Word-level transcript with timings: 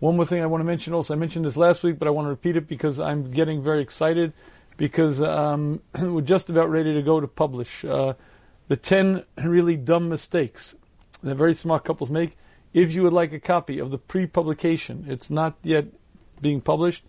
One 0.00 0.16
more 0.16 0.24
thing 0.24 0.42
I 0.42 0.46
want 0.46 0.60
to 0.60 0.66
mention 0.66 0.94
also, 0.94 1.12
I 1.12 1.18
mentioned 1.18 1.44
this 1.44 1.58
last 1.58 1.82
week, 1.82 1.98
but 1.98 2.08
I 2.08 2.10
want 2.10 2.24
to 2.24 2.30
repeat 2.30 2.56
it 2.56 2.66
because 2.66 2.98
I'm 2.98 3.30
getting 3.30 3.62
very 3.62 3.82
excited 3.82 4.32
because 4.78 5.20
um, 5.20 5.82
we're 6.00 6.22
just 6.22 6.48
about 6.48 6.70
ready 6.70 6.94
to 6.94 7.02
go 7.02 7.20
to 7.20 7.28
publish 7.28 7.84
uh, 7.84 8.14
the 8.68 8.76
10 8.76 9.24
really 9.44 9.76
dumb 9.76 10.08
mistakes 10.08 10.74
that 11.22 11.34
very 11.34 11.54
smart 11.54 11.84
couples 11.84 12.08
make. 12.08 12.38
If 12.72 12.92
you 12.92 13.02
would 13.02 13.12
like 13.12 13.34
a 13.34 13.40
copy 13.40 13.78
of 13.78 13.90
the 13.90 13.98
pre-publication, 13.98 15.04
it's 15.06 15.28
not 15.28 15.56
yet 15.62 15.84
being 16.40 16.62
published. 16.62 17.04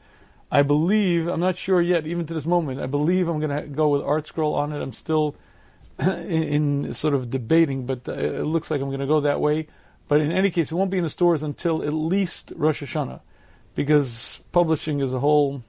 I 0.51 0.63
believe, 0.63 1.27
I'm 1.27 1.39
not 1.39 1.55
sure 1.55 1.81
yet, 1.81 2.05
even 2.05 2.25
to 2.25 2.33
this 2.33 2.45
moment, 2.45 2.81
I 2.81 2.87
believe 2.87 3.29
I'm 3.29 3.39
going 3.39 3.55
to 3.55 3.67
go 3.69 3.87
with 3.87 4.01
ArtScroll 4.01 4.55
on 4.55 4.73
it. 4.73 4.81
I'm 4.81 4.91
still 4.91 5.37
in, 5.99 6.83
in, 6.85 6.93
sort 6.93 7.13
of 7.13 7.29
debating, 7.29 7.85
but 7.85 8.09
uh, 8.09 8.13
it 8.13 8.43
looks 8.43 8.69
like 8.69 8.81
I'm 8.81 8.89
going 8.89 8.99
to 8.99 9.07
go 9.07 9.21
that 9.21 9.39
way. 9.39 9.67
But 10.11 10.19
in 10.19 10.33
any 10.33 10.51
case, 10.51 10.73
it 10.73 10.75
won't 10.75 10.91
be 10.91 10.97
in 10.97 11.05
the 11.05 11.09
stores 11.09 11.41
until 11.41 11.81
at 11.83 11.93
least 11.93 12.51
Rosh 12.57 12.83
Hashanah, 12.83 13.21
because 13.75 14.41
publishing 14.51 14.99
is 14.99 15.13
a 15.13 15.21
whole 15.21 15.63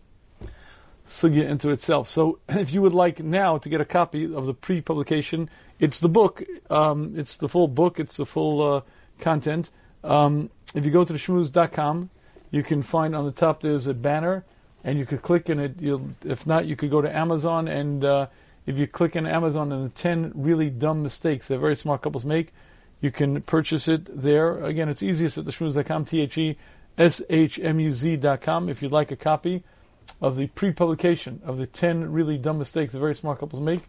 sugya 1.07 1.49
into 1.49 1.71
itself. 1.71 2.09
So 2.09 2.41
if 2.49 2.73
you 2.73 2.83
would 2.83 2.93
like 2.93 3.21
now 3.21 3.59
to 3.59 3.69
get 3.69 3.81
a 3.81 3.85
copy 3.85 4.25
of 4.35 4.47
the 4.47 4.53
pre-publication, 4.53 5.49
it's 5.79 6.01
the 6.01 6.09
book, 6.09 6.43
um, 6.71 7.15
it's 7.17 7.37
the 7.37 7.49
full 7.49 7.69
book, 7.69 8.01
it's 8.01 8.17
the 8.17 8.27
full 8.27 8.79
uh, 8.79 8.81
content. 9.21 9.71
Um, 10.03 10.51
if 10.75 10.85
you 10.85 10.91
go 10.91 11.05
to 11.05 11.13
the 11.13 11.21
shmuz.com, 11.21 12.11
you 12.51 12.65
can 12.65 12.83
find 12.83 13.15
on 13.15 13.25
the 13.25 13.31
top 13.31 13.61
there's 13.61 13.87
a 13.87 13.95
banner, 13.95 14.45
and 14.83 14.99
you 14.99 15.07
could 15.07 15.23
click 15.23 15.51
in 15.51 15.61
it. 15.61 15.81
You'll, 15.81 16.11
if 16.25 16.49
not, 16.49 16.67
you 16.67 16.75
could 16.75 16.91
go 16.91 17.01
to 17.01 17.17
Amazon, 17.17 17.69
and 17.69 18.05
uh, 18.05 18.27
if 18.67 18.77
you 18.77 18.89
click 18.89 19.15
in 19.15 19.25
Amazon 19.25 19.71
and 19.71 19.85
the 19.85 19.95
10 19.95 20.33
really 20.35 20.69
dumb 20.69 21.01
mistakes 21.01 21.47
that 21.47 21.59
very 21.59 21.77
smart 21.77 22.03
couples 22.03 22.25
make, 22.25 22.53
you 23.03 23.11
can 23.11 23.43
purchase 23.43 23.87
it 23.89 24.23
there. 24.23 24.65
Again, 24.65 24.89
it's 24.89 25.03
easiest 25.03 25.37
at 25.37 25.45
the 25.45 25.53
shmuz.com, 25.53 26.07
T-H-E-S-H-M-U-Z.com. 26.07 26.59
If 28.71 28.81
you'd 28.81 28.93
like 28.93 29.11
a 29.11 29.17
copy, 29.17 29.63
of 30.21 30.37
the 30.37 30.47
pre-publication 30.49 31.41
of 31.45 31.59
the 31.59 31.67
10 31.67 32.13
really 32.13 32.39
dumb 32.39 32.59
mistakes 32.59 32.93
that 32.93 32.99
very 32.99 33.15
smart 33.15 33.41
couples 33.41 33.63
make. 33.63 33.83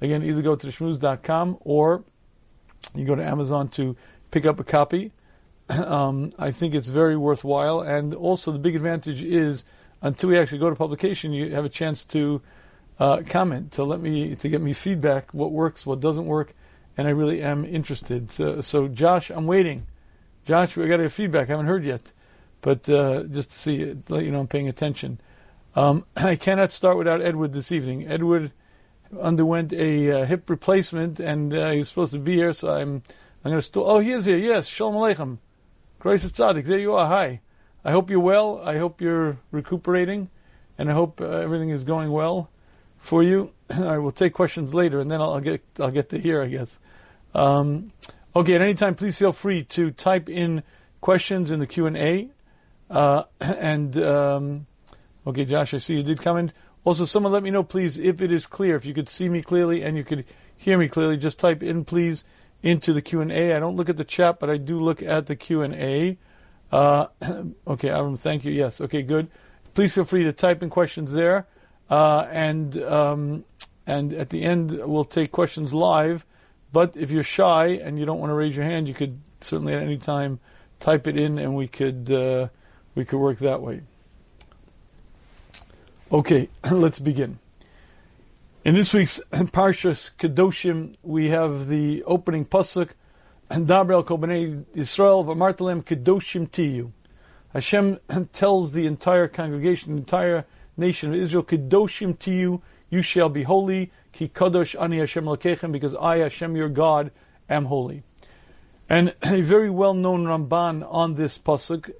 Again, 0.00 0.22
either 0.22 0.42
go 0.42 0.56
to 0.56 0.66
shmuz.com 0.66 1.58
or 1.60 2.04
you 2.94 3.04
go 3.04 3.14
to 3.14 3.24
Amazon 3.24 3.68
to 3.70 3.96
pick 4.30 4.46
up 4.46 4.60
a 4.60 4.64
copy. 4.64 5.12
Um, 5.70 6.32
I 6.36 6.50
think 6.50 6.74
it's 6.74 6.88
very 6.88 7.16
worthwhile. 7.16 7.82
And 7.82 8.12
also 8.12 8.50
the 8.50 8.58
big 8.58 8.74
advantage 8.74 9.22
is 9.22 9.64
until 10.02 10.30
we 10.30 10.36
actually 10.36 10.58
go 10.58 10.68
to 10.68 10.74
publication, 10.74 11.32
you 11.32 11.54
have 11.54 11.64
a 11.64 11.68
chance 11.68 12.02
to 12.06 12.42
uh, 12.98 13.22
comment, 13.24 13.70
to 13.72 13.84
let 13.84 14.00
me, 14.00 14.34
to 14.34 14.48
get 14.48 14.60
me 14.60 14.72
feedback, 14.72 15.32
what 15.32 15.52
works, 15.52 15.86
what 15.86 16.00
doesn't 16.00 16.26
work. 16.26 16.56
And 17.00 17.08
I 17.08 17.12
really 17.12 17.40
am 17.40 17.64
interested. 17.64 18.30
So, 18.30 18.60
so 18.60 18.86
Josh, 18.86 19.30
I'm 19.30 19.46
waiting. 19.46 19.86
Josh, 20.44 20.76
we 20.76 20.86
got 20.86 21.00
your 21.00 21.08
feedback. 21.08 21.48
I 21.48 21.52
haven't 21.52 21.64
heard 21.64 21.82
yet. 21.82 22.12
But 22.60 22.90
uh, 22.90 23.22
just 23.22 23.52
to 23.52 23.56
see, 23.58 23.96
let 24.10 24.22
you 24.22 24.30
know 24.30 24.40
I'm 24.40 24.48
paying 24.48 24.68
attention. 24.68 25.18
Um, 25.74 26.04
I 26.16 26.36
cannot 26.36 26.72
start 26.72 26.98
without 26.98 27.22
Edward 27.22 27.54
this 27.54 27.72
evening. 27.72 28.06
Edward 28.06 28.52
underwent 29.18 29.72
a 29.72 30.12
uh, 30.12 30.26
hip 30.26 30.50
replacement, 30.50 31.20
and 31.20 31.54
uh, 31.54 31.70
he's 31.70 31.88
supposed 31.88 32.12
to 32.12 32.18
be 32.18 32.34
here, 32.34 32.52
so 32.52 32.68
I'm 32.68 33.02
I'm 33.42 33.52
going 33.52 33.56
to 33.56 33.62
still. 33.62 33.88
Oh, 33.88 34.00
he 34.00 34.10
is 34.10 34.26
here. 34.26 34.36
Yes, 34.36 34.68
Shalom 34.68 34.96
Aleichem. 34.96 35.38
Grace 36.00 36.30
Tzaddik. 36.30 36.66
There 36.66 36.78
you 36.78 36.92
are. 36.92 37.06
Hi. 37.06 37.40
I 37.82 37.92
hope 37.92 38.10
you're 38.10 38.20
well. 38.20 38.60
I 38.62 38.76
hope 38.76 39.00
you're 39.00 39.38
recuperating, 39.52 40.28
and 40.76 40.90
I 40.90 40.92
hope 40.92 41.22
uh, 41.22 41.28
everything 41.28 41.70
is 41.70 41.82
going 41.82 42.12
well 42.12 42.50
for 42.98 43.22
you. 43.22 43.54
I 43.82 43.98
will 43.98 44.12
take 44.12 44.32
questions 44.34 44.74
later, 44.74 45.00
and 45.00 45.10
then 45.10 45.20
I'll, 45.20 45.34
I'll 45.34 45.40
get 45.40 45.62
I'll 45.78 45.90
get 45.90 46.08
to 46.10 46.18
here, 46.18 46.42
I 46.42 46.46
guess. 46.46 46.78
Um, 47.34 47.92
okay, 48.34 48.54
at 48.54 48.62
any 48.62 48.74
time, 48.74 48.94
please 48.94 49.18
feel 49.18 49.32
free 49.32 49.64
to 49.64 49.90
type 49.90 50.28
in 50.28 50.62
questions 51.00 51.50
in 51.50 51.60
the 51.60 51.66
Q 51.66 51.86
and 51.86 51.96
A, 51.96 52.28
uh, 52.90 53.24
and 53.40 53.96
um, 53.98 54.66
Okay, 55.26 55.44
Josh, 55.44 55.74
I 55.74 55.78
see 55.78 55.96
you 55.96 56.02
did 56.02 56.20
comment. 56.20 56.52
Also, 56.84 57.04
someone 57.04 57.32
let 57.32 57.42
me 57.42 57.50
know, 57.50 57.62
please, 57.62 57.98
if 57.98 58.22
it 58.22 58.32
is 58.32 58.46
clear. 58.46 58.74
If 58.74 58.86
you 58.86 58.94
could 58.94 59.08
see 59.08 59.28
me 59.28 59.42
clearly 59.42 59.82
and 59.82 59.96
you 59.96 60.04
could 60.04 60.24
hear 60.56 60.78
me 60.78 60.88
clearly, 60.88 61.18
just 61.18 61.38
type 61.38 61.62
in, 61.62 61.84
please, 61.84 62.24
into 62.62 62.94
the 62.94 63.02
Q 63.02 63.20
and 63.20 63.30
A. 63.30 63.54
I 63.54 63.60
don't 63.60 63.76
look 63.76 63.90
at 63.90 63.98
the 63.98 64.04
chat, 64.04 64.40
but 64.40 64.48
I 64.48 64.56
do 64.56 64.80
look 64.80 65.02
at 65.02 65.26
the 65.26 65.36
Q 65.36 65.62
and 65.62 65.74
A. 65.74 66.16
Uh, 66.72 67.06
okay, 67.66 67.88
Avram, 67.88 68.18
thank 68.18 68.44
you. 68.44 68.52
Yes, 68.52 68.80
okay, 68.80 69.02
good. 69.02 69.28
Please 69.74 69.92
feel 69.92 70.04
free 70.04 70.24
to 70.24 70.32
type 70.32 70.62
in 70.62 70.70
questions 70.70 71.12
there, 71.12 71.46
uh, 71.90 72.26
and 72.30 72.82
um, 72.82 73.44
and 73.90 74.12
at 74.12 74.30
the 74.30 74.42
end 74.42 74.70
we'll 74.70 75.04
take 75.04 75.32
questions 75.32 75.74
live. 75.74 76.24
But 76.72 76.96
if 76.96 77.10
you're 77.10 77.24
shy 77.24 77.66
and 77.84 77.98
you 77.98 78.04
don't 78.04 78.20
want 78.20 78.30
to 78.30 78.34
raise 78.34 78.56
your 78.56 78.64
hand, 78.64 78.86
you 78.86 78.94
could 78.94 79.20
certainly 79.40 79.74
at 79.74 79.82
any 79.82 79.98
time 79.98 80.38
type 80.78 81.08
it 81.08 81.16
in, 81.16 81.38
and 81.38 81.56
we 81.56 81.66
could 81.66 82.10
uh, 82.10 82.48
we 82.94 83.04
could 83.04 83.18
work 83.18 83.40
that 83.40 83.60
way. 83.60 83.80
Okay, 86.12 86.48
let's 86.70 87.00
begin. 87.00 87.40
In 88.64 88.74
this 88.74 88.92
week's 88.94 89.20
Parshas 89.32 90.12
Kedoshim, 90.18 90.94
we 91.02 91.30
have 91.30 91.68
the 91.68 92.04
opening 92.04 92.44
pasuk, 92.44 92.90
and 93.48 93.66
Dabrel 93.66 94.04
Kobanei 94.04 94.64
Yisrael 94.76 95.24
v'martalem 95.24 95.82
Kedoshim 95.82 96.48
Tiyu. 96.48 96.92
Hashem 97.52 97.98
tells 98.32 98.70
the 98.70 98.86
entire 98.86 99.26
congregation, 99.26 99.92
the 99.92 99.98
entire 99.98 100.44
nation 100.76 101.12
of 101.12 101.20
Israel, 101.20 101.42
Kedoshim 101.42 102.16
Tiyu, 102.16 102.60
you 102.90 103.02
shall 103.02 103.28
be 103.28 103.44
holy, 103.44 103.92
Ki 104.12 104.28
Kadosh 104.28 104.80
Ani 104.80 104.98
Hashem 104.98 105.24
Lakechem, 105.24 105.72
because 105.72 105.94
I, 105.94 106.18
Hashem 106.18 106.56
your 106.56 106.68
God, 106.68 107.12
am 107.48 107.66
holy. 107.66 108.02
And 108.88 109.14
a 109.22 109.40
very 109.40 109.70
well-known 109.70 110.24
Ramban 110.24 110.86
on 110.92 111.14
this 111.14 111.38
pasuk 111.38 111.90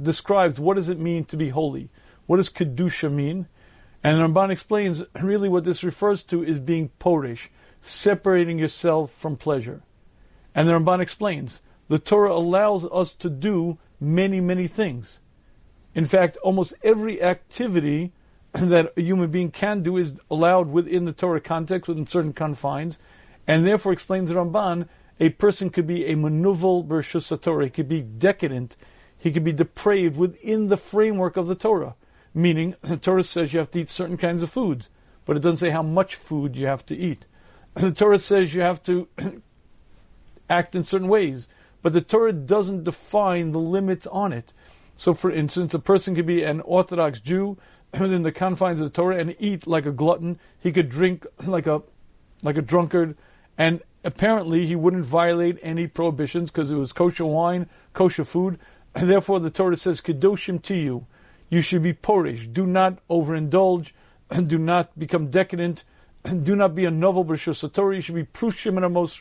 describes 0.00 0.58
what 0.58 0.74
does 0.74 0.88
it 0.88 0.98
mean 0.98 1.24
to 1.26 1.36
be 1.36 1.50
holy. 1.50 1.88
What 2.26 2.38
does 2.38 2.48
Kedusha 2.48 3.10
mean? 3.10 3.46
And 4.02 4.18
Ramban 4.18 4.50
explains 4.50 5.02
really 5.20 5.48
what 5.48 5.64
this 5.64 5.84
refers 5.84 6.22
to 6.24 6.42
is 6.42 6.58
being 6.58 6.90
porish, 6.98 7.48
separating 7.82 8.58
yourself 8.58 9.12
from 9.12 9.36
pleasure. 9.36 9.82
And 10.54 10.68
the 10.68 10.72
Ramban 10.72 11.00
explains 11.00 11.60
the 11.88 11.98
Torah 11.98 12.32
allows 12.32 12.84
us 12.86 13.14
to 13.14 13.28
do 13.28 13.78
many, 14.00 14.40
many 14.40 14.66
things. 14.66 15.18
In 15.94 16.04
fact, 16.04 16.36
almost 16.38 16.74
every 16.82 17.22
activity 17.22 18.12
that 18.54 18.92
a 18.96 19.00
human 19.00 19.30
being 19.30 19.50
can 19.50 19.82
do 19.82 19.96
is 19.96 20.14
allowed 20.30 20.70
within 20.70 21.04
the 21.04 21.12
Torah 21.12 21.40
context, 21.40 21.88
within 21.88 22.06
certain 22.06 22.32
confines, 22.32 22.98
and 23.46 23.66
therefore 23.66 23.92
explains 23.92 24.32
Ramban, 24.32 24.88
a 25.18 25.28
person 25.30 25.70
could 25.70 25.86
be 25.86 26.06
a 26.06 26.16
menuval 26.16 26.86
birshus 26.86 27.36
HaTorah, 27.36 27.64
he 27.64 27.70
could 27.70 27.88
be 27.88 28.00
decadent, 28.00 28.76
he 29.18 29.30
could 29.30 29.44
be 29.44 29.52
depraved 29.52 30.16
within 30.16 30.68
the 30.68 30.76
framework 30.76 31.36
of 31.36 31.46
the 31.46 31.54
Torah. 31.54 31.94
Meaning, 32.34 32.74
the 32.82 32.96
Torah 32.96 33.22
says 33.22 33.52
you 33.52 33.58
have 33.58 33.70
to 33.72 33.80
eat 33.80 33.90
certain 33.90 34.16
kinds 34.16 34.42
of 34.42 34.50
foods, 34.50 34.88
but 35.26 35.36
it 35.36 35.40
doesn't 35.40 35.58
say 35.58 35.70
how 35.70 35.82
much 35.82 36.14
food 36.14 36.56
you 36.56 36.66
have 36.66 36.84
to 36.86 36.96
eat. 36.96 37.26
The 37.74 37.92
Torah 37.92 38.18
says 38.18 38.52
you 38.52 38.62
have 38.62 38.82
to 38.84 39.08
act 40.50 40.74
in 40.74 40.82
certain 40.82 41.06
ways, 41.06 41.46
but 41.82 41.92
the 41.92 42.00
Torah 42.00 42.32
doesn't 42.32 42.84
define 42.84 43.52
the 43.52 43.60
limits 43.60 44.08
on 44.08 44.32
it. 44.32 44.52
So, 44.96 45.14
for 45.14 45.30
instance, 45.30 45.72
a 45.72 45.78
person 45.78 46.14
could 46.14 46.26
be 46.26 46.42
an 46.42 46.60
Orthodox 46.60 47.20
Jew 47.20 47.56
within 47.98 48.22
the 48.22 48.32
confines 48.32 48.80
of 48.80 48.86
the 48.86 48.90
Torah 48.90 49.18
and 49.18 49.34
eat 49.38 49.66
like 49.66 49.86
a 49.86 49.92
glutton. 49.92 50.38
He 50.60 50.72
could 50.72 50.88
drink 50.88 51.26
like 51.44 51.66
a 51.66 51.82
like 52.42 52.56
a 52.56 52.62
drunkard, 52.62 53.16
and 53.58 53.82
apparently 54.04 54.66
he 54.66 54.74
wouldn't 54.74 55.04
violate 55.04 55.58
any 55.62 55.86
prohibitions 55.86 56.50
because 56.50 56.70
it 56.70 56.76
was 56.76 56.92
kosher 56.92 57.26
wine, 57.26 57.68
kosher 57.92 58.24
food. 58.24 58.58
And 58.94 59.10
therefore, 59.10 59.40
the 59.40 59.50
Torah 59.50 59.76
says 59.76 60.00
kedoshim 60.00 60.62
to 60.62 60.74
you 60.74 61.06
you 61.50 61.60
should 61.60 61.82
be 61.82 61.92
porish. 61.92 62.50
Do 62.50 62.64
not 62.64 63.06
overindulge. 63.08 63.90
And 64.30 64.48
do 64.48 64.56
not 64.56 64.96
become 64.98 65.30
decadent. 65.30 65.84
And 66.24 66.44
do 66.44 66.54
not 66.54 66.74
be 66.74 66.84
a 66.84 66.90
novel 66.90 67.24
b'shosatori. 67.24 67.96
You 67.96 68.00
should 68.00 68.14
be 68.14 68.24
prushim 68.24 68.76
and 68.76 68.84
amos. 68.84 69.20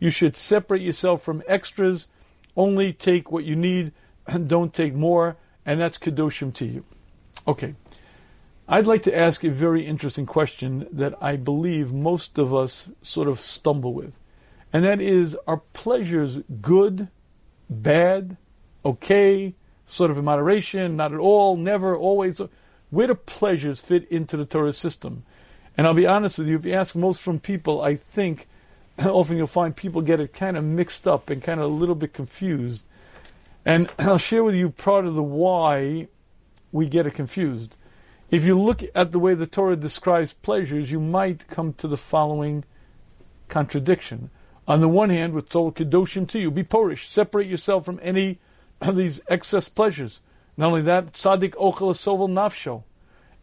You 0.00 0.10
should 0.10 0.36
separate 0.36 0.82
yourself 0.82 1.22
from 1.22 1.42
extras. 1.46 2.08
Only 2.56 2.92
take 2.92 3.30
what 3.30 3.44
you 3.44 3.54
need 3.54 3.92
and 4.26 4.48
don't 4.48 4.74
take 4.74 4.94
more. 4.94 5.36
And 5.64 5.80
that's 5.80 5.98
kedoshim 5.98 6.52
to 6.54 6.66
you. 6.66 6.84
Okay. 7.48 7.74
I'd 8.68 8.86
like 8.86 9.04
to 9.04 9.18
ask 9.18 9.42
a 9.42 9.48
very 9.48 9.86
interesting 9.86 10.26
question 10.26 10.86
that 10.92 11.14
I 11.22 11.36
believe 11.36 11.94
most 11.94 12.36
of 12.36 12.54
us 12.54 12.86
sort 13.00 13.26
of 13.26 13.40
stumble 13.40 13.94
with. 13.94 14.12
And 14.70 14.84
that 14.84 15.00
is, 15.00 15.34
are 15.46 15.62
pleasures 15.72 16.40
good, 16.60 17.08
bad, 17.70 18.36
okay, 18.84 19.54
sort 19.86 20.10
of 20.10 20.18
in 20.18 20.26
moderation, 20.26 20.96
not 20.96 21.14
at 21.14 21.18
all, 21.18 21.56
never, 21.56 21.96
always. 21.96 22.42
Where 22.90 23.06
do 23.06 23.14
pleasures 23.14 23.80
fit 23.80 24.06
into 24.10 24.36
the 24.36 24.44
Torah 24.44 24.74
system? 24.74 25.24
And 25.78 25.86
I'll 25.86 25.94
be 25.94 26.06
honest 26.06 26.36
with 26.36 26.48
you, 26.48 26.56
if 26.56 26.66
you 26.66 26.74
ask 26.74 26.94
most 26.94 27.22
from 27.22 27.40
people, 27.40 27.80
I 27.80 27.96
think 27.96 28.46
often 28.98 29.38
you'll 29.38 29.46
find 29.46 29.74
people 29.74 30.02
get 30.02 30.20
it 30.20 30.34
kind 30.34 30.58
of 30.58 30.64
mixed 30.64 31.08
up 31.08 31.30
and 31.30 31.42
kind 31.42 31.60
of 31.60 31.70
a 31.70 31.74
little 31.74 31.94
bit 31.94 32.12
confused. 32.12 32.84
And 33.64 33.90
I'll 33.98 34.18
share 34.18 34.44
with 34.44 34.54
you 34.54 34.68
part 34.68 35.06
of 35.06 35.14
the 35.14 35.22
why 35.22 36.08
we 36.72 36.88
get 36.88 37.06
it 37.06 37.14
confused. 37.14 37.76
If 38.30 38.44
you 38.44 38.58
look 38.60 38.82
at 38.94 39.12
the 39.12 39.18
way 39.18 39.34
the 39.34 39.46
Torah 39.46 39.76
describes 39.76 40.34
pleasures, 40.34 40.92
you 40.92 41.00
might 41.00 41.48
come 41.48 41.72
to 41.74 41.88
the 41.88 41.96
following 41.96 42.64
contradiction. 43.48 44.30
On 44.66 44.80
the 44.80 44.88
one 44.88 45.08
hand, 45.08 45.32
with 45.32 45.48
Tzol 45.48 45.74
Kedoshim 45.74 46.28
to 46.28 46.38
you, 46.38 46.50
be 46.50 46.62
porish, 46.62 47.08
separate 47.08 47.46
yourself 47.46 47.86
from 47.86 47.98
any 48.02 48.38
of 48.82 48.96
these 48.96 49.22
excess 49.28 49.68
pleasures. 49.68 50.20
Not 50.58 50.68
only 50.68 50.82
that, 50.82 51.14
tzaddik 51.14 51.54
ochel 51.54 51.94
sovel 51.94 52.28
nafsho. 52.28 52.82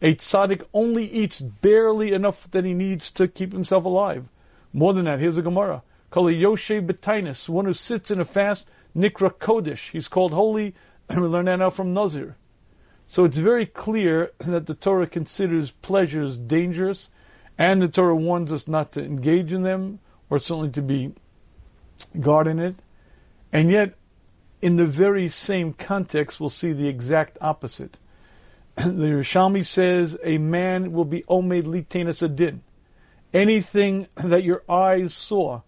A 0.02 0.14
tzaddik 0.14 0.62
only 0.72 1.10
eats 1.10 1.40
barely 1.40 2.12
enough 2.12 2.48
that 2.52 2.64
he 2.64 2.74
needs 2.74 3.10
to 3.12 3.26
keep 3.26 3.52
himself 3.52 3.84
alive. 3.84 4.28
More 4.72 4.92
than 4.92 5.06
that, 5.06 5.18
here's 5.18 5.38
a 5.38 5.42
Gemara. 5.42 5.82
Kol 6.10 6.26
Yoshe 6.26 6.86
Betainis, 6.86 7.48
one 7.48 7.64
who 7.64 7.72
sits 7.72 8.10
in 8.10 8.20
a 8.20 8.24
fast, 8.24 8.68
Nikra 8.94 9.30
Kodesh. 9.30 9.90
He's 9.90 10.06
called 10.06 10.32
holy, 10.32 10.74
and 11.08 11.20
we 11.22 11.26
learn 11.26 11.46
that 11.46 11.56
now 11.56 11.70
from 11.70 11.92
Nazir. 11.92 12.36
So 13.06 13.24
it's 13.24 13.38
very 13.38 13.66
clear 13.66 14.32
that 14.38 14.66
the 14.66 14.74
Torah 14.74 15.06
considers 15.06 15.70
pleasures 15.70 16.38
dangerous, 16.38 17.10
and 17.56 17.80
the 17.80 17.88
Torah 17.88 18.16
warns 18.16 18.52
us 18.52 18.66
not 18.66 18.92
to 18.92 19.04
engage 19.04 19.52
in 19.52 19.62
them, 19.62 20.00
or 20.28 20.38
certainly 20.38 20.70
to 20.70 20.82
be 20.82 21.14
guard 22.20 22.46
in 22.46 22.58
it. 22.58 22.76
And 23.52 23.70
yet, 23.70 23.94
in 24.60 24.76
the 24.76 24.86
very 24.86 25.28
same 25.28 25.72
context, 25.72 26.40
we'll 26.40 26.50
see 26.50 26.72
the 26.72 26.88
exact 26.88 27.38
opposite. 27.40 27.98
the 28.76 28.82
Yerushalmi 28.82 29.64
says 29.64 30.18
a 30.22 30.38
man 30.38 30.92
will 30.92 31.04
be 31.04 31.22
omed 31.22 31.64
litenas 31.64 32.22
adin. 32.22 32.62
Anything 33.32 34.08
that 34.16 34.44
your 34.44 34.62
eyes 34.68 35.14
saw 35.14 35.62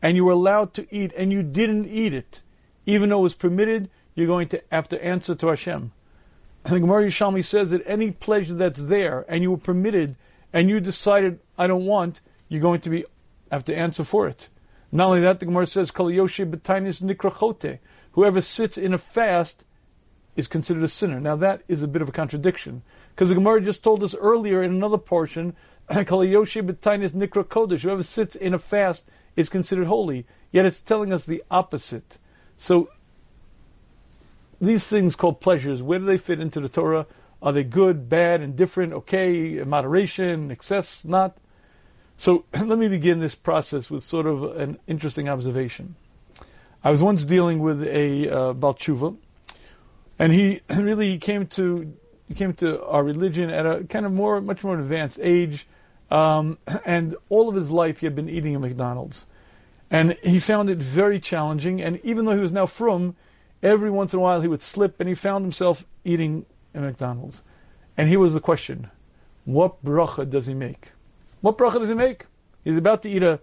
and 0.00 0.16
you 0.16 0.24
were 0.24 0.32
allowed 0.32 0.74
to 0.74 0.86
eat 0.94 1.12
and 1.16 1.32
you 1.32 1.42
didn't 1.42 1.86
eat 1.86 2.14
it, 2.14 2.42
even 2.86 3.08
though 3.08 3.18
it 3.18 3.22
was 3.22 3.34
permitted, 3.34 3.90
you're 4.14 4.26
going 4.26 4.48
to 4.48 4.62
have 4.70 4.88
to 4.90 5.04
answer 5.04 5.34
to 5.34 5.48
Hashem. 5.48 5.92
And 6.64 6.74
the 6.74 6.80
Gemara 6.80 7.04
Yerushalmi 7.04 7.44
says 7.44 7.70
that 7.70 7.82
any 7.86 8.10
pleasure 8.10 8.54
that's 8.54 8.82
there 8.82 9.26
and 9.28 9.42
you 9.42 9.50
were 9.50 9.58
permitted 9.58 10.16
and 10.52 10.70
you 10.70 10.80
decided 10.80 11.40
I 11.58 11.66
don't 11.66 11.84
want, 11.84 12.20
you're 12.48 12.60
going 12.60 12.80
to 12.82 12.90
be 12.90 13.04
have 13.50 13.64
to 13.66 13.76
answer 13.76 14.02
for 14.02 14.26
it. 14.26 14.48
Not 14.90 15.08
only 15.08 15.20
that, 15.20 15.40
the 15.40 15.46
Gemara 15.46 15.66
says 15.66 15.90
Kol 15.90 16.10
Yoshi 16.10 16.44
Betainis 16.44 17.02
Nikrachote. 17.02 17.78
Whoever 18.12 18.40
sits 18.40 18.78
in 18.78 18.94
a 18.94 18.98
fast 18.98 19.64
is 20.36 20.46
considered 20.46 20.82
a 20.82 20.88
sinner. 20.88 21.20
Now 21.20 21.36
that 21.36 21.62
is 21.68 21.82
a 21.82 21.88
bit 21.88 22.00
of 22.00 22.08
a 22.08 22.12
contradiction 22.12 22.82
because 23.14 23.28
the 23.28 23.34
Gemara 23.34 23.60
just 23.60 23.84
told 23.84 24.02
us 24.02 24.14
earlier 24.14 24.62
in 24.62 24.72
another 24.72 24.98
portion 24.98 25.54
Kol 26.06 26.24
Yoshi 26.24 26.62
Betainis 26.62 27.12
Nikra. 27.12 27.80
Whoever 27.82 28.02
sits 28.02 28.36
in 28.36 28.54
a 28.54 28.58
fast 28.58 29.04
is 29.36 29.48
considered 29.48 29.86
holy. 29.86 30.26
Yet 30.50 30.64
it's 30.64 30.80
telling 30.80 31.12
us 31.12 31.24
the 31.24 31.44
opposite. 31.50 32.18
So 32.56 32.88
these 34.64 34.84
things 34.84 35.16
called 35.16 35.40
pleasures, 35.40 35.82
where 35.82 35.98
do 35.98 36.04
they 36.04 36.18
fit 36.18 36.40
into 36.40 36.60
the 36.60 36.68
Torah? 36.68 37.06
Are 37.42 37.52
they 37.52 37.64
good, 37.64 38.08
bad, 38.08 38.40
indifferent, 38.40 38.92
okay, 38.92 39.62
moderation, 39.64 40.50
excess, 40.50 41.04
not? 41.04 41.36
So 42.16 42.44
let 42.54 42.78
me 42.78 42.88
begin 42.88 43.20
this 43.20 43.34
process 43.34 43.90
with 43.90 44.04
sort 44.04 44.26
of 44.26 44.56
an 44.56 44.78
interesting 44.86 45.28
observation. 45.28 45.96
I 46.82 46.90
was 46.90 47.02
once 47.02 47.24
dealing 47.24 47.60
with 47.60 47.82
a 47.82 48.28
uh, 48.28 48.52
baal 48.52 48.74
teshuva, 48.74 49.16
and 50.18 50.32
he 50.32 50.60
really 50.70 51.18
came 51.18 51.46
to 51.48 51.94
he 52.26 52.34
came 52.34 52.54
to 52.54 52.82
our 52.84 53.04
religion 53.04 53.50
at 53.50 53.66
a 53.66 53.84
kind 53.84 54.06
of 54.06 54.12
more, 54.12 54.40
much 54.40 54.64
more 54.64 54.78
advanced 54.78 55.18
age. 55.22 55.66
Um, 56.10 56.58
and 56.84 57.16
all 57.28 57.48
of 57.48 57.54
his 57.54 57.70
life 57.70 57.98
he 57.98 58.06
had 58.06 58.14
been 58.14 58.28
eating 58.28 58.54
at 58.54 58.60
McDonald's. 58.60 59.26
And 59.90 60.16
he 60.22 60.40
found 60.40 60.70
it 60.70 60.78
very 60.78 61.20
challenging. 61.20 61.82
And 61.82 62.00
even 62.02 62.24
though 62.24 62.34
he 62.34 62.40
was 62.40 62.52
now 62.52 62.66
from, 62.66 63.16
every 63.64 63.90
once 63.90 64.12
in 64.12 64.18
a 64.20 64.22
while 64.22 64.42
he 64.42 64.48
would 64.48 64.62
slip 64.62 65.00
and 65.00 65.08
he 65.08 65.14
found 65.14 65.44
himself 65.44 65.84
eating 66.04 66.44
at 66.74 66.82
McDonald's. 66.82 67.42
And 67.96 68.08
here 68.08 68.20
was 68.20 68.34
the 68.34 68.40
question 68.40 68.90
what 69.44 69.84
bracha 69.84 70.28
does 70.28 70.46
he 70.46 70.54
make? 70.54 70.90
What 71.40 71.58
bracha 71.58 71.80
does 71.80 71.88
he 71.88 71.94
make? 71.94 72.26
He's 72.62 72.76
about 72.76 73.02
to 73.02 73.10
eat 73.10 73.22
a 73.22 73.40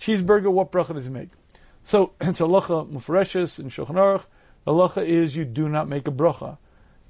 cheeseburger. 0.00 0.52
What 0.52 0.70
bracha 0.70 0.94
does 0.94 1.04
he 1.04 1.10
make? 1.10 1.30
So 1.84 2.12
it's 2.20 2.40
halacha 2.40 2.90
mufreshes 2.90 3.58
in 3.58 3.70
Shulchan 3.70 3.94
Aruch. 3.94 4.24
Halacha 4.66 5.06
is 5.06 5.36
you 5.36 5.44
do 5.44 5.68
not 5.68 5.88
make 5.88 6.06
a 6.06 6.12
bracha. 6.12 6.58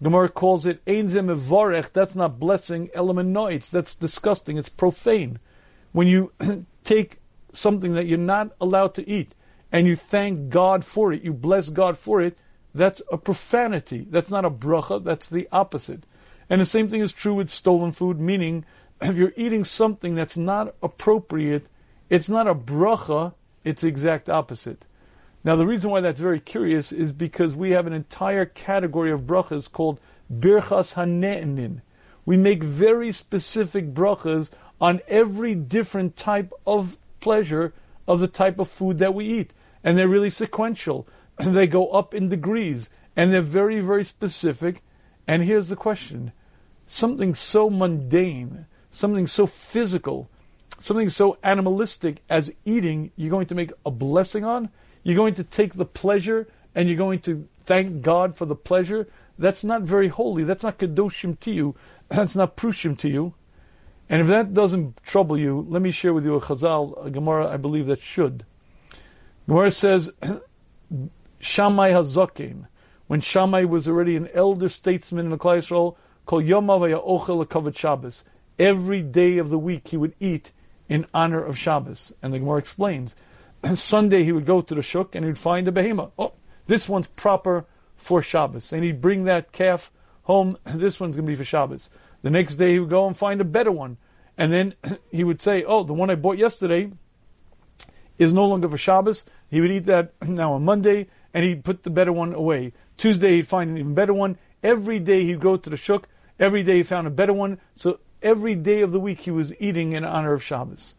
Gemara 0.02 0.30
calls 0.30 0.64
it 0.64 0.80
ein 0.86 1.08
mevorech. 1.08 1.92
That's 1.92 2.14
not 2.14 2.40
blessing. 2.40 2.90
ela 2.94 3.12
menaetz. 3.12 3.70
That's 3.70 3.94
disgusting. 3.94 4.56
It's 4.56 4.70
profane. 4.70 5.38
When 5.92 6.06
you 6.06 6.32
take 6.84 7.18
something 7.52 7.94
that 7.94 8.06
you're 8.06 8.18
not 8.18 8.52
allowed 8.60 8.94
to 8.94 9.08
eat 9.08 9.34
and 9.72 9.86
you 9.86 9.96
thank 9.96 10.48
God 10.48 10.84
for 10.84 11.12
it, 11.12 11.22
you 11.22 11.32
bless 11.32 11.68
God 11.68 11.98
for 11.98 12.22
it. 12.22 12.38
That's 12.75 13.02
a 13.11 13.19
profanity. 13.19 14.06
That's 14.08 14.31
not 14.31 14.44
a 14.44 14.50
bracha. 14.50 15.02
That's 15.02 15.28
the 15.28 15.49
opposite. 15.50 16.05
And 16.49 16.61
the 16.61 16.67
same 16.67 16.88
thing 16.88 17.00
is 17.00 17.12
true 17.12 17.34
with 17.34 17.50
stolen 17.50 17.93
food. 17.93 18.20
Meaning, 18.20 18.64
if 19.02 19.17
you're 19.17 19.32
eating 19.37 19.64
something 19.64 20.14
that's 20.14 20.37
not 20.37 20.75
appropriate, 20.82 21.67
it's 22.08 22.28
not 22.28 22.46
a 22.46 22.55
bracha. 22.55 23.34
It's 23.64 23.82
the 23.82 23.88
exact 23.88 24.28
opposite. 24.28 24.84
Now, 25.43 25.56
the 25.56 25.67
reason 25.67 25.90
why 25.90 26.00
that's 26.00 26.20
very 26.20 26.40
curious 26.40 26.93
is 26.93 27.12
because 27.12 27.55
we 27.55 27.70
have 27.70 27.87
an 27.87 27.93
entire 27.93 28.44
category 28.44 29.11
of 29.11 29.22
brachas 29.22 29.70
called 29.72 30.00
birchas 30.32 30.94
hane'enin. 30.94 31.81
We 32.26 32.37
make 32.37 32.62
very 32.62 33.11
specific 33.12 33.94
brachas 33.94 34.50
on 34.81 35.00
every 35.08 35.55
different 35.55 36.17
type 36.17 36.52
of 36.67 36.96
pleasure 37.20 37.72
of 38.06 38.20
the 38.20 38.28
type 38.28 38.58
of 38.58 38.69
food 38.69 38.99
that 38.99 39.14
we 39.14 39.26
eat. 39.26 39.52
And 39.82 39.96
they're 39.96 40.08
really 40.08 40.31
sequential. 40.31 41.08
they 41.46 41.66
go 41.66 41.88
up 41.88 42.14
in 42.14 42.28
degrees. 42.28 42.88
And 43.16 43.32
they're 43.32 43.42
very, 43.42 43.81
very 43.81 44.04
specific. 44.04 44.82
And 45.26 45.42
here's 45.42 45.69
the 45.69 45.76
question 45.76 46.32
something 46.87 47.34
so 47.34 47.70
mundane, 47.70 48.66
something 48.90 49.26
so 49.26 49.46
physical, 49.46 50.28
something 50.78 51.08
so 51.08 51.38
animalistic 51.42 52.22
as 52.28 52.50
eating, 52.64 53.12
you're 53.16 53.31
going 53.31 53.46
to 53.46 53.54
make 53.54 53.72
a 53.87 53.90
blessing 53.90 54.44
on? 54.44 54.69
You're 55.02 55.16
going 55.16 55.34
to 55.34 55.44
take 55.44 55.75
the 55.75 55.84
pleasure 55.84 56.48
and 56.75 56.88
you're 56.88 56.98
going 56.98 57.20
to 57.20 57.46
thank 57.64 58.02
God 58.02 58.36
for 58.36 58.44
the 58.44 58.56
pleasure. 58.56 59.06
That's 59.38 59.62
not 59.62 59.82
very 59.82 60.08
holy. 60.08 60.44
That's 60.44 60.62
not 60.62 60.78
kadoshim 60.78 61.38
to 61.40 61.52
you. 61.52 61.76
That's 62.08 62.34
not 62.34 62.56
prushim 62.56 62.98
to 62.98 63.08
you. 63.08 63.34
And 64.08 64.20
if 64.20 64.26
that 64.26 64.52
doesn't 64.52 65.00
trouble 65.04 65.38
you, 65.38 65.64
let 65.69 65.81
me 65.81 65.93
share 65.93 66.12
with 66.12 66.25
you 66.25 66.34
a 66.34 66.40
chazal, 66.40 67.06
a 67.06 67.10
Gemara 67.10 67.48
I 67.48 67.56
believe 67.56 67.86
that 67.86 68.00
should. 68.00 68.44
Gemara 69.46 69.70
says, 69.70 70.10
Shammai 71.40 71.90
hazakin. 71.90 72.66
When 73.06 73.20
Shammai 73.20 73.64
was 73.64 73.88
already 73.88 74.14
an 74.14 74.28
elder 74.34 74.69
statesman 74.69 75.25
in 75.25 75.31
the 75.31 75.38
Klal 75.38 75.58
Yisrael, 75.58 75.96
kol 76.26 76.40
yomav 76.40 76.81
ochel 77.04 77.44
kavod 77.46 77.76
Shabbos. 77.76 78.25
Every 78.58 79.02
day 79.02 79.38
of 79.38 79.50
the 79.50 79.58
week 79.58 79.88
he 79.88 79.96
would 79.96 80.14
eat 80.20 80.52
in 80.88 81.06
honor 81.12 81.42
of 81.42 81.58
Shabbos. 81.58 82.12
And 82.22 82.32
the 82.32 82.38
Gemara 82.38 82.58
explains, 82.58 83.16
Sunday 83.75 84.22
he 84.22 84.32
would 84.32 84.46
go 84.46 84.60
to 84.60 84.75
the 84.75 84.82
shuk 84.82 85.14
and 85.14 85.25
he'd 85.25 85.38
find 85.38 85.66
a 85.66 85.72
behemoth. 85.72 86.12
Oh, 86.19 86.34
this 86.66 86.88
one's 86.88 87.08
proper 87.08 87.64
for 87.96 88.22
Shabbos. 88.22 88.72
And 88.72 88.84
he'd 88.84 89.00
bring 89.00 89.25
that 89.25 89.50
calf 89.50 89.90
home. 90.22 90.58
This 90.66 91.00
one's 91.00 91.16
going 91.16 91.26
to 91.26 91.32
be 91.32 91.36
for 91.36 91.44
Shabbos. 91.44 91.88
The 92.22 92.31
next 92.31 92.56
day 92.56 92.72
he 92.72 92.79
would 92.79 92.91
go 92.91 93.06
and 93.06 93.17
find 93.17 93.41
a 93.41 93.44
better 93.44 93.72
one. 93.72 93.96
And 94.36 94.53
then 94.53 94.74
he 95.10 95.24
would 95.24 95.41
say, 95.41 95.65
oh, 95.65 95.84
the 95.84 95.94
one 95.94 96.10
I 96.10 96.17
bought 96.17 96.38
yesterday 96.38 96.93
is 98.19 98.34
no 98.34 98.44
longer 98.44 98.69
for 98.69 98.79
Shabbos. 98.79 99.24
He 99.50 99.60
would 99.60 99.70
eat 99.70 99.86
that 99.86 100.12
now 100.22 100.53
on 100.53 100.65
Monday 100.65 101.08
and 101.32 101.44
he'd 101.44 101.65
put 101.65 101.82
the 101.82 101.91
better 101.91 102.13
one 102.13 102.32
away. 102.34 102.72
Tuesday 102.96 103.37
he'd 103.37 103.49
find 103.49 103.70
an 103.70 103.79
even 103.79 103.94
better 103.94 104.15
one. 104.15 104.39
Every 104.63 104.99
day 104.99 105.25
he'd 105.25 105.41
go 105.41 105.56
to 105.56 105.70
the 105.70 105.77
shuk. 105.77 106.08
Every 106.39 106.63
day 106.63 106.79
he 106.79 106.82
found 106.82 107.06
a 107.06 107.10
better 107.10 107.32
one. 107.32 107.58
So 107.75 108.01
every 108.22 108.55
day 108.55 108.82
of 108.82 108.93
the 108.93 109.01
week 109.01 109.20
he 109.20 109.31
was 109.31 109.55
eating 109.60 109.93
in 109.93 110.05
honor 110.05 110.32
of 110.32 110.43
Shabbos. 110.43 110.94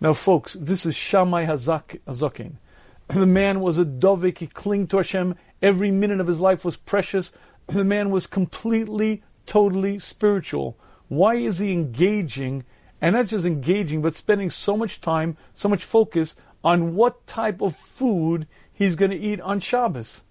Now, 0.00 0.12
folks, 0.12 0.56
this 0.60 0.86
is 0.86 0.94
Shammai 0.94 1.44
Hazak, 1.44 2.00
Hazakin. 2.06 2.52
The 3.08 3.26
man 3.26 3.60
was 3.60 3.78
a 3.78 3.84
dovik, 3.84 4.38
he 4.38 4.46
clinged 4.46 4.90
to 4.90 4.98
Hashem. 4.98 5.34
Every 5.60 5.90
minute 5.90 6.20
of 6.20 6.26
his 6.26 6.40
life 6.40 6.64
was 6.64 6.76
precious. 6.76 7.32
The 7.66 7.84
man 7.84 8.10
was 8.10 8.26
completely, 8.26 9.22
totally 9.46 9.98
spiritual. 9.98 10.76
Why 11.08 11.36
is 11.36 11.58
he 11.58 11.72
engaging, 11.72 12.64
and 13.00 13.14
not 13.14 13.26
just 13.26 13.44
engaging, 13.44 14.02
but 14.02 14.14
spending 14.14 14.50
so 14.50 14.76
much 14.76 15.00
time, 15.00 15.36
so 15.54 15.68
much 15.68 15.84
focus 15.84 16.36
on 16.62 16.94
what 16.94 17.26
type 17.26 17.60
of 17.60 17.76
food 17.76 18.46
he's 18.78 18.94
going 18.94 19.10
to 19.10 19.16
eat 19.18 19.40
on 19.40 19.58
Shabbos? 19.58 20.22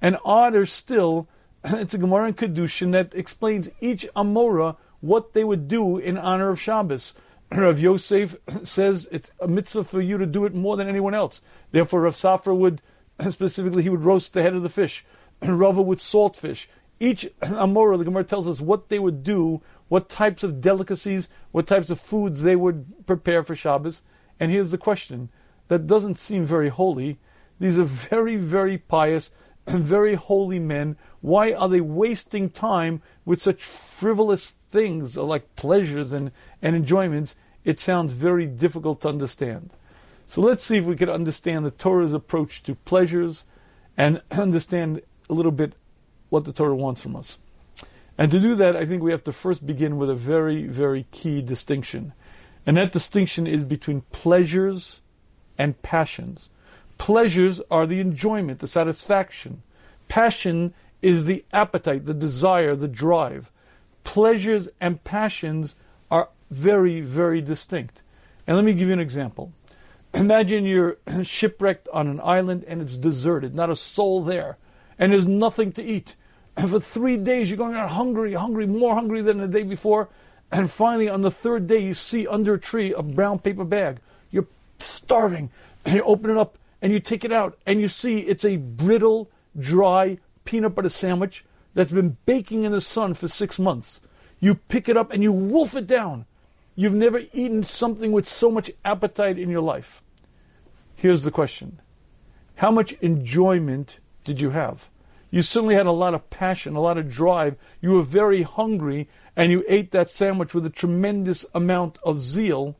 And 0.00 0.16
odder 0.24 0.64
still, 0.66 1.26
it's 1.64 1.94
a 1.94 1.98
Gemara 1.98 2.28
in 2.28 2.34
Kiddushin 2.34 2.92
that 2.92 3.12
explains 3.12 3.70
each 3.80 4.06
Amora 4.14 4.76
what 5.00 5.32
they 5.32 5.42
would 5.42 5.66
do 5.66 5.98
in 5.98 6.16
honor 6.16 6.50
of 6.50 6.60
Shabbos. 6.60 7.14
Rav 7.52 7.80
Yosef 7.80 8.36
says 8.62 9.08
it's 9.10 9.32
a 9.40 9.48
mitzvah 9.48 9.82
for 9.82 10.00
you 10.00 10.16
to 10.16 10.26
do 10.26 10.44
it 10.44 10.54
more 10.54 10.76
than 10.76 10.88
anyone 10.88 11.14
else. 11.14 11.40
Therefore, 11.72 12.02
Rav 12.02 12.14
Safra 12.14 12.56
would, 12.56 12.80
specifically, 13.30 13.82
he 13.82 13.88
would 13.88 14.04
roast 14.04 14.32
the 14.32 14.42
head 14.42 14.54
of 14.54 14.62
the 14.62 14.68
fish. 14.68 15.04
Rava 15.42 15.82
would 15.82 16.00
salt 16.00 16.36
fish. 16.36 16.68
Each 17.00 17.28
Amora, 17.42 17.98
the 17.98 18.04
Gemara 18.04 18.24
tells 18.24 18.46
us 18.46 18.60
what 18.60 18.88
they 18.88 18.98
would 18.98 19.24
do, 19.24 19.60
what 19.88 20.08
types 20.08 20.44
of 20.44 20.60
delicacies, 20.60 21.28
what 21.50 21.66
types 21.66 21.90
of 21.90 22.00
foods 22.00 22.42
they 22.42 22.56
would 22.56 23.06
prepare 23.06 23.42
for 23.42 23.56
Shabbos. 23.56 24.02
And 24.38 24.52
here's 24.52 24.70
the 24.70 24.78
question 24.78 25.30
that 25.68 25.86
doesn't 25.86 26.18
seem 26.18 26.44
very 26.44 26.68
holy. 26.68 27.18
These 27.58 27.78
are 27.78 27.84
very, 27.84 28.36
very 28.36 28.78
pious 28.78 29.30
and 29.66 29.84
very 29.84 30.14
holy 30.14 30.58
men. 30.58 30.96
Why 31.20 31.52
are 31.52 31.68
they 31.68 31.80
wasting 31.80 32.50
time 32.50 33.02
with 33.24 33.42
such 33.42 33.64
frivolous 33.64 34.54
things 34.70 35.16
like 35.16 35.56
pleasures 35.56 36.12
and, 36.12 36.30
and 36.62 36.76
enjoyments, 36.76 37.36
it 37.64 37.80
sounds 37.80 38.12
very 38.12 38.46
difficult 38.46 39.00
to 39.02 39.08
understand. 39.08 39.70
So 40.26 40.40
let's 40.40 40.64
see 40.64 40.78
if 40.78 40.84
we 40.84 40.96
can 40.96 41.08
understand 41.08 41.64
the 41.64 41.70
Torah's 41.70 42.12
approach 42.12 42.62
to 42.64 42.74
pleasures 42.74 43.44
and 43.96 44.22
understand 44.30 45.02
a 45.28 45.32
little 45.32 45.52
bit 45.52 45.74
what 46.28 46.44
the 46.44 46.52
Torah 46.52 46.76
wants 46.76 47.00
from 47.00 47.16
us. 47.16 47.38
And 48.16 48.30
to 48.30 48.40
do 48.40 48.54
that, 48.56 48.76
I 48.76 48.84
think 48.84 49.02
we 49.02 49.12
have 49.12 49.24
to 49.24 49.32
first 49.32 49.66
begin 49.66 49.96
with 49.96 50.10
a 50.10 50.14
very, 50.14 50.66
very 50.66 51.06
key 51.12 51.40
distinction. 51.40 52.12
And 52.66 52.76
that 52.76 52.92
distinction 52.92 53.46
is 53.46 53.64
between 53.64 54.02
pleasures 54.12 55.00
and 55.56 55.80
passions. 55.82 56.48
Pleasures 56.98 57.60
are 57.70 57.86
the 57.86 58.00
enjoyment, 58.00 58.58
the 58.58 58.66
satisfaction. 58.66 59.62
Passion 60.08 60.74
is 61.00 61.24
the 61.24 61.44
appetite, 61.52 62.04
the 62.04 62.14
desire, 62.14 62.74
the 62.74 62.88
drive. 62.88 63.50
Pleasures 64.04 64.68
and 64.80 65.02
passions 65.04 65.74
are 66.10 66.28
very, 66.50 67.00
very 67.00 67.40
distinct. 67.40 68.02
And 68.46 68.56
let 68.56 68.64
me 68.64 68.72
give 68.72 68.88
you 68.88 68.94
an 68.94 69.00
example. 69.00 69.52
Imagine 70.14 70.64
you're 70.64 70.96
shipwrecked 71.22 71.88
on 71.92 72.08
an 72.08 72.20
island 72.20 72.64
and 72.66 72.80
it's 72.82 72.96
deserted, 72.96 73.54
not 73.54 73.70
a 73.70 73.76
soul 73.76 74.24
there, 74.24 74.56
and 74.98 75.12
there's 75.12 75.28
nothing 75.28 75.72
to 75.72 75.84
eat. 75.84 76.16
And 76.56 76.70
for 76.70 76.80
three 76.80 77.16
days 77.16 77.50
you're 77.50 77.58
going 77.58 77.74
out 77.74 77.90
hungry, 77.90 78.32
hungry, 78.34 78.66
more 78.66 78.94
hungry 78.94 79.22
than 79.22 79.38
the 79.38 79.46
day 79.46 79.62
before. 79.62 80.08
And 80.50 80.70
finally, 80.70 81.10
on 81.10 81.20
the 81.20 81.30
third 81.30 81.66
day, 81.66 81.78
you 81.78 81.92
see 81.92 82.26
under 82.26 82.54
a 82.54 82.58
tree 82.58 82.94
a 82.94 83.02
brown 83.02 83.38
paper 83.38 83.64
bag. 83.64 83.98
You're 84.30 84.46
starving, 84.80 85.50
and 85.84 85.94
you 85.94 86.02
open 86.02 86.30
it 86.30 86.38
up 86.38 86.56
and 86.80 86.92
you 86.92 87.00
take 87.00 87.24
it 87.24 87.32
out, 87.32 87.58
and 87.66 87.80
you 87.80 87.88
see 87.88 88.18
it's 88.18 88.44
a 88.44 88.56
brittle, 88.56 89.30
dry 89.58 90.18
peanut 90.44 90.74
butter 90.74 90.88
sandwich 90.88 91.44
that's 91.74 91.92
been 91.92 92.16
baking 92.24 92.64
in 92.64 92.72
the 92.72 92.80
sun 92.80 93.14
for 93.14 93.28
six 93.28 93.58
months. 93.58 94.00
You 94.40 94.54
pick 94.54 94.88
it 94.88 94.96
up 94.96 95.12
and 95.12 95.22
you 95.22 95.32
wolf 95.32 95.74
it 95.74 95.86
down. 95.86 96.24
You've 96.74 96.94
never 96.94 97.22
eaten 97.32 97.64
something 97.64 98.12
with 98.12 98.28
so 98.28 98.50
much 98.50 98.70
appetite 98.84 99.38
in 99.38 99.50
your 99.50 99.62
life. 99.62 100.02
Here's 100.94 101.22
the 101.22 101.30
question 101.30 101.80
How 102.56 102.70
much 102.70 102.92
enjoyment 102.94 103.98
did 104.24 104.40
you 104.40 104.50
have? 104.50 104.88
You 105.30 105.42
certainly 105.42 105.74
had 105.74 105.86
a 105.86 105.92
lot 105.92 106.14
of 106.14 106.30
passion, 106.30 106.74
a 106.74 106.80
lot 106.80 106.96
of 106.96 107.10
drive. 107.10 107.56
You 107.82 107.90
were 107.90 108.02
very 108.02 108.42
hungry, 108.42 109.08
and 109.36 109.52
you 109.52 109.64
ate 109.68 109.90
that 109.90 110.10
sandwich 110.10 110.54
with 110.54 110.64
a 110.64 110.70
tremendous 110.70 111.44
amount 111.54 111.98
of 112.02 112.18
zeal. 112.20 112.76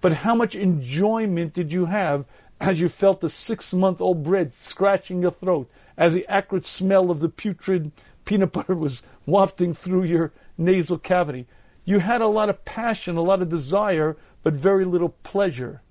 But 0.00 0.12
how 0.12 0.34
much 0.34 0.54
enjoyment 0.54 1.54
did 1.54 1.72
you 1.72 1.86
have 1.86 2.26
as 2.60 2.80
you 2.80 2.88
felt 2.88 3.20
the 3.20 3.30
six 3.30 3.72
month 3.72 4.00
old 4.00 4.22
bread 4.22 4.54
scratching 4.54 5.22
your 5.22 5.30
throat, 5.30 5.70
as 5.96 6.12
the 6.12 6.26
acrid 6.28 6.64
smell 6.64 7.10
of 7.10 7.20
the 7.20 7.28
putrid 7.28 7.90
peanut 8.24 8.52
butter 8.52 8.74
was 8.74 9.02
wafting 9.26 9.74
through 9.74 10.04
your 10.04 10.32
nasal 10.58 10.98
cavity? 10.98 11.46
You 11.84 12.00
had 12.00 12.20
a 12.20 12.26
lot 12.26 12.50
of 12.50 12.64
passion, 12.64 13.16
a 13.16 13.22
lot 13.22 13.42
of 13.42 13.48
desire, 13.48 14.16
but 14.42 14.52
very 14.52 14.84
little 14.84 15.08
pleasure. 15.22 15.82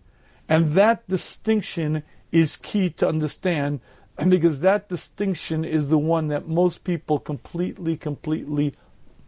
And 0.48 0.74
that 0.74 1.08
distinction 1.08 2.04
is 2.32 2.56
key 2.56 2.90
to 2.92 3.08
understand 3.08 3.80
because 4.28 4.60
that 4.60 4.90
distinction 4.90 5.64
is 5.64 5.90
the 5.90 5.98
one 5.98 6.28
that 6.28 6.48
most 6.48 6.84
people 6.84 7.20
completely, 7.20 7.96
completely 7.96 8.76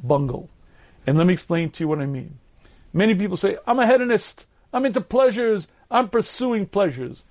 bungle. 0.03 0.49
And 1.07 1.17
let 1.17 1.25
me 1.25 1.33
explain 1.33 1.69
to 1.71 1.83
you 1.83 1.87
what 1.87 1.99
I 1.99 2.05
mean. 2.05 2.37
Many 2.93 3.15
people 3.15 3.37
say, 3.37 3.57
I'm 3.65 3.79
a 3.79 3.87
hedonist. 3.87 4.45
I'm 4.73 4.85
into 4.85 5.01
pleasures. 5.01 5.67
I'm 5.89 6.09
pursuing 6.09 6.65
pleasures. 6.65 7.23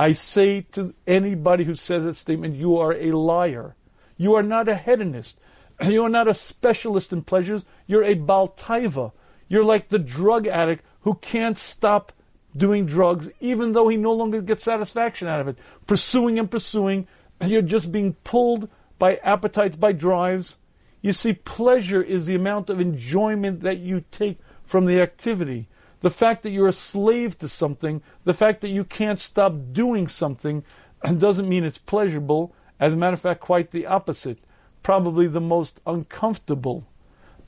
I 0.00 0.12
say 0.12 0.62
to 0.72 0.94
anybody 1.06 1.64
who 1.64 1.74
says 1.74 2.04
that 2.04 2.16
statement, 2.16 2.56
you 2.56 2.78
are 2.78 2.94
a 2.94 3.12
liar. 3.12 3.76
You 4.16 4.34
are 4.34 4.42
not 4.42 4.66
a 4.66 4.74
hedonist. 4.74 5.38
You 5.84 6.04
are 6.04 6.08
not 6.08 6.26
a 6.26 6.32
specialist 6.32 7.12
in 7.12 7.20
pleasures. 7.20 7.66
You're 7.86 8.04
a 8.04 8.14
baal 8.14 8.48
taava. 8.48 9.12
You're 9.46 9.62
like 9.62 9.90
the 9.90 9.98
drug 9.98 10.46
addict 10.46 10.86
who 11.02 11.16
can't 11.16 11.58
stop 11.58 12.14
doing 12.56 12.86
drugs 12.86 13.28
even 13.40 13.72
though 13.72 13.88
he 13.88 13.98
no 13.98 14.14
longer 14.14 14.40
gets 14.40 14.64
satisfaction 14.64 15.28
out 15.28 15.42
of 15.42 15.48
it. 15.48 15.58
Pursuing 15.86 16.38
and 16.38 16.50
pursuing. 16.50 17.06
You're 17.44 17.60
just 17.60 17.92
being 17.92 18.14
pulled 18.24 18.70
by 18.98 19.16
appetites, 19.16 19.76
by 19.76 19.92
drives. 19.92 20.56
You 21.02 21.12
see, 21.12 21.34
pleasure 21.34 22.02
is 22.02 22.24
the 22.24 22.36
amount 22.36 22.70
of 22.70 22.80
enjoyment 22.80 23.60
that 23.60 23.80
you 23.80 24.04
take 24.10 24.38
from 24.64 24.86
the 24.86 25.02
activity. 25.02 25.68
The 26.00 26.10
fact 26.10 26.42
that 26.42 26.50
you're 26.50 26.68
a 26.68 26.72
slave 26.72 27.38
to 27.38 27.48
something, 27.48 28.02
the 28.24 28.34
fact 28.34 28.60
that 28.62 28.68
you 28.68 28.84
can't 28.84 29.20
stop 29.20 29.54
doing 29.72 30.08
something, 30.08 30.64
doesn't 31.18 31.48
mean 31.48 31.64
it's 31.64 31.78
pleasurable. 31.78 32.54
As 32.78 32.94
a 32.94 32.96
matter 32.96 33.14
of 33.14 33.20
fact, 33.20 33.40
quite 33.40 33.70
the 33.70 33.86
opposite 33.86 34.38
probably 34.82 35.26
the 35.26 35.40
most 35.40 35.80
uncomfortable 35.86 36.86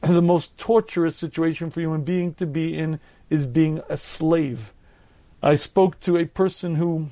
and 0.02 0.16
the 0.16 0.22
most 0.22 0.56
torturous 0.58 1.16
situation 1.16 1.70
for 1.70 1.80
a 1.80 1.84
human 1.84 2.02
being 2.02 2.34
to 2.34 2.46
be 2.46 2.76
in 2.76 2.98
is 3.30 3.46
being 3.46 3.80
a 3.88 3.96
slave. 3.96 4.72
I 5.42 5.54
spoke 5.54 6.00
to 6.00 6.16
a 6.16 6.26
person 6.26 6.76
who 6.76 7.10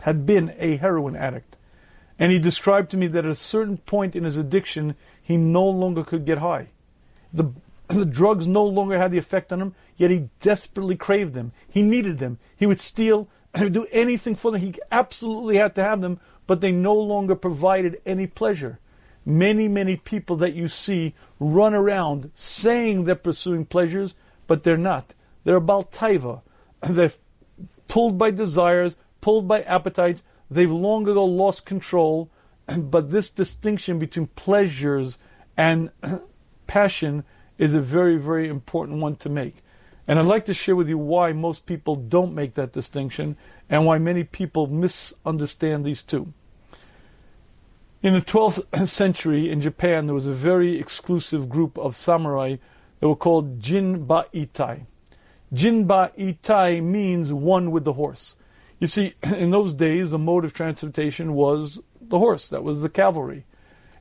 had 0.00 0.26
been 0.26 0.54
a 0.58 0.76
heroin 0.76 1.14
addict, 1.14 1.56
and 2.18 2.32
he 2.32 2.38
described 2.38 2.90
to 2.90 2.96
me 2.96 3.06
that 3.08 3.24
at 3.24 3.30
a 3.30 3.36
certain 3.36 3.78
point 3.78 4.16
in 4.16 4.24
his 4.24 4.36
addiction, 4.36 4.94
he 5.22 5.36
no 5.36 5.64
longer 5.64 6.04
could 6.04 6.24
get 6.24 6.38
high. 6.38 6.68
The, 7.32 7.52
the 7.94 8.04
drugs 8.04 8.46
no 8.46 8.64
longer 8.64 8.98
had 8.98 9.10
the 9.10 9.18
effect 9.18 9.52
on 9.52 9.60
him, 9.60 9.74
yet 9.96 10.10
he 10.10 10.28
desperately 10.40 10.96
craved 10.96 11.34
them. 11.34 11.52
He 11.68 11.82
needed 11.82 12.18
them. 12.18 12.38
He 12.56 12.66
would 12.66 12.80
steal 12.80 13.28
and 13.52 13.62
he 13.62 13.64
would 13.64 13.72
do 13.74 13.86
anything 13.92 14.34
for 14.34 14.50
them. 14.50 14.60
He 14.60 14.74
absolutely 14.90 15.56
had 15.56 15.74
to 15.76 15.82
have 15.82 16.00
them, 16.00 16.20
but 16.46 16.60
they 16.60 16.72
no 16.72 16.94
longer 16.94 17.34
provided 17.34 18.00
any 18.04 18.26
pleasure 18.26 18.78
many, 19.24 19.68
many 19.68 19.96
people 19.96 20.36
that 20.36 20.54
you 20.54 20.68
see 20.68 21.14
run 21.38 21.74
around 21.74 22.30
saying 22.34 23.04
they're 23.04 23.14
pursuing 23.14 23.64
pleasures, 23.64 24.14
but 24.46 24.64
they're 24.64 24.76
not. 24.76 25.14
They're 25.44 25.56
about 25.56 25.92
taiva. 25.92 26.42
They're 26.88 27.12
pulled 27.88 28.18
by 28.18 28.30
desires, 28.30 28.96
pulled 29.20 29.48
by 29.48 29.62
appetites. 29.62 30.22
They've 30.50 30.70
long 30.70 31.08
ago 31.08 31.24
lost 31.24 31.66
control. 31.66 32.30
But 32.76 33.10
this 33.10 33.28
distinction 33.30 33.98
between 33.98 34.26
pleasures 34.28 35.18
and 35.56 35.90
passion 36.66 37.24
is 37.58 37.74
a 37.74 37.80
very, 37.80 38.16
very 38.16 38.48
important 38.48 39.00
one 39.00 39.16
to 39.16 39.28
make. 39.28 39.62
And 40.06 40.18
I'd 40.18 40.26
like 40.26 40.44
to 40.46 40.54
share 40.54 40.76
with 40.76 40.88
you 40.88 40.98
why 40.98 41.32
most 41.32 41.66
people 41.66 41.96
don't 41.96 42.34
make 42.34 42.54
that 42.54 42.72
distinction 42.72 43.36
and 43.70 43.86
why 43.86 43.98
many 43.98 44.24
people 44.24 44.66
misunderstand 44.66 45.84
these 45.84 46.02
two. 46.02 46.32
In 48.02 48.12
the 48.12 48.20
12th 48.20 48.88
century 48.88 49.50
in 49.50 49.62
Japan, 49.62 50.06
there 50.06 50.14
was 50.14 50.26
a 50.26 50.34
very 50.34 50.78
exclusive 50.78 51.48
group 51.48 51.78
of 51.78 51.96
samurai 51.96 52.56
that 53.00 53.08
were 53.08 53.16
called 53.16 53.60
Jinba 53.60 54.26
Itai. 54.34 54.86
Jinba 55.54 56.14
Itai 56.18 56.82
means 56.82 57.32
one 57.32 57.70
with 57.70 57.84
the 57.84 57.94
horse. 57.94 58.36
You 58.78 58.88
see, 58.88 59.14
in 59.22 59.50
those 59.50 59.72
days, 59.72 60.10
the 60.10 60.18
mode 60.18 60.44
of 60.44 60.52
transportation 60.52 61.32
was 61.32 61.78
the 62.00 62.18
horse. 62.18 62.48
That 62.48 62.62
was 62.62 62.82
the 62.82 62.90
cavalry. 62.90 63.46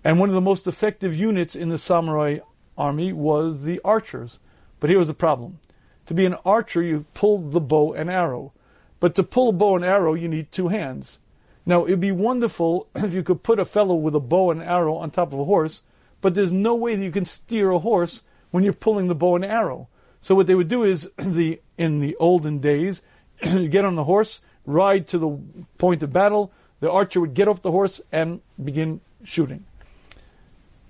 And 0.04 0.20
one 0.20 0.28
of 0.28 0.36
the 0.36 0.42
most 0.42 0.68
effective 0.68 1.16
units 1.16 1.56
in 1.56 1.70
the 1.70 1.78
samurai 1.78 2.40
army 2.78 3.14
was 3.14 3.64
the 3.64 3.80
archers. 3.84 4.40
But 4.80 4.90
here 4.90 5.00
was 5.00 5.08
the 5.08 5.14
problem. 5.14 5.60
To 6.08 6.14
be 6.14 6.26
an 6.26 6.36
archer, 6.46 6.82
you 6.82 7.06
pulled 7.14 7.54
the 7.54 7.62
bow 7.62 7.94
and 7.94 8.10
arrow. 8.10 8.52
But 9.00 9.16
to 9.16 9.24
pull 9.24 9.50
a 9.50 9.54
bow 9.54 9.76
and 9.76 9.86
arrow, 9.86 10.14
you 10.14 10.28
need 10.28 10.52
two 10.52 10.68
hands. 10.68 11.20
Now, 11.66 11.86
it'd 11.86 12.00
be 12.00 12.12
wonderful 12.12 12.88
if 12.96 13.14
you 13.14 13.24
could 13.24 13.44
put 13.44 13.60
a 13.60 13.66
fellow 13.66 13.96
with 13.96 14.16
a 14.16 14.20
bow 14.20 14.52
and 14.52 14.62
arrow 14.62 14.96
on 14.96 15.12
top 15.12 15.34
of 15.34 15.40
a 15.40 15.46
horse, 15.46 15.82
but 16.22 16.34
there's 16.34 16.52
no 16.52 16.76
way 16.76 16.96
that 16.96 17.04
you 17.04 17.12
can 17.12 17.26
steer 17.26 17.72
a 17.72 17.80
horse 17.80 18.24
when 18.52 18.64
you're 18.64 18.74
pulling 18.74 19.08
the 19.08 19.16
bow 19.16 19.36
and 19.36 19.46
arrow. 19.46 19.88
So 20.22 20.36
what 20.36 20.48
they 20.48 20.56
would 20.56 20.68
do 20.68 20.84
is, 20.84 21.10
the 21.18 21.62
in 21.78 22.00
the 22.00 22.16
olden 22.18 22.60
days, 22.60 23.02
you 23.44 23.68
get 23.68 23.86
on 23.86 23.96
the 23.96 24.04
horse, 24.04 24.42
ride 24.66 25.08
to 25.10 25.18
the 25.18 25.40
point 25.78 26.04
of 26.04 26.14
battle. 26.14 26.52
The 26.80 26.92
archer 26.92 27.22
would 27.22 27.34
get 27.34 27.48
off 27.48 27.62
the 27.62 27.72
horse 27.72 28.02
and 28.12 28.42
begin 28.62 29.02
shooting. 29.24 29.66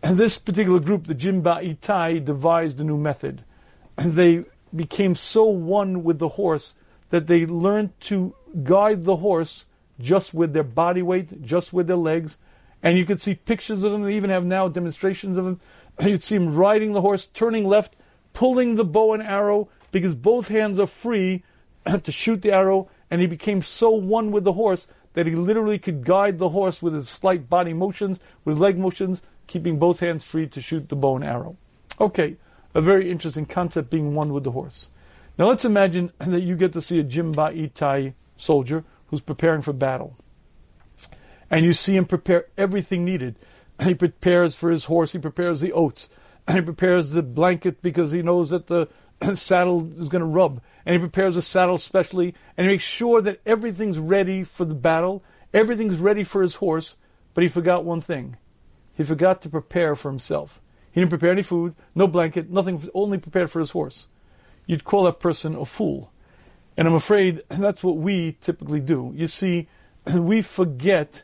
And 0.04 0.18
this 0.18 0.38
particular 0.38 0.82
group, 0.82 1.08
the 1.08 1.16
Jinba 1.16 1.64
Itai, 1.64 2.24
devised 2.24 2.80
a 2.82 2.84
new 2.84 2.98
method. 2.98 3.46
And 3.98 4.14
They 4.18 4.44
became 4.76 5.16
so 5.16 5.46
one 5.46 6.04
with 6.04 6.20
the 6.20 6.28
horse 6.28 6.76
that 7.10 7.28
they 7.28 7.46
learned 7.46 7.98
to 8.02 8.36
guide 8.64 9.04
the 9.04 9.16
horse 9.16 9.66
just 10.00 10.34
with 10.34 10.52
their 10.52 10.64
body 10.64 11.02
weight, 11.02 11.42
just 11.42 11.72
with 11.72 11.88
their 11.88 11.96
legs. 11.96 12.38
And 12.82 12.98
you 12.98 13.06
could 13.06 13.22
see 13.22 13.36
pictures 13.36 13.86
of 13.86 13.94
them. 13.94 14.02
They 14.02 14.16
even 14.16 14.30
have 14.30 14.44
now 14.44 14.68
demonstrations 14.68 15.38
of 15.38 15.46
them. 15.46 15.62
You'd 16.02 16.24
see 16.24 16.36
him 16.36 16.54
riding 16.54 16.92
the 16.92 17.02
horse, 17.02 17.28
turning 17.28 17.66
left, 17.66 17.96
pulling 18.34 18.76
the 18.76 18.84
bow 18.84 19.14
and 19.14 19.24
arrow 19.24 19.70
because 19.92 20.16
both 20.16 20.50
hands 20.50 20.80
are 20.80 20.88
free 20.88 21.44
to 22.04 22.12
shoot 22.12 22.42
the 22.42 22.52
arrow. 22.52 22.90
And 23.10 23.22
he 23.22 23.28
became 23.28 23.62
so 23.62 23.92
one 23.92 24.32
with 24.32 24.44
the 24.44 24.54
horse 24.54 24.86
that 25.14 25.28
he 25.28 25.36
literally 25.36 25.80
could 25.80 26.04
guide 26.04 26.40
the 26.40 26.50
horse 26.50 26.82
with 26.82 26.94
his 26.94 27.08
slight 27.08 27.50
body 27.50 27.72
motions, 27.72 28.20
with 28.44 28.58
leg 28.58 28.78
motions, 28.78 29.22
keeping 29.48 29.80
both 29.80 30.00
hands 30.00 30.24
free 30.24 30.48
to 30.48 30.62
shoot 30.62 30.90
the 30.90 30.96
bow 30.96 31.16
and 31.16 31.26
arrow. 31.26 31.58
Okay, 32.00 32.38
a 32.74 32.82
very 32.82 33.12
interesting 33.12 33.46
concept 33.46 33.90
being 33.90 34.16
one 34.16 34.34
with 34.34 34.44
the 34.44 34.52
horse. 34.52 34.90
Now 35.38 35.48
let's 35.48 35.66
imagine 35.66 36.12
that 36.20 36.42
you 36.42 36.56
get 36.56 36.74
to 36.74 36.82
see 36.82 37.00
a 37.00 37.04
Jinba 37.04 37.72
Itai 37.72 38.14
soldier 38.38 38.84
who's 39.08 39.22
preparing 39.22 39.62
for 39.62 39.74
battle. 39.74 40.16
And 41.50 41.66
you 41.66 41.74
see 41.74 41.96
him 41.96 42.06
prepare 42.06 42.46
everything 42.58 43.06
needed. 43.06 43.36
He 43.84 43.96
prepares 43.96 44.56
for 44.56 44.70
his 44.70 44.86
horse, 44.86 45.12
he 45.12 45.20
prepares 45.20 45.60
the 45.60 45.74
oats, 45.74 46.08
and 46.48 46.58
he 46.58 46.64
prepares 46.64 47.10
the 47.10 47.24
blanket 47.24 47.82
because 47.82 48.12
he 48.12 48.22
knows 48.22 48.52
that 48.52 48.68
the 48.68 48.88
saddle 49.36 49.92
is 50.00 50.10
going 50.10 50.22
to 50.22 50.28
rub. 50.28 50.62
And 50.86 50.94
he 50.94 51.00
prepares 51.00 51.36
the 51.36 51.42
saddle 51.42 51.78
specially, 51.78 52.36
and 52.58 52.66
he 52.66 52.74
makes 52.74 52.84
sure 52.84 53.22
that 53.22 53.42
everything's 53.46 54.00
ready 54.00 54.44
for 54.44 54.66
the 54.66 54.76
battle, 54.76 55.24
everything's 55.54 55.98
ready 55.98 56.24
for 56.24 56.42
his 56.42 56.56
horse, 56.56 56.98
but 57.34 57.44
he 57.44 57.50
forgot 57.50 57.84
one 57.84 58.02
thing. 58.02 58.38
He 58.96 59.04
forgot 59.04 59.42
to 59.42 59.50
prepare 59.50 59.96
for 59.96 60.10
himself. 60.10 60.62
He 60.92 61.02
didn't 61.02 61.10
prepare 61.10 61.32
any 61.32 61.42
food, 61.42 61.76
no 61.96 62.08
blanket, 62.08 62.50
nothing, 62.50 62.88
only 62.94 63.18
prepared 63.18 63.50
for 63.50 63.60
his 63.60 63.72
horse. 63.72 64.08
You'd 64.66 64.84
call 64.84 65.04
that 65.04 65.20
person 65.20 65.56
a 65.56 65.66
fool. 65.66 66.12
And 66.78 66.88
I'm 66.88 66.94
afraid 66.94 67.44
that's 67.50 67.84
what 67.84 67.98
we 67.98 68.38
typically 68.42 68.80
do. 68.80 69.12
You 69.16 69.28
see, 69.28 69.68
we 70.14 70.42
forget 70.42 71.24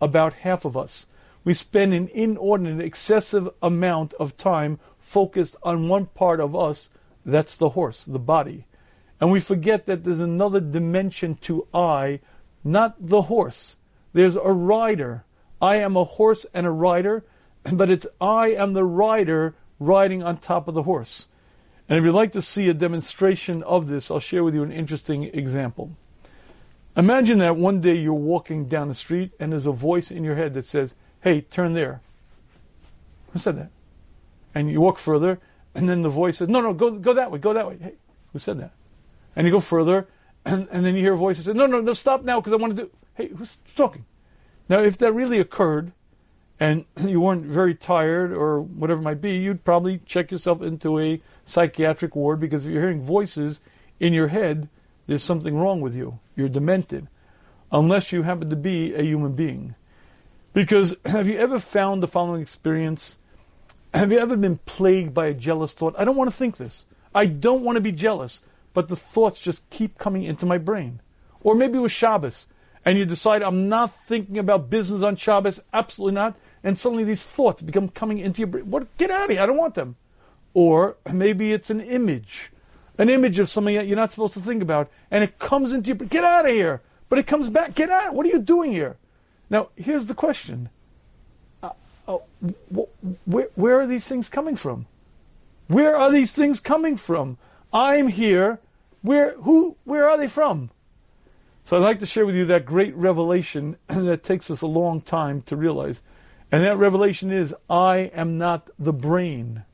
about 0.00 0.34
half 0.34 0.64
of 0.64 0.76
us. 0.76 1.06
We 1.44 1.54
spend 1.54 1.94
an 1.94 2.08
inordinate, 2.08 2.84
excessive 2.84 3.48
amount 3.62 4.14
of 4.14 4.36
time 4.36 4.78
focused 4.98 5.56
on 5.62 5.88
one 5.88 6.06
part 6.06 6.40
of 6.40 6.56
us, 6.56 6.90
that's 7.24 7.56
the 7.56 7.70
horse, 7.70 8.04
the 8.04 8.18
body. 8.18 8.66
And 9.20 9.30
we 9.30 9.40
forget 9.40 9.86
that 9.86 10.04
there's 10.04 10.20
another 10.20 10.60
dimension 10.60 11.36
to 11.42 11.66
I, 11.72 12.20
not 12.64 12.96
the 12.98 13.22
horse. 13.22 13.76
There's 14.12 14.36
a 14.36 14.52
rider. 14.52 15.24
I 15.60 15.76
am 15.76 15.96
a 15.96 16.04
horse 16.04 16.46
and 16.52 16.66
a 16.66 16.70
rider, 16.70 17.24
but 17.72 17.90
it's 17.90 18.06
I 18.20 18.48
am 18.48 18.72
the 18.72 18.84
rider 18.84 19.54
riding 19.78 20.22
on 20.22 20.38
top 20.38 20.68
of 20.68 20.74
the 20.74 20.82
horse. 20.82 21.28
And 21.88 21.98
if 21.98 22.04
you'd 22.04 22.12
like 22.12 22.32
to 22.32 22.42
see 22.42 22.68
a 22.68 22.74
demonstration 22.74 23.62
of 23.62 23.86
this, 23.86 24.10
I'll 24.10 24.20
share 24.20 24.42
with 24.42 24.54
you 24.54 24.62
an 24.62 24.72
interesting 24.72 25.24
example. 25.24 25.92
Imagine 26.96 27.38
that 27.38 27.56
one 27.56 27.80
day 27.80 27.94
you're 27.94 28.14
walking 28.14 28.66
down 28.66 28.88
the 28.88 28.94
street 28.94 29.32
and 29.38 29.52
there's 29.52 29.66
a 29.66 29.72
voice 29.72 30.10
in 30.10 30.24
your 30.24 30.34
head 30.34 30.54
that 30.54 30.66
says, 30.66 30.94
Hey, 31.20 31.42
turn 31.42 31.74
there. 31.74 32.00
Who 33.32 33.38
said 33.38 33.58
that? 33.58 33.70
And 34.54 34.70
you 34.70 34.80
walk 34.80 34.98
further, 34.98 35.38
and 35.74 35.88
then 35.88 36.02
the 36.02 36.08
voice 36.08 36.38
says, 36.38 36.48
No, 36.48 36.60
no, 36.60 36.72
go, 36.72 36.90
go 36.92 37.14
that 37.14 37.30
way, 37.30 37.38
go 37.38 37.52
that 37.52 37.68
way. 37.68 37.76
Hey, 37.80 37.94
who 38.32 38.38
said 38.38 38.58
that? 38.60 38.72
And 39.36 39.46
you 39.46 39.52
go 39.52 39.60
further, 39.60 40.08
and, 40.44 40.66
and 40.72 40.84
then 40.84 40.94
you 40.94 41.02
hear 41.02 41.12
a 41.12 41.18
voice 41.18 41.36
that 41.36 41.44
says, 41.44 41.54
No, 41.54 41.66
no, 41.66 41.80
no, 41.80 41.92
stop 41.92 42.24
now 42.24 42.40
because 42.40 42.52
I 42.52 42.56
want 42.56 42.74
to 42.74 42.84
do. 42.84 42.90
Hey, 43.14 43.28
who's 43.28 43.58
talking? 43.76 44.04
Now, 44.68 44.80
if 44.80 44.98
that 44.98 45.12
really 45.12 45.38
occurred, 45.38 45.92
and 46.58 46.84
you 47.00 47.20
weren't 47.20 47.44
very 47.44 47.74
tired 47.74 48.32
or 48.32 48.60
whatever 48.60 49.00
it 49.00 49.04
might 49.04 49.20
be, 49.20 49.36
you'd 49.36 49.64
probably 49.64 49.98
check 50.06 50.30
yourself 50.30 50.62
into 50.62 50.98
a 50.98 51.20
psychiatric 51.44 52.16
ward 52.16 52.40
because 52.40 52.64
if 52.64 52.72
you're 52.72 52.82
hearing 52.82 53.02
voices 53.02 53.60
in 54.00 54.12
your 54.12 54.28
head, 54.28 54.68
there's 55.06 55.22
something 55.22 55.56
wrong 55.56 55.80
with 55.80 55.94
you. 55.94 56.18
You're 56.34 56.48
demented. 56.48 57.08
Unless 57.70 58.12
you 58.12 58.22
happen 58.22 58.50
to 58.50 58.56
be 58.56 58.94
a 58.94 59.02
human 59.02 59.32
being. 59.32 59.74
Because 60.52 60.96
have 61.06 61.28
you 61.28 61.38
ever 61.38 61.58
found 61.58 62.02
the 62.02 62.08
following 62.08 62.42
experience? 62.42 63.16
Have 63.94 64.12
you 64.12 64.18
ever 64.18 64.36
been 64.36 64.58
plagued 64.58 65.14
by 65.14 65.26
a 65.26 65.34
jealous 65.34 65.72
thought? 65.72 65.94
I 65.98 66.04
don't 66.04 66.16
want 66.16 66.30
to 66.30 66.36
think 66.36 66.56
this. 66.56 66.86
I 67.14 67.26
don't 67.26 67.62
want 67.62 67.76
to 67.76 67.80
be 67.80 67.92
jealous, 67.92 68.42
but 68.74 68.88
the 68.88 68.96
thoughts 68.96 69.40
just 69.40 69.68
keep 69.70 69.96
coming 69.96 70.24
into 70.24 70.44
my 70.44 70.58
brain. 70.58 71.00
Or 71.40 71.54
maybe 71.54 71.78
it 71.78 71.82
was 71.82 71.92
Shabbos, 71.92 72.46
and 72.86 72.96
you 72.96 73.04
decide 73.04 73.42
I'm 73.42 73.68
not 73.68 73.92
thinking 74.06 74.38
about 74.38 74.70
business 74.70 75.02
on 75.02 75.16
Shabbos, 75.16 75.60
absolutely 75.72 76.14
not, 76.14 76.36
and 76.62 76.78
suddenly 76.78 77.02
these 77.02 77.24
thoughts 77.24 77.60
become 77.60 77.88
coming 77.88 78.18
into 78.18 78.38
your 78.38 78.46
brain. 78.46 78.70
What? 78.70 78.96
Get 78.96 79.10
out 79.10 79.24
of 79.24 79.30
here! 79.30 79.42
I 79.42 79.46
don't 79.46 79.56
want 79.56 79.74
them. 79.74 79.96
Or 80.54 80.96
maybe 81.12 81.52
it's 81.52 81.68
an 81.68 81.80
image, 81.80 82.52
an 82.96 83.10
image 83.10 83.38
of 83.40 83.48
something 83.50 83.74
that 83.74 83.88
you're 83.88 83.96
not 83.96 84.12
supposed 84.12 84.34
to 84.34 84.40
think 84.40 84.62
about, 84.62 84.88
and 85.10 85.24
it 85.24 85.38
comes 85.38 85.72
into 85.72 85.88
your 85.88 85.96
brain. 85.96 86.08
Get 86.08 86.24
out 86.24 86.46
of 86.46 86.52
here! 86.52 86.80
But 87.08 87.18
it 87.18 87.26
comes 87.26 87.50
back. 87.50 87.74
Get 87.74 87.90
out! 87.90 88.14
What 88.14 88.24
are 88.24 88.30
you 88.30 88.38
doing 88.38 88.70
here? 88.70 88.96
Now, 89.50 89.68
here's 89.76 90.06
the 90.06 90.14
question. 90.14 90.68
Uh, 91.62 91.70
uh, 92.06 92.18
wh- 92.74 93.28
where, 93.28 93.48
where 93.56 93.80
are 93.80 93.86
these 93.86 94.04
things 94.04 94.28
coming 94.28 94.56
from? 94.56 94.86
Where 95.66 95.96
are 95.96 96.12
these 96.12 96.32
things 96.32 96.60
coming 96.60 96.96
from? 96.96 97.38
I'm 97.72 98.06
here. 98.06 98.60
Where, 99.02 99.32
who, 99.38 99.76
where 99.84 100.08
are 100.08 100.18
they 100.18 100.28
from? 100.28 100.70
So 101.66 101.76
I'd 101.76 101.82
like 101.82 101.98
to 101.98 102.06
share 102.06 102.24
with 102.24 102.36
you 102.36 102.46
that 102.46 102.64
great 102.64 102.96
revelation 102.96 103.76
that 103.88 104.22
takes 104.22 104.50
us 104.50 104.62
a 104.62 104.66
long 104.66 105.02
time 105.02 105.42
to 105.42 105.56
realize. 105.56 106.00
And 106.50 106.64
that 106.64 106.78
revelation 106.78 107.30
is, 107.30 107.54
I 107.68 108.10
am 108.14 108.38
not 108.38 108.70
the 108.78 108.92
brain. 108.92 109.64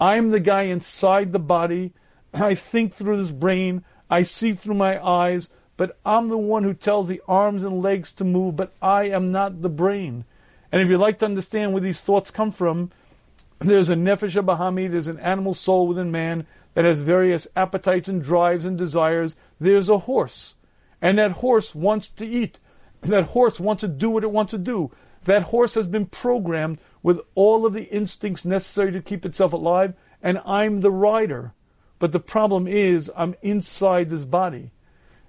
I'm 0.00 0.30
the 0.30 0.40
guy 0.40 0.62
inside 0.62 1.32
the 1.32 1.38
body. 1.38 1.92
I 2.34 2.54
think 2.56 2.94
through 2.94 3.18
this 3.18 3.30
brain. 3.30 3.84
I 4.08 4.24
see 4.24 4.54
through 4.54 4.74
my 4.74 5.00
eyes 5.00 5.50
but 5.80 5.98
I'm 6.04 6.28
the 6.28 6.36
one 6.36 6.62
who 6.62 6.74
tells 6.74 7.08
the 7.08 7.22
arms 7.26 7.62
and 7.62 7.82
legs 7.82 8.12
to 8.12 8.24
move, 8.24 8.54
but 8.54 8.74
I 8.82 9.04
am 9.04 9.32
not 9.32 9.62
the 9.62 9.70
brain. 9.70 10.26
And 10.70 10.82
if 10.82 10.90
you'd 10.90 11.00
like 11.00 11.20
to 11.20 11.24
understand 11.24 11.72
where 11.72 11.80
these 11.80 12.02
thoughts 12.02 12.30
come 12.30 12.50
from, 12.50 12.90
there's 13.60 13.88
a 13.88 13.94
nefesh 13.94 14.34
bahami, 14.44 14.90
there's 14.90 15.06
an 15.06 15.18
animal 15.20 15.54
soul 15.54 15.86
within 15.86 16.10
man 16.10 16.46
that 16.74 16.84
has 16.84 17.00
various 17.00 17.46
appetites 17.56 18.10
and 18.10 18.22
drives 18.22 18.66
and 18.66 18.76
desires. 18.76 19.36
There's 19.58 19.88
a 19.88 19.96
horse. 19.96 20.54
And 21.02 21.18
that 21.18 21.32
horse 21.32 21.74
wants 21.74 22.08
to 22.08 22.26
eat. 22.26 22.58
That 23.02 23.24
horse 23.24 23.58
wants 23.58 23.80
to 23.80 23.88
do 23.88 24.10
what 24.10 24.24
it 24.24 24.30
wants 24.30 24.50
to 24.50 24.58
do. 24.58 24.90
That 25.24 25.44
horse 25.44 25.74
has 25.74 25.86
been 25.86 26.06
programmed 26.06 26.78
with 27.02 27.20
all 27.34 27.66
of 27.66 27.72
the 27.72 27.84
instincts 27.84 28.44
necessary 28.44 28.92
to 28.92 29.00
keep 29.00 29.24
itself 29.24 29.52
alive, 29.52 29.94
and 30.22 30.40
I'm 30.44 30.80
the 30.80 30.90
rider. 30.90 31.52
But 31.98 32.12
the 32.12 32.20
problem 32.20 32.66
is, 32.66 33.10
I'm 33.16 33.34
inside 33.42 34.08
this 34.08 34.24
body. 34.24 34.70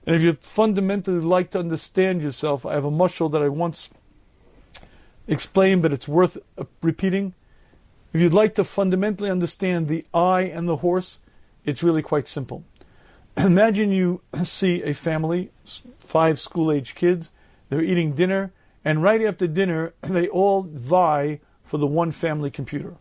And 0.05 0.15
if 0.15 0.21
you 0.21 0.33
fundamentally 0.41 1.19
like 1.19 1.51
to 1.51 1.59
understand 1.59 2.21
yourself, 2.21 2.65
I 2.65 2.73
have 2.73 2.85
a 2.85 2.91
mushal 2.91 3.31
that 3.31 3.41
I 3.41 3.49
once 3.49 3.89
explained, 5.27 5.81
but 5.81 5.93
it's 5.93 6.07
worth 6.07 6.37
uh, 6.57 6.63
repeating. 6.81 7.33
If 8.13 8.21
you'd 8.21 8.33
like 8.33 8.55
to 8.55 8.63
fundamentally 8.63 9.29
understand 9.29 9.87
the 9.87 10.05
I 10.13 10.41
and 10.41 10.67
the 10.67 10.77
horse, 10.77 11.19
it's 11.63 11.83
really 11.83 12.01
quite 12.01 12.27
simple. 12.27 12.63
Imagine 13.37 13.91
you 13.91 14.21
see 14.43 14.83
a 14.83 14.93
family, 14.93 15.51
five 15.99 16.37
school 16.37 16.69
age 16.69 16.95
kids, 16.95 17.31
they're 17.69 17.81
eating 17.81 18.11
dinner, 18.11 18.51
and 18.83 19.01
right 19.01 19.21
after 19.21 19.47
dinner, 19.47 19.93
they 20.01 20.27
all 20.27 20.63
vie 20.63 21.39
for 21.63 21.77
the 21.77 21.87
one 21.87 22.11
family 22.11 22.51
computer. 22.51 22.95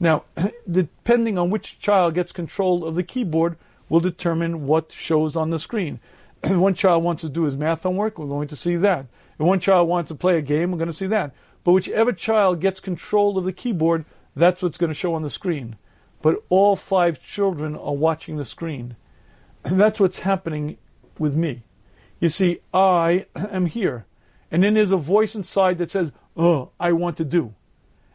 Now, 0.00 0.24
depending 0.70 1.36
on 1.36 1.50
which 1.50 1.78
child 1.80 2.14
gets 2.14 2.32
control 2.32 2.86
of 2.86 2.94
the 2.94 3.02
keyboard, 3.02 3.58
will 3.90 4.00
determine 4.00 4.66
what 4.66 4.90
shows 4.90 5.36
on 5.36 5.50
the 5.50 5.58
screen. 5.58 6.00
One 6.44 6.74
child 6.74 7.04
wants 7.04 7.20
to 7.22 7.28
do 7.28 7.42
his 7.42 7.56
math 7.56 7.82
homework, 7.82 8.18
we're 8.18 8.26
going 8.26 8.48
to 8.48 8.56
see 8.56 8.76
that. 8.76 9.06
If 9.34 9.40
one 9.40 9.60
child 9.60 9.86
wants 9.86 10.08
to 10.08 10.14
play 10.14 10.38
a 10.38 10.42
game, 10.42 10.70
we're 10.70 10.78
going 10.78 10.86
to 10.86 10.94
see 10.94 11.08
that. 11.08 11.34
But 11.62 11.72
whichever 11.72 12.12
child 12.12 12.60
gets 12.60 12.80
control 12.80 13.36
of 13.36 13.44
the 13.44 13.52
keyboard, 13.52 14.06
that's 14.34 14.62
what's 14.62 14.78
going 14.78 14.88
to 14.88 14.94
show 14.94 15.14
on 15.14 15.22
the 15.22 15.30
screen. 15.30 15.76
But 16.22 16.42
all 16.48 16.74
five 16.74 17.20
children 17.20 17.76
are 17.76 17.94
watching 17.94 18.38
the 18.38 18.46
screen. 18.46 18.96
And 19.68 19.78
that's 19.78 20.00
what's 20.00 20.20
happening 20.20 20.78
with 21.18 21.36
me. 21.36 21.62
You 22.20 22.30
see, 22.30 22.60
I 22.72 23.26
am 23.36 23.66
here. 23.66 24.06
And 24.50 24.62
then 24.64 24.72
there's 24.72 24.92
a 24.92 24.96
voice 24.96 25.34
inside 25.34 25.76
that 25.76 25.90
says, 25.90 26.10
Oh, 26.38 26.70
I 26.80 26.92
want 26.92 27.18
to 27.18 27.24
do. 27.24 27.54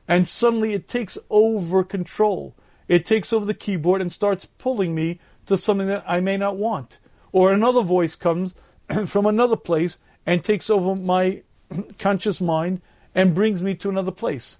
And 0.07 0.27
suddenly 0.27 0.73
it 0.73 0.87
takes 0.87 1.15
over 1.29 1.83
control. 1.83 2.55
It 2.87 3.05
takes 3.05 3.31
over 3.31 3.45
the 3.45 3.53
keyboard 3.53 4.01
and 4.01 4.11
starts 4.11 4.47
pulling 4.57 4.95
me 4.95 5.19
to 5.45 5.55
something 5.55 5.85
that 5.85 6.03
I 6.07 6.21
may 6.21 6.37
not 6.37 6.57
want. 6.57 6.97
Or 7.31 7.53
another 7.53 7.83
voice 7.83 8.15
comes 8.15 8.55
from 9.05 9.27
another 9.27 9.55
place 9.55 9.99
and 10.25 10.43
takes 10.43 10.71
over 10.71 10.95
my 10.95 11.43
conscious 11.99 12.41
mind 12.41 12.81
and 13.13 13.35
brings 13.35 13.61
me 13.61 13.75
to 13.75 13.89
another 13.89 14.09
place. 14.09 14.57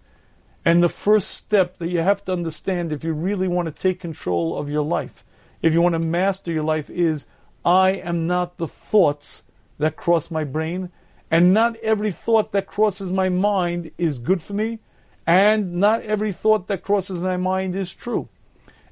And 0.64 0.84
the 0.84 0.90
first 0.90 1.32
step 1.32 1.80
that 1.80 1.90
you 1.90 2.02
have 2.02 2.24
to 2.26 2.34
understand 2.34 2.92
if 2.92 3.04
you 3.04 3.14
really 3.14 3.48
want 3.48 3.66
to 3.66 3.82
take 3.82 4.00
control 4.00 4.56
of 4.56 4.70
your 4.70 4.84
life, 4.84 5.24
if 5.64 5.74
you 5.74 5.82
want 5.82 5.94
to 5.94 6.00
master 6.00 6.52
your 6.52 6.64
life, 6.64 6.90
is 6.90 7.26
I 7.66 7.92
am 7.92 8.28
not 8.28 8.58
the 8.58 8.68
thoughts 8.68 9.44
that 9.80 9.96
cross 9.96 10.30
my 10.30 10.44
brain, 10.44 10.90
and 11.32 11.54
not 11.54 11.78
every 11.78 12.12
thought 12.12 12.52
that 12.52 12.68
crosses 12.68 13.12
my 13.12 13.30
mind 13.30 13.90
is 13.98 14.20
good 14.20 14.44
for 14.44 14.54
me, 14.54 14.80
and 15.26 15.76
not 15.76 16.02
every 16.04 16.34
thought 16.34 16.68
that 16.68 16.84
crosses 16.84 17.22
my 17.22 17.38
mind 17.38 17.76
is 17.76 17.94
true. 17.94 18.28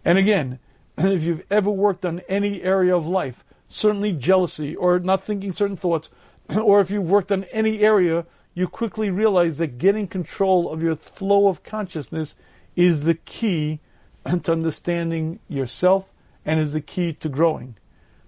And 0.06 0.18
again, 0.18 0.60
if 0.98 1.24
you've 1.24 1.44
ever 1.52 1.70
worked 1.70 2.06
on 2.06 2.22
any 2.30 2.62
area 2.64 2.96
of 2.96 3.06
life, 3.06 3.44
certainly 3.68 4.14
jealousy 4.14 4.76
or 4.76 4.98
not 4.98 5.24
thinking 5.24 5.52
certain 5.52 5.78
thoughts, 5.78 6.10
or 6.58 6.80
if 6.80 6.90
you've 6.90 7.10
worked 7.10 7.34
on 7.34 7.44
any 7.52 7.82
area, 7.82 8.26
you 8.54 8.68
quickly 8.68 9.10
realize 9.10 9.58
that 9.58 9.78
getting 9.78 10.08
control 10.08 10.72
of 10.72 10.82
your 10.82 10.96
flow 10.96 11.50
of 11.50 11.64
consciousness 11.64 12.36
is 12.78 13.04
the 13.04 13.16
key 13.16 13.82
to 14.44 14.52
understanding 14.54 15.40
yourself 15.50 16.11
and 16.46 16.60
is 16.60 16.74
the 16.74 16.82
key 16.82 17.14
to 17.14 17.30
growing. 17.30 17.76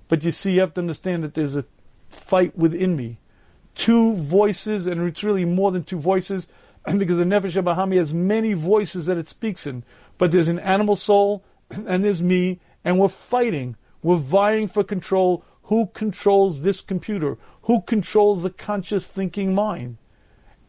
But 0.07 0.23
you 0.23 0.31
see, 0.31 0.53
you 0.53 0.61
have 0.61 0.73
to 0.75 0.81
understand 0.81 1.23
that 1.23 1.33
there's 1.33 1.55
a 1.55 1.65
fight 2.09 2.57
within 2.57 2.95
me. 2.95 3.19
Two 3.75 4.13
voices, 4.13 4.85
and 4.85 5.07
it's 5.07 5.23
really 5.23 5.45
more 5.45 5.71
than 5.71 5.83
two 5.83 5.99
voices, 5.99 6.47
because 6.97 7.17
the 7.17 7.23
Nefesh 7.23 7.61
Bahami 7.63 7.97
has 7.97 8.13
many 8.13 8.53
voices 8.53 9.07
that 9.07 9.17
it 9.17 9.29
speaks 9.29 9.65
in. 9.65 9.83
But 10.17 10.31
there's 10.31 10.47
an 10.47 10.59
animal 10.59 10.95
soul, 10.95 11.43
and 11.69 12.03
there's 12.03 12.21
me, 12.21 12.59
and 12.83 12.99
we're 12.99 13.07
fighting 13.07 13.75
we're 14.03 14.17
vying 14.17 14.67
for 14.67 14.83
control. 14.83 15.43
Who 15.63 15.87
controls 15.93 16.61
this 16.61 16.81
computer? 16.81 17.37
Who 17.63 17.81
controls 17.81 18.43
the 18.43 18.49
conscious 18.49 19.07
thinking 19.07 19.55
mind? 19.55 19.97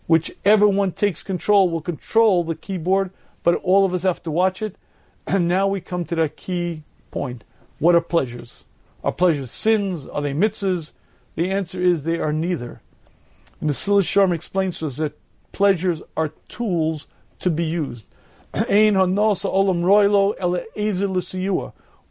Whichever 0.06 0.68
one 0.68 0.92
takes 0.92 1.24
control 1.24 1.68
will 1.68 1.80
control 1.80 2.44
the 2.44 2.54
keyboard, 2.54 3.10
but 3.42 3.56
all 3.56 3.84
of 3.84 3.92
us 3.92 4.04
have 4.04 4.22
to 4.22 4.30
watch 4.30 4.62
it. 4.62 4.76
And 5.26 5.48
now 5.48 5.66
we 5.66 5.80
come 5.80 6.04
to 6.04 6.14
that 6.16 6.36
key 6.36 6.84
point. 7.14 7.44
What 7.78 7.94
are 7.94 8.00
pleasures? 8.00 8.64
Are 9.04 9.12
pleasures 9.12 9.52
sins? 9.52 10.08
Are 10.08 10.20
they 10.20 10.32
mitzvahs? 10.32 10.90
The 11.36 11.48
answer 11.48 11.80
is 11.80 12.02
they 12.02 12.18
are 12.18 12.32
neither. 12.32 12.82
And 13.60 13.70
the 13.70 13.74
Mesillas 13.74 14.02
Yesharim 14.02 14.34
explains 14.34 14.80
to 14.80 14.88
us 14.88 14.96
that 14.96 15.16
pleasures 15.52 16.02
are 16.16 16.32
tools 16.48 17.06
to 17.38 17.50
be 17.50 17.62
used. 17.62 18.04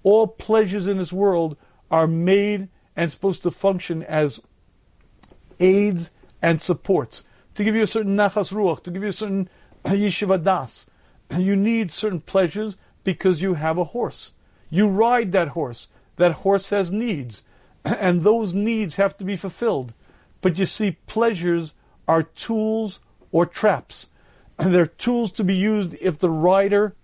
All 0.03 0.27
pleasures 0.27 0.87
in 0.87 0.97
this 0.97 1.13
world 1.13 1.57
are 1.91 2.07
made 2.07 2.69
and 2.95 3.11
supposed 3.11 3.43
to 3.43 3.51
function 3.51 4.03
as 4.03 4.39
aids 5.59 6.11
and 6.41 6.61
supports 6.61 7.25
to 7.55 7.63
give 7.65 7.75
you 7.75 7.83
a 7.83 7.87
certain 7.87 8.15
nachas 8.15 8.53
ruach, 8.53 8.83
to 8.83 8.91
give 8.91 9.03
you 9.03 9.09
a 9.09 9.13
certain 9.13 9.49
yishuv 9.85 10.29
hadaas. 10.39 10.85
You 11.43 11.57
need 11.57 11.91
certain 11.91 12.21
pleasures 12.21 12.77
because 13.03 13.41
you 13.41 13.55
have 13.55 13.77
a 13.77 13.83
horse. 13.95 14.31
You 14.73 14.87
ride 14.87 15.33
that 15.33 15.49
horse. 15.49 15.87
That 16.15 16.31
horse 16.31 16.71
has 16.71 16.91
needs, 16.91 17.43
and 17.85 18.23
those 18.23 18.55
needs 18.55 18.95
have 18.95 19.15
to 19.17 19.23
be 19.23 19.35
fulfilled. 19.35 19.93
But 20.41 20.57
you 20.57 20.65
see, 20.65 20.97
pleasures 21.05 21.75
are 22.07 22.23
tools 22.23 22.99
or 23.31 23.45
traps. 23.45 24.07
And 24.57 24.73
They're 24.73 24.87
tools 24.87 25.31
to 25.33 25.43
be 25.43 25.53
used 25.53 25.93
if 26.01 26.17
the 26.17 26.31
rider 26.31 26.95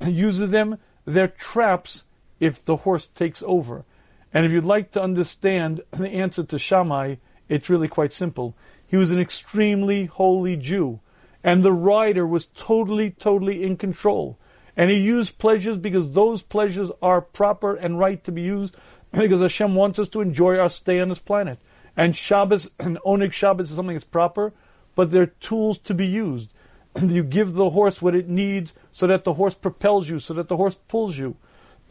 uses 0.06 0.50
them. 0.50 0.76
They're 1.06 1.28
traps 1.28 2.04
if 2.38 2.62
the 2.62 2.76
horse 2.76 3.06
takes 3.06 3.42
over. 3.46 3.86
And 4.34 4.44
if 4.44 4.52
you'd 4.52 4.64
like 4.64 4.90
to 4.90 5.02
understand 5.02 5.80
the 5.92 6.10
answer 6.10 6.44
to 6.44 6.58
Shammai, 6.58 7.14
it's 7.48 7.70
really 7.70 7.88
quite 7.88 8.12
simple. 8.12 8.54
He 8.86 8.98
was 8.98 9.10
an 9.10 9.20
extremely 9.20 10.04
holy 10.04 10.56
Jew, 10.56 11.00
and 11.42 11.62
the 11.62 11.72
rider 11.72 12.26
was 12.26 12.44
totally, 12.44 13.10
totally 13.10 13.64
in 13.64 13.78
control. 13.78 14.36
And 14.76 14.90
he 14.90 14.96
used 14.96 15.38
pleasures 15.38 15.78
because 15.78 16.12
those 16.12 16.42
pleasures 16.42 16.90
are 17.00 17.20
proper 17.20 17.74
and 17.74 17.98
right 17.98 18.22
to 18.24 18.32
be 18.32 18.42
used 18.42 18.76
because 19.12 19.40
Hashem 19.40 19.74
wants 19.74 19.98
us 19.98 20.08
to 20.10 20.20
enjoy 20.20 20.58
our 20.58 20.68
stay 20.68 21.00
on 21.00 21.08
this 21.08 21.18
planet. 21.18 21.58
And 21.96 22.14
Shabbos 22.14 22.70
and 22.78 22.98
Oneg 23.06 23.32
Shabbos 23.32 23.70
is 23.70 23.76
something 23.76 23.94
that's 23.94 24.04
proper, 24.04 24.52
but 24.94 25.10
they're 25.10 25.26
tools 25.26 25.78
to 25.78 25.94
be 25.94 26.06
used. 26.06 26.52
you 27.02 27.22
give 27.22 27.54
the 27.54 27.70
horse 27.70 28.02
what 28.02 28.14
it 28.14 28.28
needs 28.28 28.74
so 28.92 29.06
that 29.06 29.24
the 29.24 29.34
horse 29.34 29.54
propels 29.54 30.08
you, 30.08 30.18
so 30.18 30.34
that 30.34 30.48
the 30.48 30.56
horse 30.56 30.76
pulls 30.88 31.16
you. 31.16 31.36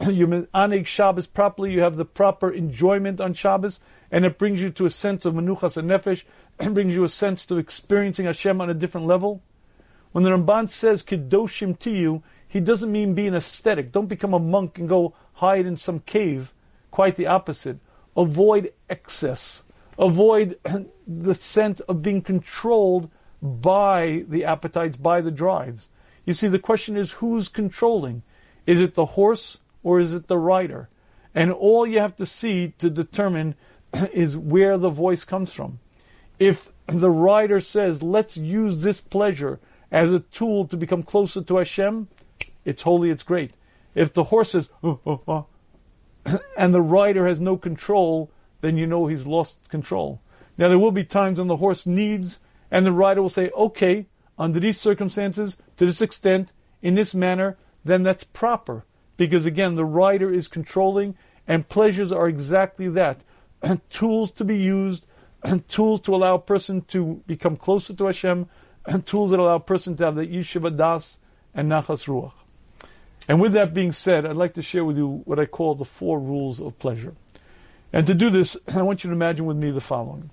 you 0.06 0.26
Oneg 0.54 0.86
Shabbos 0.86 1.26
properly, 1.26 1.72
you 1.72 1.80
have 1.80 1.96
the 1.96 2.04
proper 2.04 2.50
enjoyment 2.50 3.20
on 3.20 3.34
Shabbos, 3.34 3.80
and 4.10 4.24
it 4.24 4.38
brings 4.38 4.62
you 4.62 4.70
to 4.70 4.86
a 4.86 4.90
sense 4.90 5.24
of 5.24 5.34
menuchas 5.34 5.76
and 5.76 5.90
nefesh, 5.90 6.22
and 6.58 6.74
brings 6.74 6.94
you 6.94 7.02
a 7.02 7.08
sense 7.08 7.50
of 7.50 7.58
experiencing 7.58 8.26
Hashem 8.26 8.60
on 8.60 8.70
a 8.70 8.74
different 8.74 9.06
level. 9.06 9.42
When 10.12 10.24
the 10.24 10.30
Ramban 10.30 10.70
says 10.70 11.02
kedoshim 11.02 11.78
to 11.80 11.90
you, 11.90 12.22
he 12.48 12.60
doesn't 12.60 12.92
mean 12.92 13.14
being 13.14 13.34
aesthetic. 13.34 13.92
Don't 13.92 14.06
become 14.06 14.34
a 14.34 14.38
monk 14.38 14.78
and 14.78 14.88
go 14.88 15.14
hide 15.34 15.66
in 15.66 15.76
some 15.76 16.00
cave. 16.00 16.52
Quite 16.90 17.16
the 17.16 17.26
opposite. 17.26 17.78
Avoid 18.16 18.72
excess. 18.88 19.64
Avoid 19.98 20.58
the 21.06 21.34
sense 21.34 21.80
of 21.80 22.02
being 22.02 22.22
controlled 22.22 23.10
by 23.42 24.24
the 24.28 24.44
appetites, 24.44 24.96
by 24.96 25.20
the 25.20 25.30
drives. 25.30 25.88
You 26.24 26.32
see, 26.32 26.48
the 26.48 26.58
question 26.58 26.96
is 26.96 27.12
who's 27.12 27.48
controlling? 27.48 28.22
Is 28.66 28.80
it 28.80 28.94
the 28.94 29.06
horse 29.06 29.58
or 29.82 30.00
is 30.00 30.14
it 30.14 30.26
the 30.26 30.38
rider? 30.38 30.88
And 31.34 31.52
all 31.52 31.86
you 31.86 32.00
have 32.00 32.16
to 32.16 32.26
see 32.26 32.74
to 32.78 32.90
determine 32.90 33.54
is 34.12 34.36
where 34.36 34.78
the 34.78 34.88
voice 34.88 35.24
comes 35.24 35.52
from. 35.52 35.78
If 36.38 36.72
the 36.86 37.10
rider 37.10 37.60
says, 37.60 38.02
let's 38.02 38.36
use 38.36 38.78
this 38.78 39.00
pleasure 39.00 39.60
as 39.90 40.12
a 40.12 40.20
tool 40.20 40.66
to 40.68 40.76
become 40.76 41.02
closer 41.02 41.42
to 41.42 41.56
Hashem, 41.58 42.08
it's 42.66 42.82
holy, 42.82 43.10
it's 43.10 43.22
great. 43.22 43.52
If 43.94 44.12
the 44.12 44.24
horse 44.24 44.54
is, 44.54 44.68
oh, 44.82 45.00
oh, 45.06 45.22
oh, 45.26 46.38
and 46.58 46.74
the 46.74 46.82
rider 46.82 47.26
has 47.26 47.40
no 47.40 47.56
control, 47.56 48.30
then 48.60 48.76
you 48.76 48.86
know 48.86 49.06
he's 49.06 49.24
lost 49.24 49.56
control. 49.70 50.20
Now, 50.58 50.68
there 50.68 50.78
will 50.78 50.90
be 50.90 51.04
times 51.04 51.38
when 51.38 51.48
the 51.48 51.56
horse 51.56 51.86
needs, 51.86 52.40
and 52.70 52.84
the 52.84 52.92
rider 52.92 53.22
will 53.22 53.28
say, 53.28 53.50
okay, 53.50 54.06
under 54.36 54.58
these 54.58 54.80
circumstances, 54.80 55.56
to 55.76 55.86
this 55.86 56.02
extent, 56.02 56.50
in 56.82 56.96
this 56.96 57.14
manner, 57.14 57.56
then 57.84 58.02
that's 58.02 58.24
proper. 58.24 58.84
Because 59.16 59.46
again, 59.46 59.76
the 59.76 59.84
rider 59.84 60.32
is 60.32 60.48
controlling, 60.48 61.16
and 61.46 61.68
pleasures 61.68 62.10
are 62.10 62.28
exactly 62.28 62.88
that 62.88 63.20
tools 63.90 64.32
to 64.32 64.44
be 64.44 64.58
used, 64.58 65.06
tools 65.68 66.00
to 66.02 66.14
allow 66.14 66.34
a 66.34 66.40
person 66.40 66.82
to 66.88 67.22
become 67.28 67.56
closer 67.56 67.94
to 67.94 68.06
Hashem, 68.06 68.48
and 68.86 69.06
tools 69.06 69.30
that 69.30 69.38
allow 69.38 69.56
a 69.56 69.60
person 69.60 69.96
to 69.96 70.04
have 70.04 70.16
the 70.16 70.26
Yishuv 70.26 70.62
Hadaas 70.62 71.18
and 71.54 71.70
Nachas 71.70 72.06
Ruach. 72.06 72.32
And 73.28 73.40
with 73.40 73.52
that 73.52 73.74
being 73.74 73.92
said, 73.92 74.24
I'd 74.24 74.36
like 74.36 74.54
to 74.54 74.62
share 74.62 74.84
with 74.84 74.96
you 74.96 75.22
what 75.24 75.38
I 75.38 75.46
call 75.46 75.74
the 75.74 75.84
four 75.84 76.20
rules 76.20 76.60
of 76.60 76.78
pleasure. 76.78 77.14
And 77.92 78.06
to 78.06 78.14
do 78.14 78.30
this, 78.30 78.56
I 78.68 78.82
want 78.82 79.04
you 79.04 79.10
to 79.10 79.16
imagine 79.16 79.46
with 79.46 79.56
me 79.56 79.70
the 79.70 79.80
following. 79.80 80.30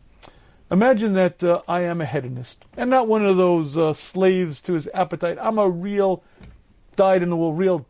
Imagine 0.72 1.14
that 1.14 1.44
uh, 1.44 1.62
I 1.68 1.82
am 1.82 2.02
a 2.02 2.06
hedonist, 2.06 2.66
and 2.76 2.90
not 2.90 3.08
one 3.08 3.26
of 3.26 3.38
those 3.38 3.78
uh, 3.78 3.94
slaves 3.94 4.62
to 4.64 4.74
his 4.74 4.90
appetite. 4.94 5.38
I'm 5.40 5.60
a 5.60 5.70
real, 5.70 6.24
died 6.96 7.22
in 7.22 7.30
the 7.30 7.36
will, 7.36 7.54
real 7.54 7.86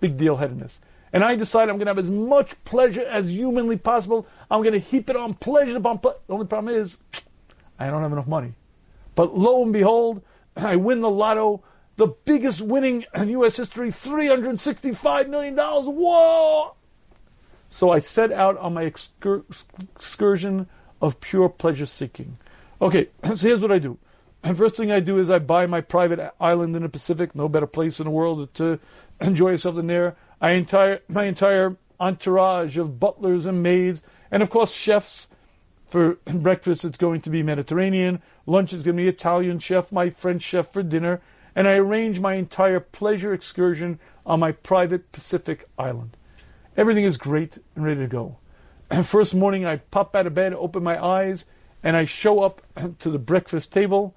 big 0.00 0.16
deal 0.16 0.36
hedonist. 0.36 0.80
And 1.12 1.22
I 1.22 1.36
decide 1.36 1.68
I'm 1.68 1.76
going 1.76 1.86
to 1.86 1.90
have 1.90 1.98
as 1.98 2.10
much 2.10 2.52
pleasure 2.64 3.06
as 3.06 3.30
humanly 3.30 3.76
possible. 3.76 4.26
I'm 4.50 4.62
going 4.62 4.72
to 4.72 4.80
heap 4.80 5.08
it 5.08 5.16
on 5.16 5.34
pleasure 5.34 5.76
upon 5.76 5.98
pleasure. 5.98 6.18
The 6.26 6.32
only 6.32 6.46
problem 6.46 6.74
is, 6.74 6.96
I 7.78 7.86
don't 7.86 8.02
have 8.02 8.12
enough 8.12 8.26
money. 8.26 8.54
But 9.14 9.36
lo 9.36 9.62
and 9.62 9.72
behold, 9.72 10.22
I 10.56 10.76
win 10.76 11.00
the 11.00 11.10
lotto 11.10 11.62
the 11.96 12.08
biggest 12.08 12.60
winning 12.60 13.04
in 13.14 13.28
U.S. 13.30 13.56
history, 13.56 13.90
$365 13.90 15.28
million. 15.28 15.56
Whoa! 15.56 16.74
So 17.70 17.90
I 17.90 17.98
set 17.98 18.32
out 18.32 18.56
on 18.58 18.74
my 18.74 18.82
excur- 18.82 19.44
excursion 19.94 20.68
of 21.00 21.20
pure 21.20 21.48
pleasure 21.48 21.86
seeking. 21.86 22.38
Okay, 22.80 23.08
so 23.24 23.48
here's 23.48 23.60
what 23.60 23.72
I 23.72 23.78
do. 23.78 23.98
First 24.54 24.76
thing 24.76 24.92
I 24.92 25.00
do 25.00 25.18
is 25.18 25.28
I 25.28 25.40
buy 25.40 25.66
my 25.66 25.80
private 25.80 26.32
island 26.40 26.76
in 26.76 26.82
the 26.82 26.88
Pacific. 26.88 27.34
No 27.34 27.48
better 27.48 27.66
place 27.66 27.98
in 27.98 28.04
the 28.04 28.10
world 28.10 28.52
to 28.54 28.78
enjoy 29.20 29.50
yourself 29.50 29.74
than 29.74 29.88
there. 29.88 30.16
I 30.40 30.52
entire 30.52 31.00
my 31.08 31.24
entire 31.24 31.76
entourage 31.98 32.76
of 32.76 33.00
butlers 33.00 33.46
and 33.46 33.62
maids, 33.62 34.02
and 34.30 34.42
of 34.42 34.50
course 34.50 34.72
chefs. 34.72 35.28
For 35.88 36.14
breakfast, 36.26 36.84
it's 36.84 36.98
going 36.98 37.22
to 37.22 37.30
be 37.30 37.42
Mediterranean. 37.42 38.20
Lunch 38.44 38.72
is 38.72 38.82
going 38.82 38.96
to 38.96 39.02
be 39.02 39.08
Italian 39.08 39.58
chef, 39.58 39.90
my 39.92 40.10
French 40.10 40.42
chef 40.42 40.72
for 40.72 40.82
dinner, 40.82 41.20
and 41.56 41.66
I 41.66 41.72
arrange 41.72 42.20
my 42.20 42.34
entire 42.34 42.80
pleasure 42.80 43.32
excursion 43.32 43.98
on 44.26 44.40
my 44.40 44.52
private 44.52 45.10
Pacific 45.10 45.66
island. 45.78 46.14
Everything 46.76 47.04
is 47.04 47.16
great 47.16 47.58
and 47.74 47.84
ready 47.84 48.00
to 48.00 48.06
go. 48.06 48.36
First 49.04 49.34
morning, 49.34 49.64
I 49.64 49.76
pop 49.76 50.14
out 50.14 50.26
of 50.26 50.34
bed, 50.34 50.52
open 50.52 50.82
my 50.82 51.02
eyes, 51.02 51.46
and 51.82 51.96
I 51.96 52.04
show 52.04 52.42
up 52.42 52.60
to 52.98 53.10
the 53.10 53.18
breakfast 53.18 53.72
table. 53.72 54.14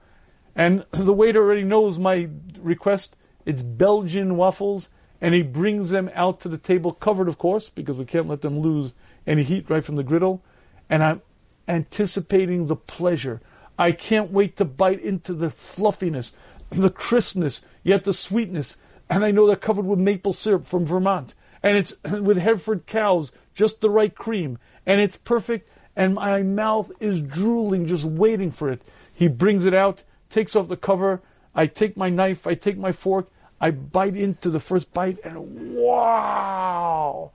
And 0.54 0.86
the 0.91 1.13
waiter 1.13 1.41
already 1.41 1.63
knows 1.63 1.97
my 1.97 2.28
request. 2.60 3.15
It's 3.45 3.62
Belgian 3.62 4.36
waffles, 4.36 4.89
and 5.21 5.34
he 5.34 5.41
brings 5.41 5.91
them 5.91 6.12
out 6.13 6.41
to 6.41 6.49
the 6.49 6.58
table, 6.58 6.91
covered, 6.91 7.30
of 7.30 7.38
course, 7.38 7.69
because 7.69 7.95
we 7.95 8.06
can't 8.06 8.28
let 8.28 8.41
them 8.41 8.60
lose 8.60 8.93
any 9.25 9.43
heat 9.43 9.69
right 9.69 9.84
from 9.84 9.95
the 9.95 10.04
griddle. 10.04 10.43
And 10.89 11.02
I'm 11.02 11.21
anticipating 11.69 12.67
the 12.67 12.75
pleasure. 12.75 13.39
I 13.78 13.93
can't 13.93 14.30
wait 14.30 14.58
to 14.58 14.65
bite 14.65 15.02
into 15.02 15.34
the 15.34 15.49
fluffiness, 15.49 16.34
the 16.69 16.89
crispness, 16.89 17.62
yet 17.84 18.03
the 18.03 18.13
sweetness. 18.13 18.77
And 19.10 19.25
I 19.25 19.32
know 19.32 19.47
they're 19.47 19.55
covered 19.55 19.86
with 19.86 19.99
maple 19.99 20.34
syrup 20.34 20.65
from 20.65 20.86
Vermont. 20.86 21.34
And 21.63 21.77
it's 21.77 21.93
with 22.03 22.38
Hereford 22.38 22.86
cows, 22.86 23.32
just 23.53 23.82
the 23.82 23.89
right 23.89 24.13
cream. 24.13 24.58
And 24.86 25.01
it's 25.01 25.17
perfect. 25.17 25.69
And 25.95 26.15
my 26.15 26.43
mouth 26.43 26.91
is 26.99 27.21
drooling, 27.21 27.88
just 27.88 28.05
waiting 28.05 28.51
for 28.51 28.71
it. 28.71 28.82
He 29.13 29.27
brings 29.27 29.65
it 29.65 29.73
out, 29.73 30.03
takes 30.29 30.55
off 30.55 30.69
the 30.69 30.77
cover. 30.77 31.21
I 31.53 31.67
take 31.67 31.97
my 31.97 32.10
knife, 32.10 32.47
I 32.47 32.53
take 32.53 32.77
my 32.77 32.91
fork, 32.91 33.29
I 33.60 33.71
bite 33.71 34.15
into 34.15 34.49
the 34.49 34.60
first 34.60 34.93
bite, 34.93 35.19
and 35.23 35.75
wow! 35.75 37.32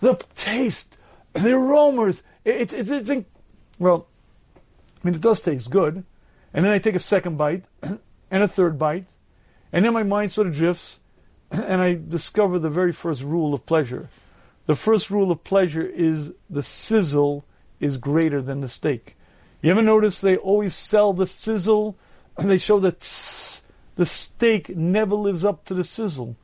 The 0.00 0.14
taste, 0.34 0.96
the 1.34 1.52
aromas. 1.52 2.22
It's, 2.44 2.72
it's, 2.72 2.88
it's, 2.88 3.10
it's 3.10 3.26
well, 3.78 4.06
I 4.54 5.06
mean, 5.06 5.14
it 5.14 5.20
does 5.20 5.40
taste 5.40 5.70
good. 5.70 6.04
And 6.54 6.64
then 6.64 6.72
I 6.72 6.78
take 6.78 6.94
a 6.94 7.00
second 7.00 7.36
bite, 7.36 7.64
and 8.30 8.42
a 8.42 8.48
third 8.48 8.78
bite, 8.78 9.06
and 9.72 9.84
then 9.84 9.92
my 9.92 10.02
mind 10.02 10.32
sort 10.32 10.46
of 10.46 10.54
drifts, 10.54 11.00
and 11.50 11.80
I 11.80 11.94
discover 11.94 12.58
the 12.58 12.70
very 12.70 12.92
first 12.92 13.22
rule 13.22 13.54
of 13.54 13.66
pleasure. 13.66 14.08
The 14.66 14.74
first 14.74 15.10
rule 15.10 15.30
of 15.30 15.44
pleasure 15.44 15.86
is 15.86 16.32
the 16.50 16.62
sizzle 16.62 17.44
is 17.80 17.96
greater 17.96 18.42
than 18.42 18.60
the 18.60 18.68
steak. 18.68 19.16
You 19.62 19.70
ever 19.70 19.82
notice 19.82 20.20
they 20.20 20.36
always 20.36 20.74
sell 20.74 21.12
the 21.12 21.26
sizzle, 21.26 21.96
and 22.36 22.50
they 22.50 22.58
show 22.58 22.78
that 22.80 23.00
tss, 23.00 23.62
the 23.96 24.06
steak 24.06 24.76
never 24.76 25.14
lives 25.16 25.44
up 25.44 25.64
to 25.66 25.74
the 25.74 25.84
sizzle. 25.84 26.36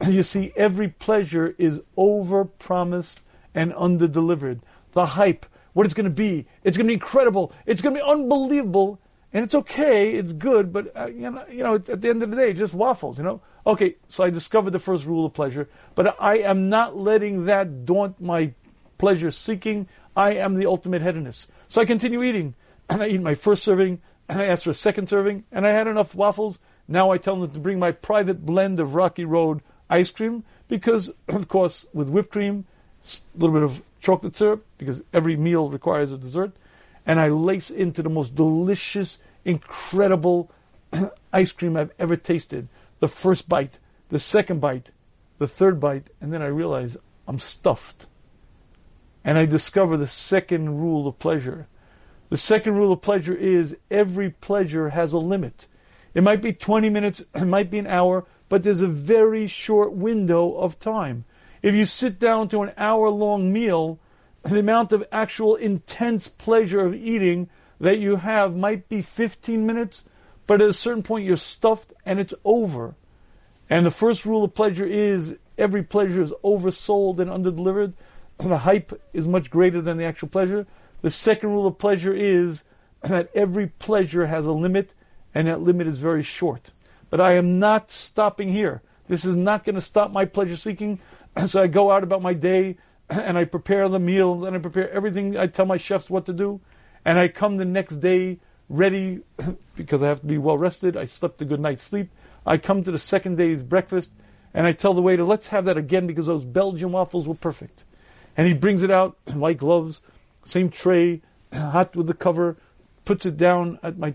You 0.06 0.22
see, 0.22 0.52
every 0.54 0.88
pleasure 0.88 1.56
is 1.58 1.80
over 1.96 2.44
promised 2.44 3.20
and 3.54 3.72
under 3.76 4.06
delivered. 4.06 4.60
The 4.92 5.06
hype, 5.06 5.44
what 5.72 5.86
it's 5.86 5.94
going 5.94 6.04
to 6.04 6.10
be, 6.10 6.46
it's 6.62 6.76
going 6.76 6.86
to 6.86 6.90
be 6.90 6.94
incredible, 6.94 7.52
it's 7.66 7.82
going 7.82 7.96
to 7.96 8.00
be 8.00 8.08
unbelievable, 8.08 9.00
and 9.32 9.44
it's 9.44 9.54
okay, 9.54 10.12
it's 10.12 10.32
good, 10.32 10.72
but 10.72 10.96
uh, 10.96 11.06
you 11.06 11.30
know, 11.30 11.44
you 11.50 11.62
know, 11.62 11.74
at 11.74 12.00
the 12.00 12.08
end 12.08 12.22
of 12.22 12.30
the 12.30 12.36
day, 12.36 12.52
just 12.52 12.74
waffles, 12.74 13.18
you 13.18 13.24
know. 13.24 13.40
Okay, 13.66 13.96
so 14.08 14.24
I 14.24 14.30
discovered 14.30 14.70
the 14.70 14.78
first 14.78 15.04
rule 15.04 15.26
of 15.26 15.34
pleasure, 15.34 15.68
but 15.94 16.16
I 16.18 16.38
am 16.38 16.68
not 16.68 16.96
letting 16.96 17.44
that 17.44 17.84
daunt 17.84 18.20
my 18.20 18.52
pleasure 18.96 19.30
seeking. 19.30 19.88
I 20.16 20.34
am 20.34 20.54
the 20.54 20.66
ultimate 20.66 21.02
hedonist. 21.02 21.50
So 21.68 21.80
I 21.80 21.84
continue 21.84 22.22
eating, 22.22 22.54
and 22.88 23.02
I 23.02 23.08
eat 23.08 23.20
my 23.20 23.34
first 23.34 23.64
serving, 23.64 24.00
and 24.28 24.40
I 24.40 24.46
ask 24.46 24.64
for 24.64 24.70
a 24.70 24.74
second 24.74 25.08
serving, 25.08 25.44
and 25.52 25.66
I 25.66 25.72
had 25.72 25.86
enough 25.86 26.14
waffles. 26.14 26.58
Now 26.88 27.10
I 27.10 27.18
tell 27.18 27.38
them 27.38 27.50
to 27.50 27.58
bring 27.58 27.78
my 27.78 27.92
private 27.92 28.46
blend 28.46 28.80
of 28.80 28.94
Rocky 28.94 29.26
Road 29.26 29.60
ice 29.90 30.10
cream 30.10 30.44
because, 30.68 31.10
of 31.28 31.48
course, 31.48 31.86
with 31.92 32.08
whipped 32.08 32.32
cream, 32.32 32.64
a 33.04 33.38
little 33.38 33.54
bit 33.54 33.62
of 33.62 33.82
chocolate 34.00 34.36
syrup 34.36 34.64
because 34.78 35.02
every 35.12 35.36
meal 35.36 35.68
requires 35.68 36.12
a 36.12 36.18
dessert, 36.18 36.52
and 37.08 37.18
I 37.18 37.28
lace 37.28 37.70
into 37.70 38.02
the 38.02 38.10
most 38.10 38.34
delicious, 38.34 39.16
incredible 39.46 40.52
ice 41.32 41.50
cream 41.52 41.74
I've 41.74 41.90
ever 41.98 42.16
tasted. 42.16 42.68
The 43.00 43.08
first 43.08 43.48
bite, 43.48 43.78
the 44.10 44.18
second 44.18 44.60
bite, 44.60 44.90
the 45.38 45.48
third 45.48 45.80
bite, 45.80 46.08
and 46.20 46.30
then 46.30 46.42
I 46.42 46.48
realize 46.48 46.98
I'm 47.26 47.38
stuffed. 47.38 48.06
And 49.24 49.38
I 49.38 49.46
discover 49.46 49.96
the 49.96 50.06
second 50.06 50.80
rule 50.80 51.08
of 51.08 51.18
pleasure. 51.18 51.66
The 52.28 52.36
second 52.36 52.74
rule 52.74 52.92
of 52.92 53.00
pleasure 53.00 53.34
is 53.34 53.74
every 53.90 54.28
pleasure 54.28 54.90
has 54.90 55.14
a 55.14 55.18
limit. 55.18 55.66
It 56.12 56.22
might 56.22 56.42
be 56.42 56.52
20 56.52 56.90
minutes, 56.90 57.24
it 57.34 57.46
might 57.46 57.70
be 57.70 57.78
an 57.78 57.86
hour, 57.86 58.26
but 58.50 58.62
there's 58.62 58.82
a 58.82 58.86
very 58.86 59.46
short 59.46 59.94
window 59.94 60.52
of 60.58 60.78
time. 60.78 61.24
If 61.62 61.74
you 61.74 61.86
sit 61.86 62.18
down 62.18 62.50
to 62.50 62.62
an 62.62 62.72
hour 62.76 63.08
long 63.08 63.50
meal, 63.50 63.98
the 64.50 64.60
amount 64.60 64.92
of 64.92 65.04
actual 65.10 65.56
intense 65.56 66.28
pleasure 66.28 66.80
of 66.80 66.94
eating 66.94 67.48
that 67.80 67.98
you 67.98 68.16
have 68.16 68.56
might 68.56 68.88
be 68.88 69.02
15 69.02 69.66
minutes, 69.66 70.04
but 70.46 70.60
at 70.60 70.68
a 70.68 70.72
certain 70.72 71.02
point 71.02 71.24
you're 71.24 71.36
stuffed 71.36 71.92
and 72.04 72.18
it's 72.18 72.34
over. 72.44 72.94
And 73.70 73.84
the 73.84 73.90
first 73.90 74.24
rule 74.24 74.44
of 74.44 74.54
pleasure 74.54 74.86
is 74.86 75.34
every 75.56 75.82
pleasure 75.82 76.22
is 76.22 76.32
oversold 76.44 77.18
and 77.18 77.30
underdelivered. 77.30 77.94
The 78.38 78.58
hype 78.58 78.92
is 79.12 79.26
much 79.26 79.50
greater 79.50 79.80
than 79.80 79.96
the 79.96 80.04
actual 80.04 80.28
pleasure. 80.28 80.64
The 81.02 81.10
second 81.10 81.50
rule 81.50 81.66
of 81.66 81.76
pleasure 81.78 82.14
is 82.14 82.62
that 83.02 83.30
every 83.34 83.66
pleasure 83.66 84.26
has 84.26 84.46
a 84.46 84.52
limit, 84.52 84.94
and 85.34 85.48
that 85.48 85.60
limit 85.60 85.88
is 85.88 85.98
very 85.98 86.22
short. 86.22 86.70
But 87.10 87.20
I 87.20 87.34
am 87.34 87.58
not 87.58 87.90
stopping 87.90 88.52
here. 88.52 88.80
This 89.08 89.24
is 89.24 89.36
not 89.36 89.64
going 89.64 89.74
to 89.74 89.80
stop 89.80 90.12
my 90.12 90.24
pleasure 90.24 90.56
seeking. 90.56 91.00
So 91.46 91.62
I 91.62 91.68
go 91.68 91.92
out 91.92 92.02
about 92.02 92.22
my 92.22 92.32
day 92.32 92.78
and 93.10 93.38
I 93.38 93.44
prepare 93.44 93.88
the 93.88 93.98
meal 93.98 94.44
and 94.44 94.56
I 94.56 94.58
prepare 94.58 94.90
everything. 94.90 95.36
I 95.36 95.46
tell 95.46 95.66
my 95.66 95.76
chefs 95.76 96.10
what 96.10 96.26
to 96.26 96.32
do. 96.32 96.60
And 97.04 97.18
I 97.18 97.28
come 97.28 97.56
the 97.56 97.64
next 97.64 97.96
day 97.96 98.38
ready 98.68 99.20
because 99.76 100.02
I 100.02 100.08
have 100.08 100.20
to 100.20 100.26
be 100.26 100.38
well 100.38 100.58
rested. 100.58 100.96
I 100.96 101.06
slept 101.06 101.40
a 101.42 101.44
good 101.44 101.60
night's 101.60 101.82
sleep. 101.82 102.10
I 102.46 102.58
come 102.58 102.82
to 102.82 102.90
the 102.90 102.98
second 102.98 103.36
day's 103.36 103.62
breakfast 103.62 104.12
and 104.54 104.66
I 104.66 104.72
tell 104.72 104.94
the 104.94 105.02
waiter, 105.02 105.24
let's 105.24 105.48
have 105.48 105.66
that 105.66 105.76
again 105.76 106.06
because 106.06 106.26
those 106.26 106.44
Belgian 106.44 106.92
waffles 106.92 107.26
were 107.26 107.34
perfect. 107.34 107.84
And 108.36 108.46
he 108.46 108.54
brings 108.54 108.82
it 108.82 108.90
out, 108.90 109.16
white 109.32 109.58
gloves, 109.58 110.02
same 110.44 110.70
tray, 110.70 111.22
hot 111.52 111.96
with 111.96 112.06
the 112.06 112.14
cover, 112.14 112.56
puts 113.04 113.26
it 113.26 113.36
down 113.36 113.78
at 113.82 113.98
my 113.98 114.14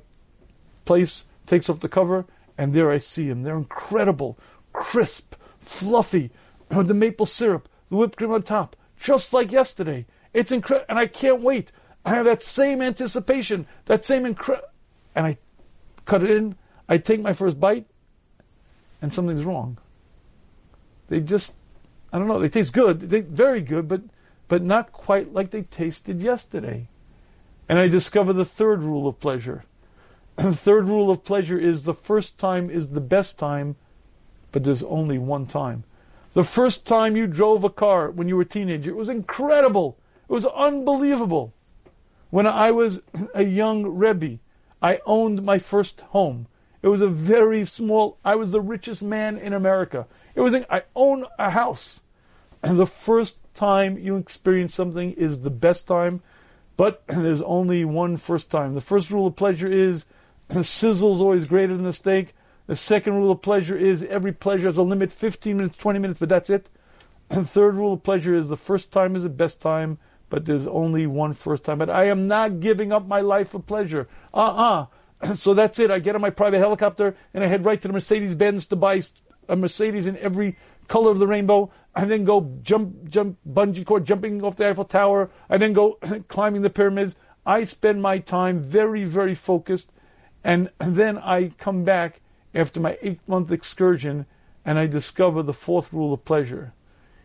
place, 0.85 1.25
takes 1.47 1.69
off 1.69 1.79
the 1.79 1.89
cover, 1.89 2.25
and 2.57 2.73
there 2.73 2.91
I 2.91 2.99
see 2.99 3.27
them. 3.27 3.43
They're 3.43 3.57
incredible, 3.57 4.37
crisp, 4.71 5.35
fluffy, 5.61 6.31
with 6.75 6.87
the 6.87 6.93
maple 6.93 7.25
syrup, 7.25 7.69
the 7.89 7.95
whipped 7.95 8.17
cream 8.17 8.31
on 8.31 8.43
top, 8.43 8.75
just 9.03 9.33
like 9.33 9.51
yesterday. 9.51 10.05
It's 10.33 10.51
incredible, 10.51 10.85
and 10.89 10.97
I 10.97 11.07
can't 11.07 11.41
wait. 11.41 11.71
I 12.05 12.11
have 12.11 12.25
that 12.25 12.41
same 12.41 12.81
anticipation, 12.81 13.67
that 13.85 14.05
same 14.05 14.25
incredible. 14.25 14.69
And 15.13 15.27
I 15.27 15.37
cut 16.05 16.23
it 16.23 16.31
in. 16.31 16.55
I 16.89 16.97
take 16.97 17.21
my 17.21 17.33
first 17.33 17.59
bite, 17.59 17.85
and 19.01 19.13
something's 19.13 19.43
wrong. 19.43 19.77
They 21.09 21.19
just, 21.19 21.53
I 22.11 22.17
don't 22.17 22.27
know. 22.27 22.39
They 22.39 22.49
taste 22.49 22.73
good. 22.73 23.01
They 23.01 23.21
very 23.21 23.61
good, 23.61 23.87
but 23.87 24.01
but 24.47 24.63
not 24.63 24.91
quite 24.91 25.33
like 25.33 25.51
they 25.51 25.63
tasted 25.63 26.21
yesterday. 26.21 26.87
And 27.69 27.79
I 27.79 27.87
discover 27.87 28.33
the 28.33 28.45
third 28.45 28.83
rule 28.83 29.07
of 29.07 29.19
pleasure. 29.19 29.65
the 30.35 30.55
third 30.55 30.87
rule 30.87 31.09
of 31.09 31.23
pleasure 31.23 31.59
is 31.59 31.83
the 31.83 31.93
first 31.93 32.37
time 32.37 32.69
is 32.69 32.89
the 32.89 33.01
best 33.01 33.37
time, 33.37 33.75
but 34.51 34.63
there's 34.63 34.83
only 34.83 35.17
one 35.17 35.45
time. 35.45 35.83
The 36.33 36.43
first 36.43 36.85
time 36.85 37.15
you 37.15 37.27
drove 37.27 37.63
a 37.63 37.69
car 37.69 38.09
when 38.09 38.27
you 38.27 38.35
were 38.35 38.41
a 38.41 38.45
teenager, 38.45 38.89
it 38.89 38.95
was 38.95 39.09
incredible. 39.09 39.97
It 40.27 40.33
was 40.33 40.45
unbelievable. 40.45 41.53
When 42.31 42.47
I 42.47 42.71
was 42.71 43.01
a 43.35 43.43
young 43.43 43.85
Rebbe, 43.85 44.39
I 44.81 44.99
owned 45.05 45.43
my 45.43 45.59
first 45.59 46.01
home. 46.01 46.47
It 46.81 46.87
was 46.87 47.01
a 47.01 47.07
very 47.07 47.63
small, 47.65 48.17
I 48.25 48.35
was 48.35 48.51
the 48.51 48.59
richest 48.59 49.03
man 49.03 49.37
in 49.37 49.53
America. 49.53 50.07
It 50.35 50.41
was, 50.41 50.55
I 50.55 50.83
own 50.95 51.25
a 51.37 51.51
house. 51.51 52.01
And 52.63 52.79
the 52.79 52.87
first 52.87 53.37
time 53.53 53.97
you 53.99 54.17
experience 54.17 54.73
something 54.73 55.11
is 55.13 55.41
the 55.41 55.51
best 55.51 55.85
time, 55.85 56.21
but 56.75 57.03
there's 57.07 57.41
only 57.43 57.85
one 57.85 58.17
first 58.17 58.49
time. 58.49 58.73
The 58.73 58.81
first 58.81 59.11
rule 59.11 59.27
of 59.27 59.35
pleasure 59.35 59.71
is 59.71 60.05
the 60.47 60.63
sizzle 60.63 61.13
is 61.13 61.21
always 61.21 61.47
greater 61.47 61.75
than 61.75 61.85
the 61.85 61.93
steak. 61.93 62.33
The 62.65 62.75
second 62.77 63.15
rule 63.15 63.31
of 63.31 63.41
pleasure 63.41 63.77
is 63.77 64.03
every 64.03 64.31
pleasure 64.31 64.67
has 64.67 64.77
a 64.77 64.83
limit, 64.83 65.11
15 65.11 65.57
minutes, 65.57 65.77
20 65.77 65.99
minutes, 65.99 66.19
but 66.19 66.29
that's 66.29 66.49
it. 66.49 66.69
The 67.29 67.43
third 67.45 67.75
rule 67.75 67.93
of 67.93 68.03
pleasure 68.03 68.33
is 68.33 68.47
the 68.47 68.55
first 68.55 68.91
time 68.91 69.15
is 69.15 69.23
the 69.23 69.29
best 69.29 69.59
time, 69.59 69.97
but 70.29 70.45
there's 70.45 70.65
only 70.67 71.05
one 71.05 71.33
first 71.33 71.65
time. 71.65 71.77
But 71.77 71.89
I 71.89 72.05
am 72.05 72.27
not 72.27 72.61
giving 72.61 72.93
up 72.93 73.05
my 73.05 73.19
life 73.19 73.49
for 73.49 73.59
pleasure. 73.59 74.07
Uh-uh. 74.33 74.87
So 75.35 75.53
that's 75.53 75.79
it. 75.79 75.89
I 75.89 75.99
get 75.99 76.15
on 76.15 76.21
my 76.21 76.31
private 76.31 76.59
helicopter 76.59 77.15
and 77.33 77.45
I 77.45 77.47
head 77.47 77.63
right 77.63 77.81
to 77.81 77.87
the 77.87 77.93
Mercedes 77.93 78.35
Benz 78.35 78.65
to 78.67 78.75
buy 78.75 79.01
a 79.47 79.55
Mercedes 79.55 80.05
in 80.05 80.17
every 80.17 80.57
color 80.89 81.11
of 81.11 81.19
the 81.19 81.27
rainbow. 81.27 81.71
and 81.95 82.11
then 82.11 82.25
go 82.25 82.59
jump, 82.61 83.07
jump, 83.07 83.37
bungee 83.49 83.85
cord, 83.85 84.05
jumping 84.05 84.43
off 84.43 84.57
the 84.57 84.67
Eiffel 84.67 84.83
Tower. 84.83 85.29
I 85.49 85.57
then 85.57 85.71
go 85.71 85.93
climbing 86.27 86.61
the 86.61 86.69
pyramids. 86.69 87.15
I 87.45 87.63
spend 87.63 88.01
my 88.01 88.19
time 88.19 88.61
very, 88.61 89.05
very 89.05 89.35
focused 89.35 89.91
and 90.43 90.69
then 90.79 91.17
I 91.17 91.51
come 91.57 91.85
back 91.85 92.19
after 92.53 92.79
my 92.79 92.97
eight 93.01 93.19
month 93.27 93.51
excursion 93.51 94.25
and 94.65 94.79
I 94.79 94.87
discover 94.87 95.43
the 95.43 95.53
fourth 95.53 95.91
rule 95.91 96.13
of 96.13 96.25
pleasure. 96.25 96.73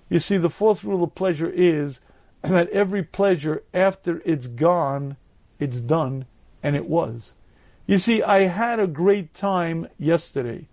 You 0.08 0.18
see, 0.18 0.36
the 0.38 0.50
fourth 0.50 0.84
rule 0.84 1.04
of 1.04 1.14
pleasure 1.14 1.50
is 1.50 2.00
that 2.42 2.70
every 2.70 3.02
pleasure, 3.02 3.62
after 3.72 4.22
it's 4.24 4.46
gone, 4.46 5.16
it's 5.58 5.80
done, 5.80 6.26
and 6.62 6.74
it 6.76 6.86
was. 6.86 7.34
You 7.86 7.98
see, 7.98 8.22
I 8.22 8.42
had 8.42 8.80
a 8.80 8.86
great 8.86 9.34
time 9.34 9.88
yesterday. 9.98 10.68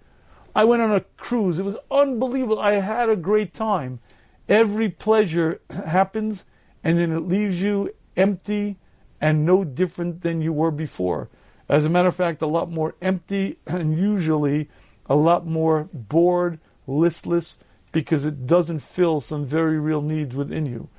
I 0.56 0.63
went 0.63 0.82
on 0.82 0.91
a 0.91 1.02
cruise. 1.18 1.60
It 1.60 1.65
was 1.65 1.78
unbelievable. 1.91 2.60
I 2.60 2.76
had 2.76 3.10
a 3.10 3.15
great 3.15 3.54
time. 3.54 4.00
Every 4.48 4.89
pleasure 4.89 5.62
happens, 5.70 6.46
and 6.84 6.98
then 6.98 7.12
it 7.12 7.28
leaves 7.28 7.62
you 7.62 7.94
empty 8.15 8.78
and 9.22 9.46
no 9.46 9.63
different 9.63 10.22
than 10.22 10.41
you 10.41 10.54
were 10.54 10.72
before. 10.72 11.30
As 11.67 11.86
a 11.86 11.89
matter 11.89 12.08
of 12.08 12.15
fact, 12.15 12.41
a 12.41 12.47
lot 12.47 12.71
more 12.71 12.95
empty 13.01 13.58
and 13.67 13.97
usually 13.97 14.69
a 15.08 15.15
lot 15.15 15.45
more 15.45 15.89
bored, 15.93 16.60
listless, 16.88 17.58
because 17.91 18.25
it 18.25 18.45
doesn't 18.47 18.80
fill 18.80 19.21
some 19.21 19.45
very 19.45 19.80
real 19.80 20.01
needs 20.01 20.36
within 20.36 20.65
you. 20.65 20.89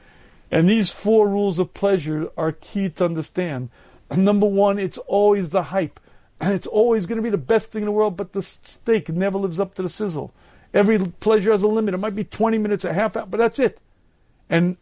And 0.50 0.68
these 0.68 0.90
four 0.90 1.29
rules 1.29 1.59
of 1.59 1.74
pleasure 1.74 2.31
are 2.37 2.52
key 2.52 2.88
to 2.88 3.05
understand. 3.05 3.70
Number 4.16 4.46
one, 4.46 4.79
it's 4.79 4.98
always 4.98 5.50
the 5.50 5.64
hype. 5.64 6.00
It's 6.40 6.66
always 6.66 7.07
going 7.07 7.16
to 7.16 7.22
be 7.22 7.31
the 7.31 7.38
best 7.38 7.72
thing 7.72 7.83
in 7.83 7.87
the 7.87 7.92
world, 7.92 8.16
but 8.16 8.33
the 8.33 8.42
steak 8.42 9.09
never 9.09 9.38
lives 9.38 9.59
up 9.59 9.74
to 9.74 9.83
the 9.83 9.88
sizzle. 9.88 10.35
Every 10.74 10.98
pleasure 10.98 11.50
has 11.50 11.62
a 11.62 11.68
limit. 11.68 11.94
It 11.94 11.98
might 11.98 12.14
be 12.14 12.24
20 12.24 12.59
minutes, 12.59 12.85
a 12.85 12.92
half 12.92 13.16
hour, 13.16 13.24
but 13.24 13.38
that's 13.38 13.59
it. 13.59 13.79
And 14.50 14.76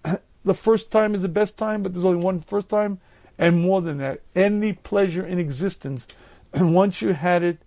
the 0.44 0.54
first 0.54 0.90
time 0.90 1.14
is 1.14 1.22
the 1.22 1.28
best 1.28 1.56
time, 1.56 1.82
but 1.82 1.92
there's 1.92 2.04
only 2.04 2.22
one 2.22 2.40
first 2.40 2.68
time. 2.68 3.00
And 3.38 3.60
more 3.60 3.80
than 3.80 3.98
that, 3.98 4.20
any 4.34 4.72
pleasure 4.72 5.24
in 5.24 5.38
existence, 5.38 6.06
once 6.54 7.02
you 7.02 7.12
had 7.12 7.42
it, 7.42 7.58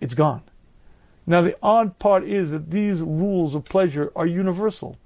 it's 0.00 0.14
gone. 0.14 0.42
Now, 1.26 1.42
the 1.42 1.56
odd 1.62 1.98
part 1.98 2.24
is 2.24 2.50
that 2.50 2.70
these 2.70 3.00
rules 3.00 3.54
of 3.54 3.64
pleasure 3.64 4.12
are 4.16 4.26
universal. 4.26 4.96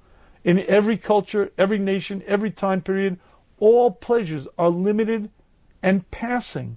In 0.45 0.61
every 0.69 0.97
culture, 0.97 1.51
every 1.59 1.79
nation, 1.79 2.23
every 2.27 2.51
time 2.51 2.83
period, 2.83 3.19
all 3.59 3.91
pleasures 3.91 4.47
are 4.59 4.69
limited 4.69 5.31
and 5.83 6.09
passing. 6.11 6.77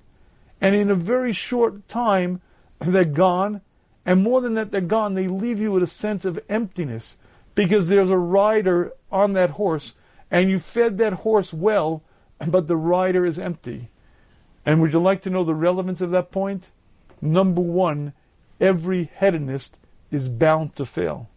And 0.60 0.74
in 0.74 0.90
a 0.90 0.96
very 0.96 1.34
short 1.34 1.88
time, 1.88 2.42
they're 2.80 3.04
gone. 3.04 3.62
And 4.06 4.24
more 4.24 4.42
than 4.42 4.54
that, 4.56 4.72
they're 4.72 4.82
gone. 4.82 5.14
They 5.14 5.28
leave 5.28 5.60
you 5.60 5.72
with 5.72 5.84
a 5.84 5.88
sense 5.88 6.26
of 6.26 6.40
emptiness 6.50 7.18
because 7.56 7.88
there's 7.88 8.12
a 8.12 8.18
rider 8.18 8.94
on 9.12 9.34
that 9.34 9.52
horse 9.52 9.96
and 10.30 10.50
you 10.50 10.60
fed 10.60 10.98
that 10.98 11.14
horse 11.14 11.54
well 11.54 12.04
but 12.46 12.68
the 12.68 12.78
rider 12.78 13.26
is 13.26 13.40
empty. 13.40 13.90
And 14.66 14.82
would 14.82 14.94
you 14.94 15.00
like 15.00 15.22
to 15.24 15.30
know 15.30 15.44
the 15.44 15.56
relevance 15.56 16.02
of 16.02 16.12
that 16.12 16.32
point? 16.32 16.66
Number 17.22 17.62
one, 17.62 18.14
every 18.60 19.10
hedonist 19.20 19.78
is 20.12 20.30
bound 20.30 20.76
to 20.76 20.86
fail. 20.86 21.30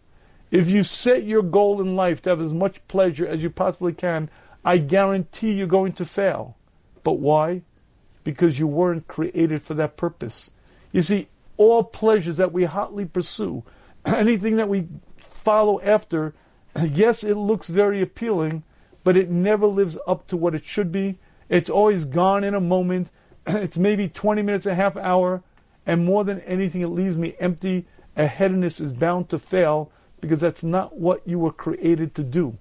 If 0.51 0.69
you 0.69 0.83
set 0.83 1.25
your 1.25 1.43
goal 1.43 1.81
in 1.81 1.95
life 1.95 2.23
to 2.23 2.31
have 2.31 2.41
as 2.41 2.53
much 2.53 2.87
pleasure 2.89 3.27
as 3.27 3.43
you 3.43 3.51
possibly 3.51 3.93
can, 3.93 4.29
I 4.65 4.79
guarantee 4.79 5.53
you're 5.53 5.67
going 5.67 5.93
to 5.95 6.05
fail. 6.05 6.57
But 7.05 7.15
why? 7.15 7.63
Because 8.25 8.59
you 8.59 8.67
weren't 8.67 9.09
created 9.09 9.63
for 9.63 9.75
that 9.75 9.97
purpose. 9.97 10.51
You 10.93 11.03
see, 11.03 11.29
all 11.57 11.85
pleasures 11.85 12.37
that 12.39 12.53
we 12.53 12.65
hotly 12.65 13.05
pursue, 13.05 13.63
anything 14.05 14.57
that 14.57 14.69
we 14.69 14.89
follow 15.17 15.81
after, 15.81 16.35
yes, 16.83 17.23
it 17.23 17.37
looks 17.37 17.69
very 17.69 18.03
appealing, 18.03 18.65
but 19.05 19.17
it 19.17 19.31
never 19.31 19.67
lives 19.67 19.97
up 20.07 20.27
to 20.29 20.37
what 20.37 20.55
it 20.55 20.65
should 20.65 20.93
be. 20.93 21.19
It's 21.49 21.71
always 21.71 22.05
gone 22.05 22.45
in 22.45 22.55
a 22.55 22.61
moment. 22.61 23.09
It's 23.47 23.77
maybe 23.77 24.09
20 24.09 24.43
minutes, 24.43 24.67
a 24.67 24.75
half 24.75 24.97
hour, 24.97 25.43
and 25.87 26.05
more 26.05 26.25
than 26.25 26.41
anything, 26.41 26.83
it 26.83 26.89
leaves 26.89 27.19
me 27.19 27.35
empty. 27.41 27.87
A 28.17 28.27
hedonist 28.27 28.81
is 28.81 28.93
bound 28.93 29.31
to 29.31 29.39
fail 29.39 29.91
because 30.21 30.41
that's 30.41 30.63
not 30.63 30.99
what 30.99 31.27
you 31.27 31.39
were 31.39 31.53
created 31.53 32.15
to 32.17 32.23
do. 32.23 32.57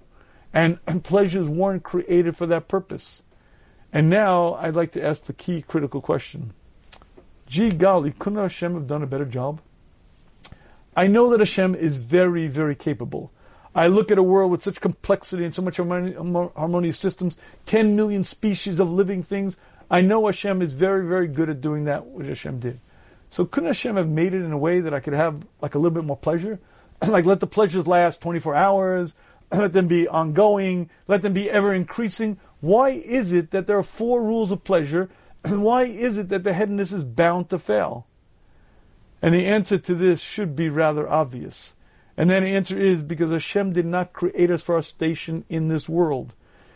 And, 0.52 0.78
and 0.86 1.04
pleasures 1.12 1.46
weren't 1.46 1.82
created 1.82 2.36
for 2.36 2.46
that 2.46 2.68
purpose. 2.68 3.22
And 3.92 4.08
now 4.08 4.54
I'd 4.54 4.76
like 4.76 4.92
to 4.92 5.04
ask 5.04 5.24
the 5.24 5.32
key 5.32 5.62
critical 5.62 6.00
question. 6.00 6.52
Gee 7.46 7.70
golly, 7.70 8.12
couldn't 8.12 8.38
Hashem 8.38 8.74
have 8.74 8.86
done 8.86 9.02
a 9.02 9.06
better 9.06 9.24
job? 9.24 9.60
I 10.96 11.06
know 11.06 11.30
that 11.30 11.40
Hashem 11.40 11.74
is 11.74 11.96
very, 11.96 12.46
very 12.46 12.74
capable. 12.74 13.32
I 13.74 13.86
look 13.86 14.10
at 14.10 14.18
a 14.18 14.22
world 14.22 14.50
with 14.50 14.64
such 14.64 14.80
complexity 14.80 15.44
and 15.44 15.54
so 15.54 15.62
much 15.62 15.76
harmonious 15.76 16.98
systems, 16.98 17.36
10 17.66 17.94
million 17.94 18.24
species 18.24 18.80
of 18.80 18.90
living 18.90 19.22
things. 19.22 19.56
I 19.90 20.00
know 20.00 20.26
Hashem 20.26 20.60
is 20.62 20.72
very, 20.72 21.06
very 21.06 21.28
good 21.28 21.48
at 21.48 21.60
doing 21.60 21.84
that, 21.84 22.06
which 22.06 22.26
Hashem 22.26 22.58
did. 22.58 22.80
So 23.30 23.44
couldn't 23.44 23.68
Hashem 23.68 23.96
have 23.96 24.08
made 24.08 24.34
it 24.34 24.42
in 24.42 24.52
a 24.52 24.58
way 24.58 24.80
that 24.80 24.92
I 24.92 25.00
could 25.00 25.12
have 25.12 25.44
like 25.60 25.76
a 25.76 25.78
little 25.78 25.94
bit 25.94 26.04
more 26.04 26.16
pleasure? 26.16 26.58
like 27.06 27.26
let 27.26 27.40
the 27.40 27.46
pleasures 27.46 27.86
last 27.86 28.20
24 28.20 28.54
hours, 28.56 29.14
let 29.52 29.72
them 29.72 29.86
be 29.86 30.08
ongoing, 30.08 30.90
let 31.06 31.22
them 31.22 31.32
be 31.32 31.48
ever 31.48 31.72
increasing. 31.72 32.38
Why 32.60 32.90
is 32.90 33.32
it 33.32 33.52
that 33.52 33.66
there 33.66 33.78
are 33.78 33.84
four 33.84 34.22
rules 34.22 34.50
of 34.50 34.64
pleasure? 34.64 35.08
And 35.44 35.62
why 35.64 35.84
is 35.84 36.18
it 36.18 36.28
that 36.30 36.42
the 36.42 36.54
hedonist 36.54 36.92
is 36.92 37.04
bound 37.04 37.50
to 37.50 37.58
fail? 37.58 38.06
And 39.22 39.34
the 39.34 39.46
answer 39.46 39.78
to 39.78 39.94
this 39.94 40.20
should 40.20 40.56
be 40.56 40.68
rather 40.68 41.08
obvious. 41.08 41.74
And 42.20 42.28
then 42.28 42.44
the 42.44 42.50
answer 42.50 42.78
is 42.78 43.02
because 43.02 43.30
Hashem 43.30 43.72
did 43.72 43.86
not 43.86 44.12
create 44.12 44.50
us 44.50 44.60
for 44.60 44.74
our 44.74 44.82
station 44.82 45.46
in 45.48 45.68
this 45.68 45.88
world. 45.88 46.34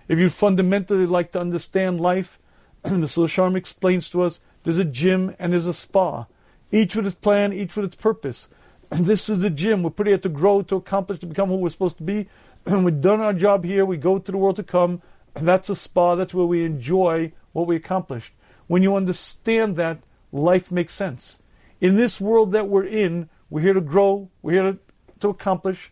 If 0.09 0.19
you 0.19 0.31
fundamentally 0.31 1.05
like 1.05 1.33
to 1.33 1.41
understand 1.41 2.01
life, 2.01 2.39
Mr. 2.87 3.29
Sharm 3.29 3.55
explains 3.55 4.09
to 4.09 4.23
us 4.23 4.41
there's 4.63 4.79
a 4.79 4.87
gym 4.87 5.37
and 5.39 5.53
there's 5.53 5.67
a 5.67 5.75
spa, 5.75 6.25
each 6.73 6.97
with 6.97 7.09
its 7.09 7.17
plan, 7.17 7.53
each 7.53 7.77
with 7.77 7.85
its 7.85 7.95
purpose. 7.95 8.49
And 8.91 9.05
this 9.05 9.29
is 9.29 9.41
the 9.41 9.51
gym. 9.51 9.83
We're 9.83 9.91
put 9.91 10.07
here 10.07 10.17
to 10.17 10.31
grow, 10.31 10.63
to 10.63 10.77
accomplish, 10.77 11.19
to 11.19 11.27
become 11.27 11.51
who 11.51 11.57
we're 11.57 11.69
supposed 11.69 11.99
to 11.99 12.05
be. 12.05 12.27
And 12.65 12.83
we've 12.87 13.03
done 13.03 13.21
our 13.21 13.35
job 13.35 13.67
here. 13.67 13.85
We 13.85 13.99
go 13.99 14.19
to 14.19 14.33
the 14.33 14.39
world 14.39 14.57
to 14.57 14.63
come. 14.63 15.03
That's 15.35 15.69
a 15.69 15.77
spa. 15.77 16.15
That's 16.15 16.33
where 16.33 16.47
we 16.47 16.65
enjoy 16.65 17.33
what 17.53 17.67
we 17.67 17.77
accomplished. 17.77 18.33
When 18.67 18.83
you 18.83 18.97
understand 18.97 19.77
that, 19.77 19.99
life 20.33 20.73
makes 20.73 20.95
sense. 20.95 21.39
In 21.83 21.97
this 21.97 22.19
world 22.19 22.53
that 22.53 22.71
we're 22.71 22.87
in, 22.87 23.29
we're 23.51 23.61
here 23.61 23.75
to 23.75 23.83
grow. 23.83 24.31
We're 24.41 24.53
here 24.53 24.73
to, 24.73 24.79
to 25.25 25.31
accomplish. 25.31 25.91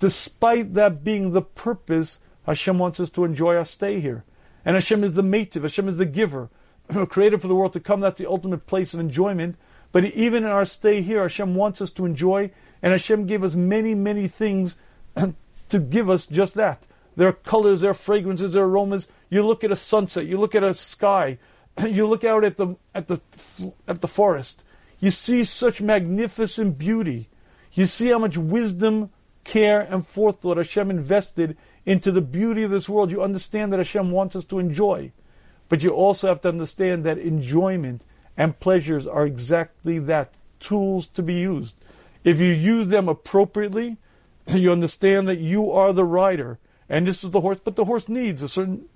Despite 0.00 0.74
that 0.74 1.02
being 1.02 1.32
the 1.32 1.42
purpose, 1.42 2.20
Hashem 2.44 2.78
wants 2.78 3.00
us 3.00 3.10
to 3.10 3.24
enjoy 3.24 3.56
our 3.56 3.64
stay 3.64 4.00
here. 4.00 4.24
And 4.64 4.76
Hashem 4.76 5.02
is 5.02 5.14
the 5.14 5.22
mative. 5.22 5.62
Hashem 5.62 5.88
is 5.88 5.96
the 5.96 6.04
giver. 6.04 6.50
Created 7.08 7.40
for 7.40 7.48
the 7.48 7.54
world 7.54 7.72
to 7.72 7.80
come. 7.80 8.00
That's 8.00 8.18
the 8.18 8.28
ultimate 8.28 8.66
place 8.66 8.92
of 8.92 9.00
enjoyment. 9.00 9.56
But 9.92 10.04
even 10.04 10.44
in 10.44 10.50
our 10.50 10.66
stay 10.66 11.00
here, 11.00 11.22
Hashem 11.22 11.54
wants 11.54 11.80
us 11.80 11.90
to 11.92 12.04
enjoy, 12.04 12.50
and 12.82 12.92
Hashem 12.92 13.26
gave 13.26 13.42
us 13.42 13.54
many, 13.54 13.94
many 13.94 14.28
things 14.28 14.76
to 15.70 15.78
give 15.78 16.10
us 16.10 16.26
just 16.26 16.54
that. 16.54 16.82
There 17.16 17.28
are 17.28 17.32
colors, 17.32 17.80
there 17.80 17.90
are 17.90 17.94
fragrances, 17.94 18.52
there 18.52 18.62
are 18.62 18.68
aromas. 18.68 19.08
You 19.30 19.42
look 19.42 19.64
at 19.64 19.72
a 19.72 19.76
sunset, 19.76 20.26
you 20.26 20.36
look 20.36 20.54
at 20.54 20.62
a 20.62 20.74
sky, 20.74 21.38
you 21.82 22.06
look 22.06 22.24
out 22.24 22.44
at 22.44 22.58
the 22.58 22.76
at 22.94 23.08
the 23.08 23.20
at 23.88 24.02
the 24.02 24.08
forest. 24.08 24.62
You 25.00 25.10
see 25.10 25.44
such 25.44 25.80
magnificent 25.80 26.76
beauty. 26.76 27.30
You 27.78 27.86
see 27.86 28.08
how 28.08 28.18
much 28.18 28.36
wisdom, 28.36 29.10
care, 29.44 29.80
and 29.80 30.04
forethought 30.04 30.56
Hashem 30.56 30.90
invested 30.90 31.56
into 31.86 32.10
the 32.10 32.20
beauty 32.20 32.64
of 32.64 32.72
this 32.72 32.88
world. 32.88 33.12
You 33.12 33.22
understand 33.22 33.72
that 33.72 33.78
Hashem 33.78 34.10
wants 34.10 34.34
us 34.34 34.44
to 34.46 34.58
enjoy. 34.58 35.12
But 35.68 35.84
you 35.84 35.90
also 35.90 36.26
have 36.26 36.40
to 36.40 36.48
understand 36.48 37.04
that 37.04 37.18
enjoyment 37.18 38.02
and 38.36 38.58
pleasures 38.58 39.06
are 39.06 39.24
exactly 39.24 40.00
that 40.00 40.34
tools 40.58 41.06
to 41.14 41.22
be 41.22 41.34
used. 41.34 41.76
If 42.24 42.40
you 42.40 42.48
use 42.48 42.88
them 42.88 43.08
appropriately, 43.08 43.98
you 44.48 44.72
understand 44.72 45.28
that 45.28 45.38
you 45.38 45.70
are 45.70 45.92
the 45.92 46.04
rider, 46.04 46.58
and 46.88 47.06
this 47.06 47.22
is 47.22 47.30
the 47.30 47.42
horse, 47.42 47.60
but 47.62 47.76
the 47.76 47.84
horse 47.84 48.08
needs 48.08 48.42
a 48.42 48.48
certain 48.48 48.86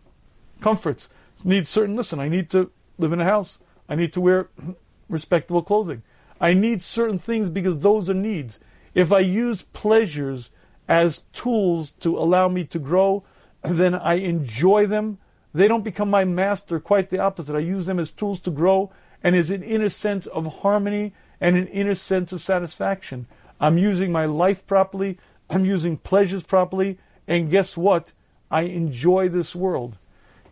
comforts, 0.60 1.08
needs 1.44 1.70
certain, 1.70 1.94
listen, 1.94 2.18
I 2.18 2.28
need 2.28 2.50
to 2.50 2.68
live 2.98 3.12
in 3.12 3.20
a 3.20 3.24
house, 3.24 3.60
I 3.88 3.94
need 3.94 4.12
to 4.14 4.20
wear 4.20 4.48
respectable 5.08 5.62
clothing. 5.62 6.02
I 6.40 6.52
need 6.52 6.82
certain 6.82 7.20
things 7.20 7.48
because 7.48 7.78
those 7.78 8.10
are 8.10 8.14
needs. 8.14 8.58
If 8.94 9.12
I 9.12 9.20
use 9.20 9.62
pleasures 9.72 10.50
as 10.88 11.22
tools 11.32 11.92
to 12.00 12.18
allow 12.18 12.48
me 12.48 12.64
to 12.64 12.78
grow, 12.78 13.24
then 13.62 13.94
I 13.94 14.14
enjoy 14.14 14.86
them. 14.86 15.18
They 15.54 15.68
don't 15.68 15.84
become 15.84 16.10
my 16.10 16.24
master, 16.24 16.80
quite 16.80 17.10
the 17.10 17.18
opposite. 17.18 17.54
I 17.54 17.60
use 17.60 17.86
them 17.86 17.98
as 17.98 18.10
tools 18.10 18.40
to 18.40 18.50
grow 18.50 18.90
and 19.22 19.36
is 19.36 19.50
an 19.50 19.62
inner 19.62 19.88
sense 19.88 20.26
of 20.26 20.60
harmony 20.60 21.14
and 21.40 21.56
an 21.56 21.66
inner 21.68 21.94
sense 21.94 22.32
of 22.32 22.40
satisfaction. 22.40 23.26
I'm 23.60 23.78
using 23.78 24.10
my 24.12 24.26
life 24.26 24.66
properly, 24.66 25.18
I'm 25.48 25.64
using 25.64 25.96
pleasures 25.96 26.42
properly, 26.42 26.98
and 27.28 27.50
guess 27.50 27.76
what? 27.76 28.12
I 28.50 28.62
enjoy 28.62 29.28
this 29.28 29.54
world. 29.54 29.96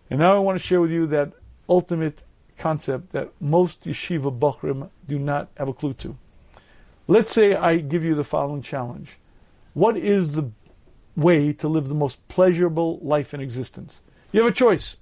And 0.09 0.20
now 0.20 0.37
I 0.37 0.38
want 0.38 0.59
to 0.59 0.66
share 0.66 0.81
with 0.81 0.90
you 0.90 1.07
that 1.09 1.33
ultimate 1.68 2.22
concept 2.57 3.12
that 3.12 3.31
most 3.40 3.85
yeshiva 3.85 4.37
bachrim 4.37 4.88
do 5.09 5.18
not 5.18 5.48
have 5.57 5.68
a 5.68 5.72
clue 5.72 5.94
to. 5.94 6.16
Let's 7.11 7.33
say 7.33 7.55
I 7.55 7.79
give 7.79 8.05
you 8.05 8.14
the 8.14 8.23
following 8.23 8.62
challenge. 8.62 9.18
What 9.75 9.96
is 9.96 10.31
the 10.31 10.53
way 11.16 11.53
to 11.55 11.66
live 11.66 11.88
the 11.88 11.94
most 11.96 12.29
pleasurable 12.29 13.01
life 13.03 13.35
in 13.35 13.40
existence? 13.40 14.01
You 14.31 14.44
have 14.44 14.53
a 14.53 14.55
choice. 14.55 14.96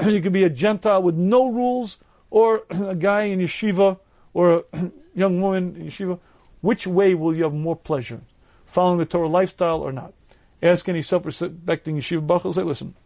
You 0.04 0.20
can 0.20 0.32
be 0.32 0.42
a 0.42 0.50
Gentile 0.50 1.00
with 1.00 1.14
no 1.14 1.52
rules 1.52 1.98
or 2.30 2.64
a 2.70 2.96
guy 2.96 3.22
in 3.26 3.38
yeshiva 3.38 4.00
or 4.34 4.64
a 4.72 4.90
young 5.14 5.40
woman 5.40 5.76
in 5.76 5.86
yeshiva, 5.86 6.18
which 6.62 6.88
way 6.88 7.14
will 7.14 7.32
you 7.32 7.44
have 7.44 7.54
more 7.54 7.76
pleasure? 7.76 8.22
Following 8.66 8.98
the 8.98 9.04
Torah 9.04 9.28
lifestyle 9.28 9.82
or 9.82 9.92
not? 9.92 10.14
Ask 10.64 10.88
any 10.88 11.00
self-respecting 11.00 11.96
yeshiva 11.96 12.26
bachel, 12.26 12.52
say, 12.52 12.64
listen, 12.64 12.96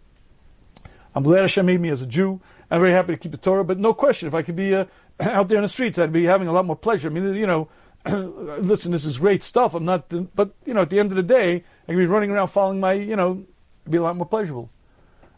I'm 1.14 1.24
glad 1.24 1.42
Hashem 1.42 1.66
made 1.66 1.82
me 1.82 1.90
as 1.90 2.00
a 2.00 2.06
Jew. 2.06 2.40
I'm 2.70 2.80
very 2.80 2.92
happy 2.92 3.12
to 3.12 3.18
keep 3.18 3.32
the 3.32 3.38
Torah, 3.38 3.64
but 3.64 3.78
no 3.78 3.92
question, 3.92 4.28
if 4.28 4.34
I 4.34 4.40
could 4.40 4.56
be 4.56 4.74
uh, 4.74 4.86
out 5.20 5.48
there 5.48 5.58
in 5.58 5.62
the 5.62 5.68
streets, 5.68 5.98
I'd 5.98 6.10
be 6.10 6.24
having 6.24 6.48
a 6.48 6.52
lot 6.52 6.64
more 6.64 6.74
pleasure. 6.74 7.08
I 7.08 7.12
mean, 7.12 7.34
you 7.34 7.46
know, 7.46 7.68
listen, 8.60 8.92
this 8.92 9.04
is 9.04 9.18
great 9.18 9.42
stuff. 9.42 9.74
I'm 9.74 9.84
not, 9.84 10.12
but 10.34 10.54
you 10.64 10.74
know, 10.74 10.82
at 10.82 10.90
the 10.90 11.00
end 11.00 11.10
of 11.10 11.16
the 11.16 11.22
day, 11.22 11.64
I 11.88 11.92
could 11.92 11.98
be 11.98 12.06
running 12.06 12.30
around 12.30 12.48
following 12.48 12.78
my, 12.78 12.92
you 12.92 13.16
know, 13.16 13.44
it'd 13.82 13.92
be 13.92 13.98
a 13.98 14.02
lot 14.02 14.16
more 14.16 14.26
pleasurable. 14.26 14.70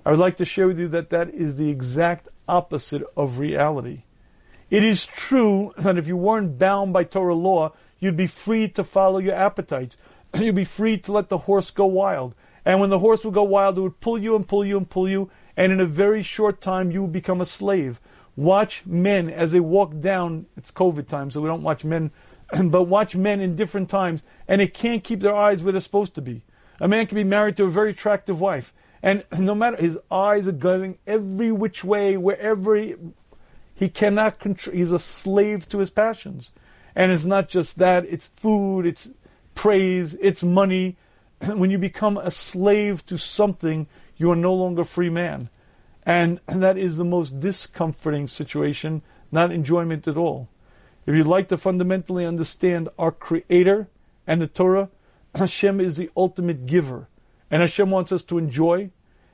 I 0.04 0.10
would 0.10 0.18
like 0.18 0.36
to 0.38 0.44
share 0.44 0.66
with 0.66 0.78
you 0.78 0.88
that 0.88 1.10
that 1.10 1.34
is 1.34 1.56
the 1.56 1.70
exact 1.70 2.28
opposite 2.46 3.02
of 3.16 3.38
reality. 3.38 4.02
It 4.70 4.84
is 4.84 5.06
true 5.06 5.72
that 5.78 5.96
if 5.96 6.06
you 6.06 6.16
weren't 6.16 6.58
bound 6.58 6.92
by 6.92 7.04
Torah 7.04 7.34
law, 7.34 7.72
you'd 8.00 8.16
be 8.16 8.26
free 8.26 8.68
to 8.70 8.84
follow 8.84 9.18
your 9.18 9.34
appetites. 9.34 9.96
You'd 10.38 10.54
be 10.54 10.64
free 10.64 10.98
to 10.98 11.12
let 11.12 11.30
the 11.30 11.38
horse 11.38 11.70
go 11.70 11.86
wild. 11.86 12.34
And 12.66 12.80
when 12.80 12.90
the 12.90 12.98
horse 12.98 13.24
would 13.24 13.32
go 13.32 13.44
wild, 13.44 13.78
it 13.78 13.80
would 13.80 14.00
pull 14.00 14.18
you 14.18 14.36
and 14.36 14.46
pull 14.46 14.62
you 14.62 14.76
and 14.76 14.88
pull 14.88 15.08
you, 15.08 15.30
and 15.56 15.72
in 15.72 15.80
a 15.80 15.86
very 15.86 16.22
short 16.22 16.60
time, 16.60 16.90
you 16.90 17.02
would 17.02 17.12
become 17.12 17.40
a 17.40 17.46
slave. 17.46 17.98
Watch 18.36 18.82
men 18.84 19.30
as 19.30 19.52
they 19.52 19.60
walk 19.60 19.98
down, 20.00 20.46
it's 20.56 20.70
COVID 20.70 21.08
time, 21.08 21.30
so 21.30 21.40
we 21.40 21.48
don't 21.48 21.62
watch 21.62 21.82
men, 21.82 22.10
but 22.64 22.84
watch 22.84 23.14
men 23.14 23.40
in 23.40 23.56
different 23.56 23.88
times, 23.88 24.22
and 24.46 24.60
they 24.60 24.66
can't 24.66 25.04
keep 25.04 25.20
their 25.20 25.34
eyes 25.34 25.62
where 25.62 25.72
they're 25.72 25.80
supposed 25.80 26.14
to 26.14 26.22
be. 26.22 26.42
A 26.80 26.88
man 26.88 27.06
can 27.06 27.16
be 27.16 27.24
married 27.24 27.56
to 27.56 27.64
a 27.64 27.68
very 27.68 27.90
attractive 27.90 28.40
wife, 28.40 28.72
and 29.02 29.24
no 29.38 29.54
matter, 29.54 29.76
his 29.76 29.98
eyes 30.10 30.46
are 30.48 30.52
going 30.52 30.98
every 31.06 31.52
which 31.52 31.84
way, 31.84 32.16
wherever 32.16 32.76
he, 32.76 32.94
he 33.74 33.88
cannot 33.88 34.38
control, 34.38 34.76
he's 34.76 34.92
a 34.92 34.98
slave 34.98 35.68
to 35.68 35.78
his 35.78 35.90
passions. 35.90 36.50
And 36.96 37.12
it's 37.12 37.24
not 37.24 37.48
just 37.48 37.78
that, 37.78 38.04
it's 38.06 38.26
food, 38.26 38.86
it's 38.86 39.10
praise, 39.54 40.14
it's 40.20 40.42
money. 40.42 40.96
When 41.46 41.70
you 41.70 41.78
become 41.78 42.16
a 42.16 42.30
slave 42.30 43.06
to 43.06 43.16
something, 43.18 43.86
you 44.16 44.30
are 44.32 44.36
no 44.36 44.54
longer 44.54 44.82
a 44.82 44.86
free 44.86 45.10
man. 45.10 45.48
And 46.04 46.40
that 46.46 46.78
is 46.78 46.96
the 46.96 47.04
most 47.04 47.38
discomforting 47.38 48.26
situation, 48.26 49.02
not 49.30 49.52
enjoyment 49.52 50.08
at 50.08 50.16
all. 50.16 50.48
If 51.08 51.14
you'd 51.14 51.26
like 51.26 51.48
to 51.48 51.56
fundamentally 51.56 52.26
understand 52.26 52.90
our 52.98 53.10
Creator 53.10 53.88
and 54.26 54.42
the 54.42 54.46
Torah, 54.46 54.90
Hashem 55.34 55.80
is 55.80 55.96
the 55.96 56.10
ultimate 56.14 56.66
giver. 56.66 57.08
And 57.50 57.62
Hashem 57.62 57.90
wants 57.90 58.12
us 58.12 58.22
to 58.24 58.36
enjoy. 58.36 58.90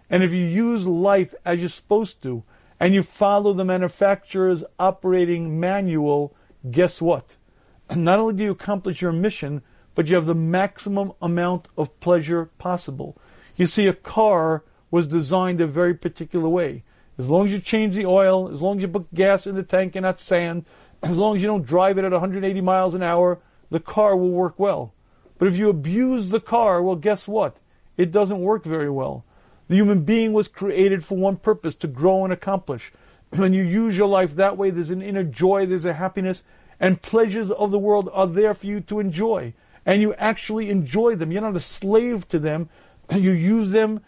And 0.09 0.23
if 0.23 0.33
you 0.33 0.45
use 0.45 0.87
life 0.87 1.35
as 1.45 1.59
you're 1.59 1.69
supposed 1.69 2.23
to, 2.23 2.45
and 2.79 2.95
you 2.95 3.03
follow 3.03 3.53
the 3.53 3.65
manufacturer's 3.65 4.63
operating 4.79 5.59
manual, 5.59 6.37
guess 6.71 7.03
what? 7.03 7.35
Not 7.97 8.21
only 8.21 8.35
do 8.35 8.45
you 8.45 8.53
accomplish 8.53 9.03
your 9.03 9.11
mission, 9.11 9.61
but 9.97 10.07
you 10.07 10.15
have 10.15 10.27
the 10.27 10.33
maximum 10.35 11.11
amount 11.21 11.67
of 11.77 11.99
pleasure 11.99 12.51
possible. 12.57 13.17
You 13.57 13.67
see, 13.67 13.89
a 13.89 13.95
car 13.95 14.63
was 14.93 15.09
designed 15.09 15.61
a 15.61 15.67
very 15.67 15.95
particular 15.95 16.49
way. 16.49 16.85
As 17.19 17.29
long 17.29 17.47
as 17.47 17.53
you 17.53 17.59
change 17.59 17.97
the 17.97 18.07
oil, 18.07 18.49
as 18.53 18.63
long 18.63 18.77
as 18.77 18.83
you 18.83 18.89
put 18.89 19.13
gas 19.13 19.49
in 19.49 19.57
the 19.57 19.63
tank 19.65 19.97
and 19.97 20.05
not 20.05 20.21
sand, 20.21 20.65
as 21.05 21.19
long 21.19 21.37
as 21.37 21.43
you 21.43 21.49
don't 21.49 21.67
drive 21.67 21.99
it 21.99 22.05
at 22.05 22.13
180 22.13 22.61
miles 22.63 22.95
an 22.95 23.03
hour, 23.03 23.39
the 23.71 23.81
car 23.81 24.17
will 24.17 24.31
work 24.31 24.59
well. 24.59 24.95
But 25.39 25.49
if 25.49 25.57
you 25.57 25.69
abuse 25.69 26.31
the 26.31 26.41
car, 26.41 26.83
well, 26.83 26.97
guess 26.97 27.29
what? 27.29 27.59
It 27.97 28.11
doesn't 28.11 28.41
work 28.41 28.65
very 28.65 28.91
well. 28.91 29.25
The 29.69 29.77
human 29.77 30.05
being 30.05 30.33
was 30.33 30.49
created 30.49 31.05
for 31.05 31.17
one 31.17 31.37
purpose, 31.37 31.75
to 31.77 31.87
grow 31.87 32.25
and 32.25 32.33
accomplish. 32.33 32.93
When 33.31 33.53
you 33.53 33.65
use 33.65 33.97
your 33.97 34.09
life 34.09 34.37
that 34.37 34.57
way, 34.57 34.71
there's 34.71 34.91
an 34.91 35.03
inner 35.03 35.25
joy, 35.25 35.67
there's 35.67 35.85
a 35.85 35.93
happiness, 35.93 36.43
and 36.81 37.03
pleasures 37.03 37.51
of 37.51 37.71
the 37.71 37.79
world 37.79 38.09
are 38.13 38.27
there 38.27 38.55
for 38.55 38.67
you 38.67 38.81
to 38.83 39.01
enjoy. 39.01 39.55
And 39.85 40.01
you 40.01 40.15
actually 40.15 40.71
enjoy 40.71 41.17
them. 41.17 41.33
You're 41.33 41.43
not 41.43 41.57
a 41.57 41.61
slave 41.61 42.29
to 42.29 42.39
them. 42.39 42.69
You 43.15 43.33
use 43.33 43.71
them. 43.71 44.01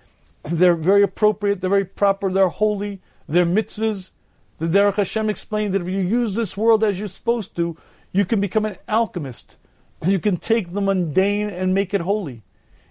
They're 0.45 0.75
very 0.75 1.03
appropriate. 1.03 1.61
They're 1.61 1.69
very 1.69 1.85
proper. 1.85 2.33
They're 2.33 2.49
holy. 2.49 3.01
They're 3.29 3.45
mitzvahs. 3.45 4.11
The 4.59 4.67
Derech 4.67 4.97
Hashem 4.97 5.29
explained 5.29 5.75
that 5.75 5.83
if 5.83 5.89
you 5.89 6.01
use 6.01 6.35
this 6.35 6.57
world 6.57 6.83
as 6.83 6.99
you're 6.99 7.09
supposed 7.09 7.55
to, 7.57 7.77
you 8.13 8.25
can 8.25 8.41
become 8.41 8.65
an 8.65 8.79
alchemist. 8.89 9.57
You 10.07 10.19
can 10.19 10.39
take 10.39 10.73
the 10.73 10.81
mundane 10.81 11.51
and 11.51 11.75
make 11.75 11.93
it 11.93 12.01
holy. 12.01 12.43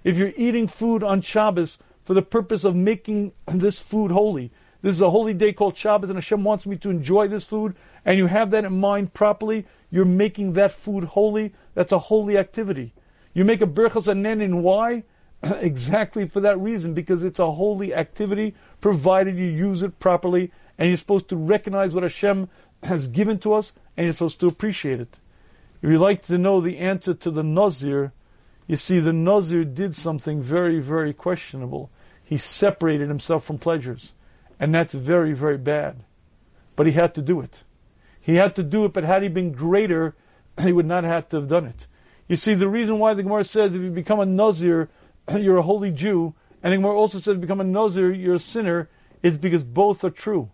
If 0.03 0.17
you're 0.17 0.33
eating 0.37 0.67
food 0.67 1.03
on 1.03 1.21
Shabbos 1.21 1.79
for 2.03 2.13
the 2.13 2.21
purpose 2.21 2.63
of 2.63 2.75
making 2.75 3.33
this 3.47 3.79
food 3.79 4.11
holy, 4.11 4.51
this 4.83 4.95
is 4.95 5.01
a 5.01 5.09
holy 5.09 5.33
day 5.33 5.51
called 5.51 5.75
Shabbos, 5.75 6.11
and 6.11 6.17
Hashem 6.17 6.43
wants 6.43 6.67
me 6.67 6.77
to 6.77 6.91
enjoy 6.91 7.27
this 7.27 7.43
food, 7.43 7.75
and 8.05 8.19
you 8.19 8.27
have 8.27 8.51
that 8.51 8.65
in 8.65 8.79
mind 8.79 9.15
properly, 9.15 9.65
you're 9.89 10.05
making 10.05 10.53
that 10.53 10.73
food 10.73 11.03
holy. 11.03 11.53
That's 11.73 11.91
a 11.91 11.97
holy 11.97 12.37
activity. 12.37 12.93
You 13.33 13.45
make 13.45 13.61
a 13.61 13.67
birchas 13.67 14.05
hanehenin 14.05 14.61
why? 14.61 15.03
exactly 15.43 16.27
for 16.27 16.39
that 16.41 16.59
reason, 16.59 16.93
because 16.93 17.23
it's 17.23 17.39
a 17.39 17.51
holy 17.51 17.95
activity, 17.95 18.53
provided 18.79 19.37
you 19.37 19.45
use 19.45 19.81
it 19.81 19.97
properly, 19.97 20.51
and 20.77 20.89
you're 20.89 20.97
supposed 20.97 21.29
to 21.29 21.35
recognize 21.35 21.93
what 21.93 22.03
Hashem 22.03 22.49
has 22.83 23.07
given 23.07 23.39
to 23.39 23.53
us, 23.53 23.73
and 23.95 24.05
you're 24.05 24.13
supposed 24.13 24.39
to 24.41 24.47
appreciate 24.47 24.99
it. 24.99 25.19
If 25.81 25.89
you'd 25.89 25.99
like 25.99 26.25
to 26.27 26.37
know 26.37 26.61
the 26.61 26.77
answer 26.79 27.13
to 27.13 27.31
the 27.31 27.43
Nazir, 27.43 28.11
you 28.67 28.75
see, 28.75 28.99
the 28.99 29.13
Nazir 29.13 29.63
did 29.63 29.95
something 29.95 30.41
very, 30.41 30.79
very 30.79 31.13
questionable. 31.13 31.91
He 32.23 32.37
separated 32.37 33.07
himself 33.07 33.45
from 33.45 33.59
pleasures. 33.59 34.13
And 34.59 34.73
that's 34.73 34.93
very, 34.93 35.33
very 35.33 35.57
bad. 35.57 36.03
But 36.75 36.87
he 36.87 36.93
had 36.93 37.13
to 37.15 37.21
do 37.21 37.41
it. 37.41 37.63
He 38.19 38.35
had 38.35 38.55
to 38.55 38.63
do 38.63 38.85
it, 38.85 38.93
but 38.93 39.03
had 39.03 39.21
he 39.21 39.29
been 39.29 39.51
greater, 39.51 40.15
he 40.59 40.71
would 40.71 40.87
not 40.87 41.03
have 41.03 41.29
to 41.29 41.37
have 41.37 41.47
done 41.47 41.65
it. 41.65 41.87
You 42.27 42.35
see, 42.35 42.55
the 42.55 42.67
reason 42.67 42.97
why 42.97 43.13
the 43.13 43.21
Gemara 43.21 43.43
says 43.43 43.75
if 43.75 43.81
you 43.81 43.91
become 43.91 44.19
a 44.19 44.25
Nazir, 44.25 44.89
you're 45.37 45.57
a 45.57 45.61
holy 45.61 45.91
Jew, 45.91 46.33
and 46.63 46.73
the 46.73 46.77
Gemara 46.77 46.95
also 46.95 47.19
says 47.19 47.37
become 47.37 47.61
a 47.61 47.65
Nazir, 47.65 48.11
you're 48.11 48.35
a 48.35 48.39
sinner, 48.39 48.89
it's 49.21 49.37
because 49.37 49.63
both 49.63 50.03
are 50.03 50.09
true. 50.09 50.49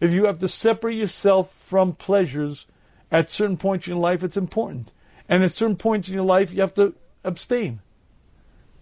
If 0.00 0.12
you 0.12 0.24
have 0.24 0.38
to 0.38 0.48
separate 0.48 0.96
yourself 0.96 1.54
from 1.66 1.92
pleasures 1.94 2.66
at 3.10 3.30
certain 3.30 3.56
points 3.56 3.86
in 3.86 3.92
your 3.92 4.02
life, 4.02 4.22
it's 4.22 4.36
important. 4.36 4.92
And 5.28 5.44
at 5.44 5.52
certain 5.52 5.76
points 5.76 6.08
in 6.08 6.14
your 6.14 6.24
life, 6.24 6.52
you 6.52 6.62
have 6.62 6.74
to 6.74 6.94
abstain. 7.22 7.80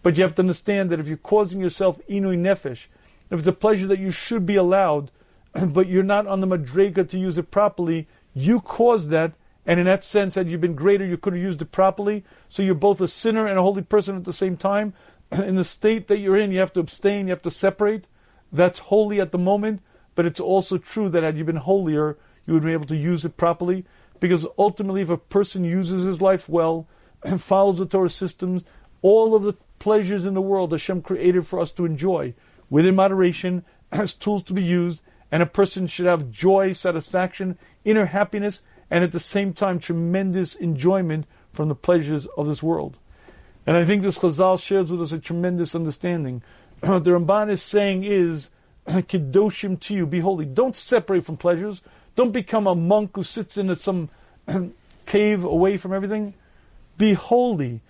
But 0.03 0.17
you 0.17 0.23
have 0.23 0.37
to 0.37 0.43
understand 0.43 0.91
that 0.91 1.01
if 1.01 1.09
you're 1.09 1.17
causing 1.17 1.61
yourself 1.61 1.99
inui 2.09 2.39
nefesh, 2.39 2.87
if 3.31 3.41
it's 3.41 3.49
a 3.49 3.53
pleasure 3.53 3.87
that 3.89 3.99
you 3.99 4.11
should 4.11 4.47
be 4.47 4.57
allowed, 4.57 5.11
but 5.53 5.89
you're 5.89 6.03
not 6.03 6.27
on 6.27 6.41
the 6.41 6.47
madrega 6.47 7.09
to 7.11 7.19
use 7.19 7.37
it 7.37 7.51
properly, 7.51 8.07
you 8.33 8.61
caused 8.61 9.11
that, 9.11 9.33
and 9.67 9.81
in 9.81 9.87
that 9.87 10.05
sense, 10.05 10.37
had 10.37 10.49
you 10.49 10.57
been 10.57 10.75
greater, 10.75 11.05
you 11.05 11.19
could 11.19 11.35
have 11.35 11.43
used 11.43 11.61
it 11.61 11.73
properly. 11.73 12.25
So 12.49 12.63
you're 12.63 12.75
both 12.75 13.01
a 13.01 13.09
sinner 13.09 13.47
and 13.47 13.59
a 13.59 13.63
holy 13.63 13.83
person 13.83 14.17
at 14.17 14.25
the 14.25 14.33
same 14.33 14.57
time. 14.57 14.95
In 15.33 15.57
the 15.57 15.65
state 15.65 16.09
that 16.09 16.19
you're 16.21 16.39
in, 16.39 16.53
you 16.53 16.59
have 16.61 16.73
to 16.73 16.81
abstain, 16.81 17.27
you 17.27 17.33
have 17.33 17.43
to 17.43 17.51
separate. 17.51 18.07
That's 18.51 18.79
holy 18.79 19.21
at 19.21 19.31
the 19.31 19.37
moment, 19.39 19.83
but 20.19 20.27
it's 20.27 20.41
also 20.41 20.79
true 20.79 21.09
that 21.09 21.23
had 21.23 21.39
you 21.39 21.45
been 21.45 21.55
holier, 21.55 22.19
you 22.45 22.53
would 22.53 22.65
be 22.65 22.73
able 22.73 22.87
to 22.87 22.97
use 22.97 23.25
it 23.25 23.37
properly. 23.37 23.85
Because 24.19 24.45
ultimately, 24.59 25.01
if 25.01 25.11
a 25.11 25.17
person 25.17 25.63
uses 25.63 26.05
his 26.05 26.21
life 26.21 26.49
well 26.49 26.89
and 27.23 27.41
follows 27.41 27.79
the 27.79 27.87
Torah 27.87 28.11
systems, 28.11 28.65
all 29.01 29.37
of 29.37 29.45
the 29.45 29.55
pleasures 29.79 30.27
in 30.27 30.35
the 30.35 30.41
world 30.41 30.73
Hashem 30.73 31.03
created 31.03 31.47
for 31.47 31.61
us 31.61 31.71
to 31.71 31.85
enjoy, 31.85 32.35
within 32.69 32.97
moderation, 32.97 33.65
as 33.93 34.13
tools 34.13 34.43
to 34.43 34.53
be 34.53 34.65
used, 34.65 35.03
and 35.31 35.41
a 35.41 35.47
person 35.47 35.87
should 35.87 36.07
have 36.07 36.33
joy, 36.33 36.73
satisfaction, 36.73 37.57
inner 37.85 38.07
happiness, 38.07 38.63
and 38.91 39.05
at 39.05 39.13
the 39.13 39.21
same 39.21 39.53
time 39.53 39.79
tremendous 39.79 40.57
enjoyment 40.57 41.29
from 41.53 41.69
the 41.69 41.77
pleasures 41.77 42.27
of 42.37 42.49
this 42.49 42.61
world. 42.61 42.99
And 43.69 43.77
I 43.77 43.85
think 43.85 44.03
this 44.03 44.19
Chazal 44.19 44.59
shares 44.61 44.91
with 44.91 45.01
us 45.01 45.13
a 45.13 45.21
tremendous 45.21 45.77
understanding. 45.77 46.43
what 46.81 47.05
the 47.05 47.13
Ramban 47.13 47.53
is 47.53 47.63
saying 47.63 48.03
is, 48.03 48.51
Kedoshim 48.89 49.79
tihyu, 49.79 50.09
be 50.09 50.21
holy. 50.21 50.47
Don't 50.47 50.75
separate 50.75 51.25
from 51.25 51.37
pleasures. 51.37 51.83
Don't 52.17 52.33
become 52.33 52.67
a 52.67 52.75
monk 52.75 53.13
who 53.15 53.23
sits 53.23 53.57
in 53.57 53.75
some 53.77 54.09
cave 55.07 55.45
away 55.45 55.77
from 55.77 55.93
everything. 55.93 56.35
Be 56.97 57.13
holy. 57.13 57.81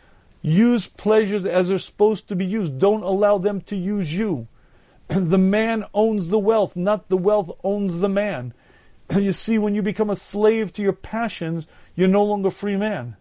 Use 0.42 0.86
pleasures 0.86 1.44
as 1.44 1.68
they're 1.68 1.78
supposed 1.78 2.28
to 2.28 2.36
be 2.36 2.44
used. 2.44 2.78
Don't 2.78 3.02
allow 3.02 3.38
them 3.38 3.60
to 3.62 3.76
use 3.76 4.12
you. 4.12 4.46
the 5.08 5.38
man 5.38 5.84
owns 5.94 6.28
the 6.28 6.38
wealth, 6.38 6.76
not 6.76 7.08
the 7.08 7.16
wealth 7.16 7.50
owns 7.64 7.98
the 7.98 8.08
man. 8.08 8.52
You 9.16 9.32
see, 9.32 9.56
when 9.56 9.74
you 9.74 9.80
become 9.80 10.10
a 10.10 10.16
slave 10.16 10.74
to 10.74 10.82
your 10.82 10.92
passions, 10.92 11.66
you're 11.96 12.08
no 12.08 12.24
longer 12.24 12.48
a 12.48 12.50
free 12.50 12.76
man. 12.76 13.16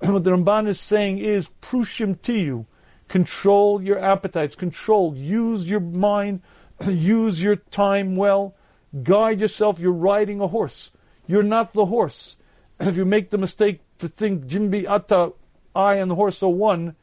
what 0.00 0.24
the 0.24 0.30
Ramban 0.32 0.68
is 0.68 0.78
saying 0.78 1.18
is, 1.18 1.48
prushim 1.62 2.18
tihyu. 2.18 2.66
Control 3.08 3.80
your 3.80 3.98
appetites, 3.98 4.56
control, 4.56 5.16
use 5.16 5.70
your 5.70 5.80
mind, 5.80 6.42
use 6.86 7.42
your 7.42 7.56
time 7.56 8.16
well, 8.16 8.54
guide 9.02 9.40
yourself. 9.40 9.78
You're 9.78 9.92
riding 9.92 10.40
a 10.40 10.48
horse. 10.48 10.90
You're 11.26 11.42
not 11.42 11.72
the 11.72 11.86
horse. 11.86 12.36
If 12.78 12.96
you 12.96 13.06
make 13.06 13.30
the 13.30 13.38
mistake 13.38 13.80
to 14.00 14.08
think 14.08 14.44
Jinba 14.44 14.84
Itai, 14.84 15.32
I 15.74 15.94
and 15.94 16.10
the 16.10 16.14
horse 16.14 16.42
are 16.42 16.50
one, 16.50 16.94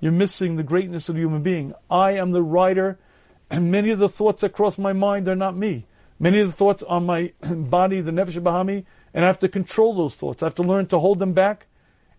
you're 0.00 0.12
missing 0.12 0.54
the 0.54 0.62
greatness 0.62 1.08
of 1.08 1.16
the 1.16 1.22
human 1.22 1.42
being. 1.42 1.74
I 1.90 2.12
am 2.12 2.30
the 2.30 2.42
rider 2.42 2.98
and 3.50 3.72
many 3.72 3.90
of 3.90 3.98
the 3.98 4.08
thoughts 4.08 4.42
that 4.42 4.52
cross 4.52 4.78
my 4.78 4.92
mind 4.92 5.26
are 5.28 5.36
not 5.36 5.56
me. 5.56 5.86
Many 6.20 6.38
of 6.40 6.48
the 6.48 6.56
thoughts 6.56 6.82
on 6.82 7.06
my 7.06 7.32
body, 7.42 8.00
the 8.00 8.12
nefesh 8.12 8.40
bahami, 8.40 8.84
and 9.12 9.24
I 9.24 9.26
have 9.26 9.40
to 9.40 9.48
control 9.48 9.96
those 9.96 10.14
thoughts. 10.14 10.42
I 10.42 10.46
have 10.46 10.54
to 10.56 10.62
learn 10.62 10.86
to 10.88 10.98
hold 10.98 11.18
them 11.18 11.32
back. 11.32 11.66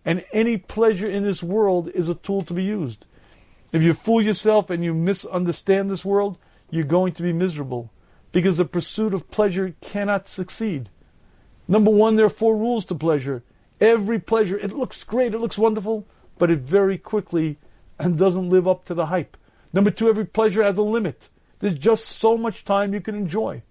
And 0.04 0.24
any 0.32 0.56
pleasure 0.56 1.08
in 1.08 1.22
this 1.22 1.42
world 1.42 1.88
is 1.94 2.08
a 2.08 2.14
tool 2.14 2.42
to 2.42 2.52
be 2.52 2.64
used. 2.64 3.06
If 3.72 3.82
you 3.82 3.94
fool 3.94 4.20
yourself 4.20 4.68
and 4.68 4.84
you 4.84 4.92
misunderstand 4.92 5.90
this 5.90 6.04
world, 6.04 6.36
you're 6.72 6.84
going 6.84 7.12
to 7.12 7.22
be 7.22 7.34
miserable. 7.34 7.90
Because 8.32 8.56
the 8.56 8.64
pursuit 8.64 9.12
of 9.12 9.30
pleasure 9.30 9.74
cannot 9.82 10.26
succeed. 10.26 10.88
Number 11.68 11.90
one, 11.90 12.16
there 12.16 12.24
are 12.24 12.30
four 12.30 12.56
rules 12.56 12.86
to 12.86 12.94
pleasure. 12.94 13.42
Every 13.78 14.18
pleasure, 14.18 14.58
it 14.58 14.72
looks 14.72 15.04
great, 15.04 15.34
it 15.34 15.38
looks 15.38 15.58
wonderful, 15.58 16.06
but 16.38 16.50
it 16.50 16.60
very 16.60 16.96
quickly 16.96 17.58
and 17.98 18.16
doesn't 18.18 18.48
live 18.48 18.66
up 18.66 18.86
to 18.86 18.94
the 18.94 19.06
hype. 19.06 19.36
Number 19.74 19.90
two, 19.90 20.08
every 20.08 20.24
pleasure 20.24 20.62
has 20.62 20.78
a 20.78 20.82
limit. 20.82 21.28
There's 21.58 21.78
just 21.78 22.06
so 22.06 22.38
much 22.38 22.64
time 22.64 22.94
you 22.94 23.02
can 23.02 23.14
enjoy. 23.14 23.62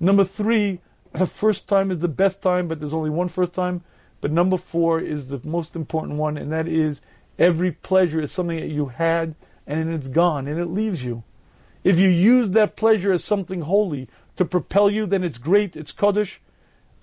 Number 0.00 0.24
three, 0.24 0.80
the 1.12 1.26
first 1.26 1.68
time 1.68 1.90
is 1.90 1.98
the 1.98 2.08
best 2.08 2.40
time, 2.40 2.66
but 2.66 2.80
there's 2.80 2.94
only 2.94 3.10
one 3.10 3.28
first 3.28 3.52
time. 3.52 3.82
But 4.22 4.32
number 4.32 4.56
four 4.56 5.00
is 5.00 5.28
the 5.28 5.40
most 5.44 5.76
important 5.76 6.18
one, 6.18 6.38
and 6.38 6.50
that 6.50 6.66
is 6.66 7.02
every 7.38 7.72
pleasure 7.72 8.22
is 8.22 8.32
something 8.32 8.58
that 8.58 8.70
you 8.70 8.86
had 8.86 9.34
and 9.66 9.92
it's 9.92 10.08
gone 10.08 10.48
and 10.48 10.58
it 10.58 10.66
leaves 10.66 11.04
you. 11.04 11.22
If 11.88 11.98
you 11.98 12.10
use 12.10 12.50
that 12.50 12.76
pleasure 12.76 13.14
as 13.14 13.24
something 13.24 13.62
holy 13.62 14.10
to 14.36 14.44
propel 14.44 14.90
you, 14.90 15.06
then 15.06 15.24
it's 15.24 15.38
great, 15.38 15.74
it's 15.74 15.90
Kaddish. 15.90 16.38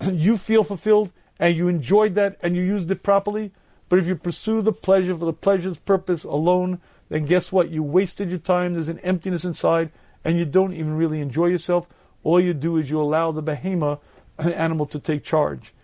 You 0.00 0.36
feel 0.36 0.62
fulfilled 0.62 1.10
and 1.40 1.56
you 1.56 1.66
enjoyed 1.66 2.14
that 2.14 2.38
and 2.40 2.54
you 2.54 2.62
used 2.62 2.88
it 2.92 3.02
properly. 3.02 3.50
But 3.88 3.98
if 3.98 4.06
you 4.06 4.14
pursue 4.14 4.62
the 4.62 4.72
pleasure 4.72 5.18
for 5.18 5.24
the 5.24 5.32
pleasure's 5.32 5.78
purpose 5.78 6.22
alone, 6.22 6.80
then 7.08 7.26
guess 7.26 7.50
what? 7.50 7.68
You 7.68 7.82
wasted 7.82 8.30
your 8.30 8.38
time, 8.38 8.74
there's 8.74 8.88
an 8.88 9.00
emptiness 9.00 9.44
inside, 9.44 9.90
and 10.24 10.38
you 10.38 10.44
don't 10.44 10.72
even 10.72 10.96
really 10.96 11.20
enjoy 11.20 11.46
yourself. 11.46 11.88
All 12.22 12.38
you 12.38 12.54
do 12.54 12.76
is 12.76 12.88
you 12.88 13.00
allow 13.00 13.32
the 13.32 13.42
behemoth, 13.42 13.98
the 14.36 14.56
animal, 14.66 14.86
to 14.86 15.00
take 15.00 15.24
charge. 15.24 15.74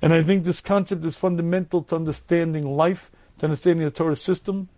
And 0.00 0.14
I 0.14 0.22
think 0.22 0.44
this 0.44 0.62
concept 0.62 1.04
is 1.04 1.18
fundamental 1.18 1.82
to 1.82 1.96
understanding 1.96 2.74
life, 2.74 3.10
to 3.40 3.44
understanding 3.44 3.84
the 3.84 3.90
Torah 3.90 4.16
system, 4.16 4.70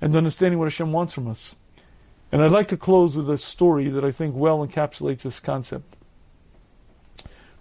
and 0.00 0.12
to 0.14 0.18
understanding 0.18 0.58
what 0.58 0.66
Hashem 0.66 0.90
wants 0.90 1.14
from 1.14 1.28
us. 1.28 1.54
And 2.34 2.42
I'd 2.42 2.50
like 2.50 2.66
to 2.70 2.76
close 2.76 3.14
with 3.14 3.30
a 3.30 3.38
story 3.38 3.88
that 3.90 4.04
I 4.04 4.10
think 4.10 4.34
well 4.34 4.66
encapsulates 4.66 5.22
this 5.22 5.38
concept. 5.38 5.94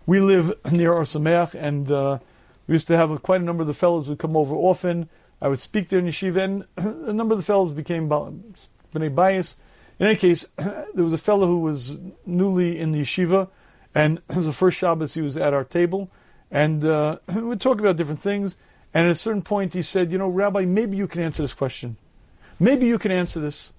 We 0.08 0.20
live 0.20 0.52
near 0.72 0.94
Ohr 0.94 1.04
Somayach, 1.04 1.54
and 1.54 1.92
uh, 1.92 2.18
we 2.66 2.74
used 2.74 2.88
to 2.88 2.98
have 2.98 3.22
quite 3.22 3.40
a 3.40 3.44
number 3.44 3.62
of 3.62 3.68
the 3.68 3.76
fellows 3.76 4.10
would 4.10 4.18
come 4.18 4.36
over 4.36 4.56
often. 4.56 5.10
I 5.40 5.48
would 5.48 5.60
speak 5.60 5.90
there 5.90 6.00
in 6.00 6.08
yeshiva, 6.08 6.44
and 6.44 6.66
a 7.08 7.14
number 7.14 7.34
of 7.34 7.40
the 7.40 7.46
fellows 7.46 7.72
became 7.72 8.10
bnei 8.10 9.14
bias. 9.14 9.58
In 10.00 10.08
any 10.08 10.16
case, 10.16 10.44
there 10.58 11.04
was 11.04 11.14
a 11.14 11.20
fellow 11.20 11.46
who 11.46 11.60
was 11.60 12.00
newly 12.26 12.80
in 12.80 12.94
the 12.94 13.02
yeshiva, 13.02 13.50
and 13.94 14.24
it 14.32 14.38
was 14.38 14.48
the 14.48 14.54
first 14.54 14.80
Shabbos 14.80 15.14
he 15.14 15.22
was 15.22 15.38
at 15.38 15.54
our 15.54 15.66
table, 15.66 16.10
and 16.50 16.84
uh, 16.84 17.20
we'd 17.32 17.62
talk 17.62 17.80
about 17.80 17.96
different 17.96 18.24
things. 18.24 18.58
And 18.92 19.06
at 19.06 19.12
a 19.12 19.16
certain 19.16 19.44
point, 19.44 19.76
he 19.76 19.84
said, 19.84 20.12
"You 20.12 20.18
know, 20.18 20.30
Rabbi, 20.30 20.66
maybe 20.66 20.98
you 20.98 21.06
can 21.06 21.22
answer 21.22 21.44
this 21.44 21.54
question. 21.54 21.98
Maybe 22.60 22.88
you 22.88 22.98
can 22.98 23.12
answer 23.12 23.40
this." 23.40 23.72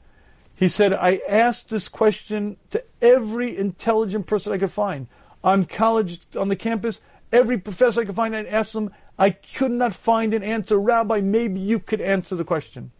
He 0.56 0.68
said, 0.68 0.92
"I 0.92 1.20
asked 1.28 1.68
this 1.68 1.88
question 1.88 2.56
to 2.70 2.82
every 3.02 3.56
intelligent 3.56 4.26
person 4.26 4.52
I 4.52 4.58
could 4.58 4.70
find 4.70 5.08
on 5.44 5.66
college, 5.66 6.20
on 6.36 6.48
the 6.48 6.56
campus. 6.56 7.02
Every 7.30 7.58
professor 7.58 8.00
I 8.00 8.04
could 8.06 8.16
find, 8.16 8.34
I 8.34 8.44
asked 8.44 8.72
them, 8.72 8.90
I 9.18 9.30
could 9.30 9.70
not 9.70 9.94
find 9.94 10.34
an 10.34 10.42
answer. 10.42 10.78
Rabbi, 10.78 11.20
maybe 11.20 11.60
you 11.60 11.78
could 11.78 12.00
answer 12.00 12.34
the 12.34 12.44
question. 12.44 12.90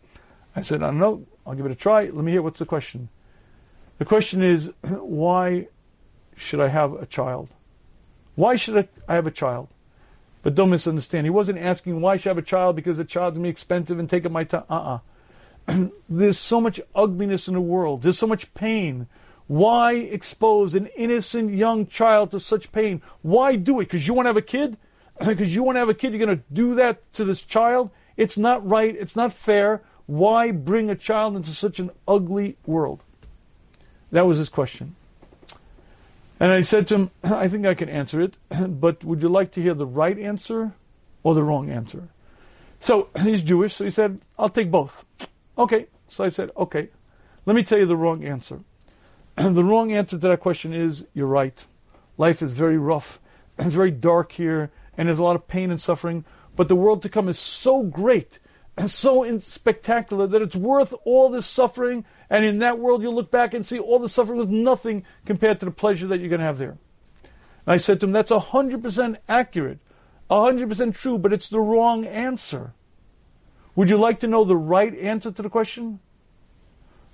I 0.55 0.61
said, 0.61 0.83
I 0.83 0.87
don't 0.87 0.99
know. 0.99 1.27
I'll 1.47 1.55
give 1.55 1.67
it 1.67 1.73
a 1.73 1.77
try. 1.77 2.05
Let 2.05 2.15
me 2.15 2.33
hear 2.33 2.43
what's 2.43 2.59
the 2.59 2.67
question. 2.67 3.09
The 3.99 4.05
question 4.05 4.43
is, 4.43 4.71
why 4.83 5.69
should 6.37 6.61
I 6.61 6.69
have 6.69 6.93
a 6.93 7.07
child? 7.07 7.49
Why 8.35 8.57
should 8.57 8.89
I 9.09 9.15
have 9.15 9.27
a 9.27 9.33
child? 9.33 9.69
But 10.43 10.55
don't 10.55 10.71
misunderstand. 10.71 11.27
He 11.27 11.31
wasn't 11.31 11.59
asking 11.59 12.01
why 12.01 12.17
should 12.17 12.29
I 12.29 12.31
have 12.31 12.39
a 12.39 12.43
child 12.43 12.77
because 12.77 12.99
a 12.99 13.05
child's 13.05 13.37
gonna 13.37 13.45
be 13.45 13.51
expensive 13.51 13.99
and 13.99 14.11
take 14.11 14.27
up 14.27 14.33
my 14.33 14.45
time. 14.45 14.65
Uh-uh. 14.69 14.99
There's 16.09 16.39
so 16.39 16.61
much 16.61 16.81
ugliness 16.95 17.49
in 17.49 17.55
the 17.55 17.61
world. 17.61 18.03
There's 18.03 18.19
so 18.19 18.27
much 18.27 18.53
pain. 18.55 19.07
Why 19.47 19.95
expose 19.95 20.75
an 20.75 20.87
innocent 20.97 21.53
young 21.53 21.87
child 21.87 22.31
to 22.31 22.41
such 22.41 22.73
pain? 22.73 23.03
Why 23.23 23.57
do 23.57 23.81
it? 23.81 23.85
Because 23.85 24.07
you 24.07 24.15
want 24.15 24.27
to 24.27 24.31
have 24.31 24.37
a 24.37 24.43
kid? 24.43 24.77
Because 25.25 25.55
you 25.55 25.63
want 25.63 25.77
to 25.77 25.81
have 25.81 25.89
a 25.89 25.95
kid, 25.95 26.13
you're 26.13 26.27
going 26.27 26.39
to 26.39 26.45
do 26.53 26.75
that 26.75 27.13
to 27.15 27.25
this 27.25 27.41
child? 27.41 27.91
It's 28.17 28.37
not 28.37 28.69
right. 28.69 28.97
It's 28.99 29.15
not 29.15 29.33
fair. 29.33 29.81
Why 30.07 30.51
bring 30.51 30.91
a 30.91 30.97
child 30.97 31.37
into 31.37 31.51
such 31.51 31.79
an 31.79 31.91
ugly 32.07 32.57
world? 32.67 33.05
That 34.11 34.27
was 34.27 34.39
his 34.39 34.49
question. 34.49 34.97
And 36.41 36.53
I 36.53 36.63
said 36.63 36.89
to 36.89 36.95
him, 36.97 37.11
I 37.25 37.49
think 37.49 37.65
I 37.65 37.75
can 37.75 37.89
answer 37.89 38.21
it, 38.21 38.35
but 38.51 39.05
would 39.05 39.23
you 39.23 39.29
like 39.29 39.53
to 39.53 39.63
hear 39.63 39.75
the 39.75 39.87
right 39.87 40.19
answer 40.19 40.73
or 41.23 41.35
the 41.35 41.43
wrong 41.43 41.71
answer? 41.71 42.09
So 42.81 43.09
he's 43.21 43.41
Jewish, 43.41 43.77
so 43.77 43.85
he 43.85 43.91
said, 43.91 44.21
I'll 44.39 44.51
take 44.51 44.71
both. 44.71 45.05
Okay. 45.57 45.87
So 46.09 46.25
I 46.25 46.29
said, 46.29 46.51
okay. 46.57 46.89
Let 47.47 47.57
me 47.57 47.63
tell 47.63 47.79
you 47.79 47.87
the 47.87 47.97
wrong 47.97 48.25
answer. 48.25 48.61
the 49.37 49.65
wrong 49.65 49.93
answer 49.93 50.19
to 50.19 50.29
that 50.29 50.41
question 50.41 50.73
is 50.73 51.05
you're 51.13 51.27
right. 51.27 51.65
Life 52.17 52.43
is 52.43 52.55
very 52.55 52.79
rough. 52.79 53.21
It's 53.59 53.75
very 53.75 53.93
dark 53.93 54.33
here, 54.33 54.73
and 54.99 55.07
there's 55.07 55.21
a 55.21 55.23
lot 55.23 55.37
of 55.37 55.47
pain 55.47 55.71
and 55.71 55.81
suffering. 55.81 56.25
But 56.57 56.67
the 56.67 56.75
world 56.75 57.03
to 57.03 57.09
come 57.09 57.29
is 57.29 57.39
so 57.39 57.83
great 57.85 58.41
and 58.77 58.91
so 58.91 59.39
spectacular 59.39 60.27
that 60.27 60.43
it's 60.43 60.57
worth 60.57 60.93
all 61.05 61.29
this 61.29 61.47
suffering. 61.47 62.05
And 62.31 62.45
in 62.45 62.59
that 62.61 62.79
world, 62.79 63.03
you'll 63.03 63.15
look 63.15 63.31
back 63.31 63.55
and 63.55 63.65
see 63.65 63.79
all 63.79 63.99
the 63.99 64.09
suffering 64.09 64.39
was 64.39 64.49
nothing 64.49 65.05
compared 65.25 65.61
to 65.61 65.67
the 65.67 65.71
pleasure 65.71 66.09
that 66.09 66.19
you're 66.19 66.29
going 66.29 66.41
to 66.41 66.47
have 66.47 66.59
there. 66.59 66.77
And 67.67 67.73
I 67.75 67.77
said 67.77 68.01
to 68.01 68.07
him, 68.07 68.13
that's 68.13 68.33
100% 68.33 69.17
accurate, 69.29 69.79
100% 70.31 70.95
true, 70.95 71.19
but 71.19 71.33
it's 71.33 71.49
the 71.49 71.61
wrong 71.61 72.05
answer. 72.05 72.75
Would 73.77 73.91
you 73.91 73.97
like 73.97 74.21
to 74.21 74.29
know 74.29 74.45
the 74.45 74.57
right 74.57 74.97
answer 74.99 75.33
to 75.33 75.43
the 75.43 75.51
question? 75.51 76.01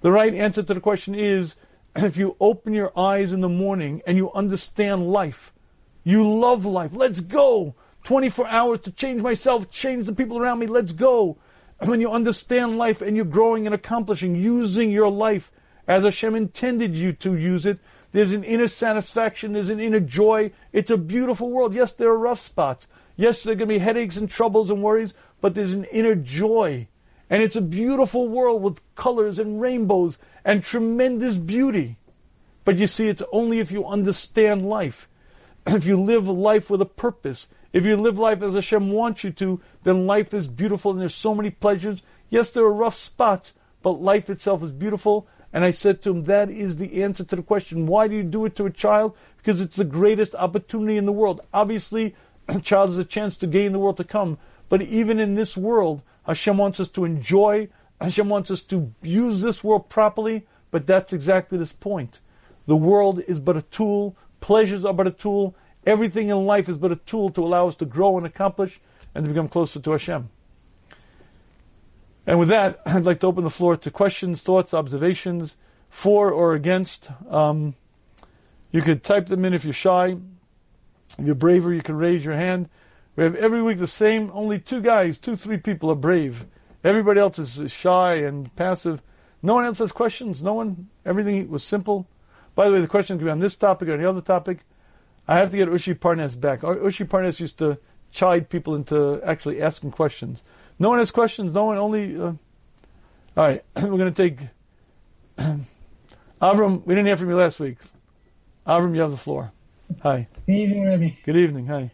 The 0.03 0.11
right 0.11 0.35
answer 0.35 0.63
to 0.63 0.75
the 0.75 0.81
question 0.81 1.15
is 1.15 1.57
if 1.97 2.17
you 2.17 2.37
open 2.41 2.75
your 2.75 2.97
eyes 2.99 3.33
in 3.33 3.41
the 3.41 3.49
morning 3.49 4.03
and 4.07 4.17
you 4.17 4.33
understand 4.33 5.11
life, 5.11 5.53
you 6.05 6.27
love 6.29 6.65
life, 6.65 6.91
let's 6.95 7.21
go. 7.21 7.75
24 8.05 8.49
hours 8.49 8.81
to 8.81 8.93
change 8.93 9.21
myself, 9.21 9.71
change 9.71 10.07
the 10.07 10.15
people 10.15 10.39
around 10.39 10.59
me, 10.59 10.67
let's 10.67 10.93
go. 10.93 11.39
When 11.85 12.01
you 12.01 12.11
understand 12.11 12.77
life 12.77 13.01
and 13.01 13.17
you're 13.17 13.25
growing 13.25 13.65
and 13.65 13.75
accomplishing, 13.75 14.35
using 14.35 14.91
your 14.91 15.11
life 15.11 15.51
as 15.89 16.05
Hashem 16.05 16.35
intended 16.35 16.95
you 16.95 17.13
to 17.15 17.35
use 17.37 17.65
it, 17.65 17.79
there's 18.13 18.33
an 18.33 18.45
inner 18.45 18.69
satisfaction, 18.69 19.53
there's 19.53 19.71
an 19.71 19.81
inner 19.81 20.01
joy. 20.01 20.51
It's 20.73 20.91
a 20.91 20.99
beautiful 20.99 21.51
world. 21.51 21.75
Yes, 21.75 21.93
there 21.93 22.11
are 22.11 22.19
rough 22.19 22.41
spots. 22.41 22.89
Yes, 23.17 23.43
there 23.43 23.53
are 23.53 23.57
going 23.57 23.69
to 23.69 23.75
be 23.75 23.79
headaches 23.79 24.17
and 24.17 24.29
troubles 24.29 24.71
and 24.71 24.83
worries, 24.83 25.15
but 25.41 25.55
there's 25.55 25.73
an 25.73 25.85
inner 25.85 26.15
joy. 26.15 26.87
And 27.29 27.43
it's 27.43 27.57
a 27.57 27.61
beautiful 27.61 28.29
world 28.29 28.63
with 28.63 28.81
colors 28.97 29.39
and 29.39 29.61
rainbows 29.61 30.19
and 30.45 30.63
tremendous 30.63 31.37
beauty. 31.37 31.97
But 32.65 32.79
you 32.79 32.87
see, 32.87 33.09
it's 33.09 33.23
only 33.33 33.61
if 33.61 33.71
you 33.71 33.87
understand 33.87 34.69
life. 34.69 35.09
If 35.67 35.85
you 35.85 36.01
live 36.01 36.27
life 36.27 36.71
with 36.71 36.81
a 36.81 36.87
purpose, 36.87 37.47
if 37.73 37.85
you 37.85 37.97
live 37.97 38.19
life 38.19 38.43
as 38.43 38.55
Hashem 38.55 38.91
wants 38.91 39.23
you 39.23 39.31
to, 39.33 39.61
then 39.85 40.07
life 40.07 40.35
is 40.35 40.49
beautiful 40.49 40.91
and 40.91 41.01
there's 41.01 41.15
so 41.15 41.35
many 41.35 41.51
pleasures. 41.51 42.03
Yes, 42.29 42.51
there 42.51 42.65
are 42.65 42.73
rough 42.73 42.97
spots, 42.97 43.55
but 43.83 44.03
life 44.03 44.29
itself 44.29 44.63
is 44.63 44.73
beautiful. 44.73 45.29
And 45.53 45.65
I 45.65 45.71
said 45.71 46.03
to 46.03 46.11
him, 46.11 46.25
that 46.25 46.51
is 46.51 46.77
the 46.77 47.03
answer 47.03 47.25
to 47.25 47.37
the 47.37 47.43
question. 47.43 47.87
Why 47.87 48.09
do 48.09 48.15
you 48.15 48.23
do 48.23 48.45
it 48.45 48.57
to 48.57 48.67
a 48.67 48.71
child? 48.71 49.17
Because 49.37 49.61
it's 49.61 49.77
the 49.77 49.85
greatest 49.85 50.35
opportunity 50.35 50.97
in 50.97 51.07
the 51.07 51.13
world. 51.13 51.41
Obviously, 51.53 52.15
a 52.49 52.61
child 52.61 52.91
has 52.91 52.99
a 52.99 53.05
chance 53.05 53.37
to 53.39 53.47
gain 53.47 53.73
the 53.73 53.79
world 53.79 53.97
to 53.99 54.05
come. 54.05 54.39
But 54.71 54.81
even 54.83 55.21
in 55.21 55.35
this 55.35 55.57
world, 55.57 56.01
Hashem 56.25 56.57
wants 56.57 56.81
us 56.81 56.89
to 56.91 57.05
enjoy. 57.05 57.69
Hashem 58.01 58.31
wants 58.31 58.51
us 58.51 58.63
to 58.63 58.91
use 59.03 59.43
this 59.43 59.63
world 59.63 59.91
properly. 59.91 60.47
But 60.71 60.87
that's 60.87 61.13
exactly 61.13 61.59
this 61.59 61.73
point. 61.73 62.21
The 62.67 62.77
world 62.77 63.21
is 63.27 63.41
but 63.41 63.57
a 63.57 63.63
tool. 63.63 64.17
Pleasures 64.41 64.85
are 64.87 64.95
but 64.95 65.09
a 65.09 65.11
tool. 65.11 65.55
Everything 65.85 66.29
in 66.29 66.47
life 66.47 66.69
is 66.69 66.79
but 66.79 66.93
a 66.93 66.97
tool 66.97 67.31
to 67.31 67.45
allow 67.45 67.67
us 67.67 67.75
to 67.77 67.85
grow 67.85 68.17
and 68.17 68.25
accomplish 68.25 68.81
and 69.15 69.25
to 69.25 69.29
become 69.29 69.49
closer 69.49 69.81
to 69.81 69.91
Hashem. 69.91 70.31
And 72.27 72.39
with 72.39 72.49
that, 72.49 72.81
I'd 72.87 73.05
like 73.05 73.21
to 73.21 73.27
open 73.27 73.45
the 73.45 73.51
floor 73.51 73.77
to 73.77 73.91
questions, 73.91 74.41
thoughts, 74.41 74.73
observations, 74.73 75.57
for 75.89 76.31
or 76.31 76.55
against. 76.55 77.11
Um, 77.29 77.75
you 78.71 78.83
could 78.83 79.03
type 79.03 79.27
them 79.27 79.45
in 79.45 79.53
if 79.53 79.65
you're 79.65 79.73
shy. 79.73 80.17
If 81.19 81.27
you're 81.27 81.35
braver, 81.35 81.75
you 81.75 81.83
can 81.83 81.97
raise 81.97 82.25
your 82.25 82.35
hand. 82.35 82.69
We 83.17 83.25
have 83.25 83.35
every 83.37 83.63
week 83.63 83.79
the 83.79 83.87
same, 83.87 84.31
only 84.33 84.59
two 84.59 84.81
guys, 84.81 85.19
two, 85.19 85.37
three 85.37 85.57
people 85.57 85.91
are 85.91 85.97
brave. 85.97 86.47
Everybody 86.85 87.21
else 87.21 87.39
is 87.39 87.71
shy 87.71 88.15
and 88.15 88.55
passive. 88.57 89.03
No 89.43 89.55
one 89.55 89.65
else 89.65 89.79
has 89.79 89.93
questions. 89.93 90.43
No 90.43 90.55
one, 90.55 90.89
everything 91.05 91.51
was 91.51 91.65
simple. 91.65 92.07
By 92.55 92.67
the 92.67 92.75
way, 92.75 92.81
the 92.81 92.89
questions 92.89 93.19
can 93.19 93.27
be 93.27 93.31
on 93.31 93.39
this 93.39 93.57
topic 93.57 93.89
or 93.89 93.95
any 93.95 94.05
other 94.05 94.21
topic. 94.21 94.61
I 95.29 95.39
have 95.39 95.51
to 95.51 95.57
get 95.57 95.69
Ushi 95.69 95.99
Parnas 95.99 96.39
back. 96.39 96.61
Ushi 96.61 97.07
Parnas 97.07 97.41
used 97.41 97.59
to 97.59 97.79
chide 98.11 98.49
people 98.49 98.75
into 98.75 99.21
actually 99.25 99.63
asking 99.63 99.93
questions. 99.93 100.43
No 100.79 100.89
one 100.89 100.99
has 100.99 101.11
questions. 101.11 101.55
No 101.55 101.67
one 101.67 101.79
only. 101.79 102.17
Uh, 102.17 102.33
all 103.37 103.47
right, 103.47 103.65
we're 103.77 103.97
going 103.97 104.13
to 104.13 104.31
take 104.31 104.39
Avram. 106.43 106.85
We 106.85 106.95
didn't 106.95 107.07
hear 107.07 107.17
from 107.17 107.31
you 107.31 107.37
last 107.37 107.61
week. 107.61 107.79
Avram, 108.67 108.95
you 108.95 109.01
have 109.03 109.11
the 109.11 109.17
floor. 109.17 109.53
Hi. 110.03 110.27
Good 110.47 110.55
evening, 110.55 110.85
Rebbe. 110.85 111.17
Good 111.25 111.37
evening. 111.37 111.67
Hi. 111.67 111.93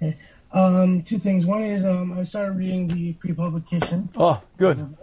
Okay. 0.00 0.16
Um, 0.52 1.02
two 1.02 1.18
things. 1.18 1.44
One 1.44 1.62
is 1.62 1.84
um, 1.84 2.18
I 2.18 2.24
started 2.24 2.56
reading 2.56 2.88
the 2.88 3.12
pre-publication. 3.14 4.08
Oh, 4.16 4.40
good. 4.56 4.96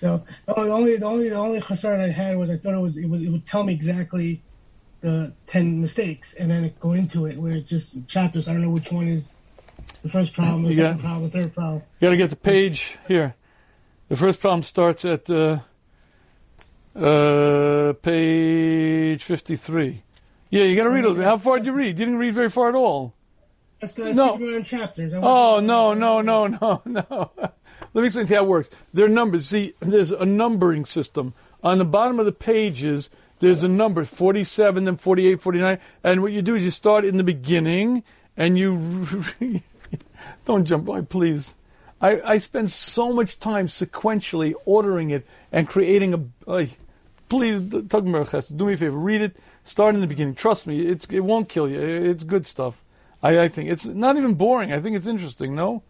So 0.00 0.24
the 0.46 0.54
only 0.54 0.96
the 0.96 1.06
only 1.06 1.28
the 1.28 1.36
only 1.36 1.60
concern 1.60 2.00
I 2.00 2.08
had 2.08 2.36
was 2.36 2.50
I 2.50 2.56
thought 2.56 2.74
it 2.74 2.78
was 2.78 2.96
it 2.96 3.08
was 3.08 3.22
it 3.22 3.28
would 3.28 3.46
tell 3.46 3.62
me 3.62 3.72
exactly 3.72 4.42
the 5.00 5.32
ten 5.46 5.80
mistakes, 5.80 6.34
and 6.34 6.50
then 6.50 6.72
go 6.80 6.92
into 6.92 7.26
it 7.26 7.36
where 7.38 7.52
it's 7.52 7.68
just 7.68 8.06
chapters. 8.08 8.48
I 8.48 8.52
don't 8.52 8.62
know 8.62 8.70
which 8.70 8.90
one 8.90 9.06
is 9.06 9.32
the 10.02 10.08
first 10.08 10.32
problem, 10.32 10.62
the 10.62 10.70
you 10.70 10.76
second 10.76 10.96
got, 10.96 11.00
problem, 11.04 11.30
the 11.30 11.38
third 11.38 11.54
problem. 11.54 11.82
You 12.00 12.06
got 12.06 12.10
to 12.10 12.16
get 12.16 12.30
the 12.30 12.36
page 12.36 12.96
here. 13.06 13.34
The 14.08 14.16
first 14.16 14.40
problem 14.40 14.62
starts 14.62 15.04
at 15.04 15.28
uh, 15.30 15.60
uh, 16.96 17.92
page 17.94 19.22
fifty-three. 19.22 20.02
Yeah, 20.50 20.64
you 20.64 20.76
got 20.76 20.84
to 20.84 20.90
read 20.90 21.04
it. 21.04 21.16
How 21.18 21.38
far 21.38 21.58
did 21.58 21.66
you 21.66 21.72
read? 21.72 21.98
You 21.98 22.04
didn't 22.04 22.18
read 22.18 22.34
very 22.34 22.50
far 22.50 22.68
at 22.68 22.74
all. 22.74 23.14
No. 24.16 24.62
chapters. 24.62 25.12
Oh 25.14 25.60
no 25.60 25.94
no 25.94 26.20
no 26.20 26.46
no 26.46 26.82
no. 26.84 27.30
Let 27.94 28.00
me 28.00 28.06
explain 28.06 28.26
how 28.26 28.44
it 28.44 28.46
works. 28.46 28.70
There 28.92 29.04
are 29.04 29.08
numbers. 29.08 29.48
See, 29.48 29.74
there's 29.80 30.10
a 30.10 30.24
numbering 30.24 30.84
system 30.84 31.34
on 31.64 31.78
the 31.78 31.84
bottom 31.84 32.20
of 32.20 32.26
the 32.26 32.32
pages 32.32 33.10
there's 33.40 33.62
a 33.62 33.68
number 33.68 34.04
47 34.04 34.84
then 34.84 34.96
48 34.96 35.40
49 35.40 35.78
and 36.04 36.22
what 36.22 36.32
you 36.32 36.42
do 36.42 36.54
is 36.54 36.64
you 36.64 36.70
start 36.70 37.04
in 37.04 37.16
the 37.16 37.24
beginning 37.24 38.04
and 38.36 38.56
you 38.56 39.24
don't 40.44 40.66
jump 40.66 40.84
by 40.84 41.00
please 41.00 41.54
I, 42.00 42.20
I 42.20 42.38
spend 42.38 42.70
so 42.70 43.12
much 43.12 43.40
time 43.40 43.68
sequentially 43.68 44.54
ordering 44.64 45.10
it 45.10 45.26
and 45.50 45.68
creating 45.68 46.14
a 46.14 46.50
uh, 46.50 46.66
please 47.28 47.60
do 47.60 48.02
me 48.02 48.74
a 48.74 48.76
favor 48.76 48.90
read 48.90 49.22
it 49.22 49.36
start 49.64 49.94
in 49.94 50.00
the 50.00 50.06
beginning 50.06 50.34
trust 50.34 50.66
me 50.66 50.86
it's 50.86 51.06
it 51.06 51.20
won't 51.20 51.48
kill 51.48 51.68
you 51.68 51.80
it's 51.80 52.24
good 52.24 52.46
stuff 52.46 52.82
I, 53.24 53.44
I 53.44 53.48
think 53.48 53.70
it's 53.70 53.86
not 53.86 54.16
even 54.16 54.34
boring 54.34 54.72
I 54.72 54.80
think 54.80 54.96
it's 54.96 55.08
interesting 55.08 55.54
no 55.54 55.82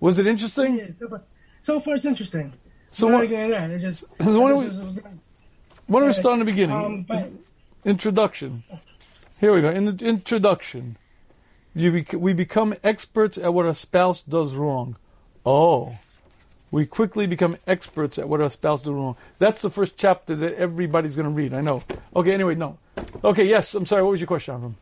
was 0.00 0.18
it 0.18 0.26
interesting 0.26 0.78
yeah, 0.78 1.18
so 1.62 1.80
far 1.80 1.94
it's 1.94 2.04
interesting 2.04 2.52
so 2.92 3.06
what. 3.06 3.24
It 3.24 3.78
just, 3.78 4.00
so 4.22 4.38
what, 4.38 4.54
why 5.86 6.00
don't 6.00 6.08
we 6.08 6.12
start 6.12 6.34
in 6.34 6.38
the 6.40 6.44
beginning? 6.44 6.76
Um, 6.76 7.02
but, 7.02 7.30
introduction. 7.84 8.62
Here 9.40 9.52
we 9.52 9.62
go. 9.62 9.70
In 9.70 9.96
the 9.96 10.04
introduction, 10.04 10.96
bec- 11.74 12.12
we 12.12 12.34
become 12.34 12.74
experts 12.84 13.38
at 13.38 13.52
what 13.52 13.66
a 13.66 13.74
spouse 13.74 14.22
does 14.22 14.54
wrong. 14.54 14.96
Oh, 15.44 15.98
we 16.70 16.86
quickly 16.86 17.26
become 17.26 17.56
experts 17.66 18.18
at 18.18 18.28
what 18.28 18.42
our 18.42 18.50
spouse 18.50 18.80
does 18.80 18.92
wrong. 18.92 19.16
That's 19.38 19.62
the 19.62 19.70
first 19.70 19.96
chapter 19.96 20.36
that 20.36 20.54
everybody's 20.54 21.16
going 21.16 21.28
to 21.28 21.34
read. 21.34 21.54
I 21.54 21.62
know. 21.62 21.82
Okay. 22.14 22.32
Anyway, 22.32 22.54
no. 22.54 22.78
Okay. 23.24 23.44
Yes. 23.44 23.74
I'm 23.74 23.86
sorry. 23.86 24.02
What 24.02 24.12
was 24.12 24.20
your 24.20 24.28
question, 24.28 24.54
Avram? 24.54 24.74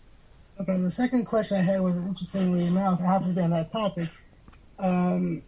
Okay. 0.61 0.77
The 0.77 0.91
second 0.91 1.25
question 1.25 1.57
I 1.57 1.63
had 1.63 1.81
was 1.81 1.97
interestingly 1.97 2.67
enough, 2.67 3.01
it 3.01 3.05
happens 3.05 3.31
to 3.31 3.37
be 3.37 3.43
on 3.43 3.51
that 3.51 3.73
topic. 3.73 4.09
Um, 4.79 5.43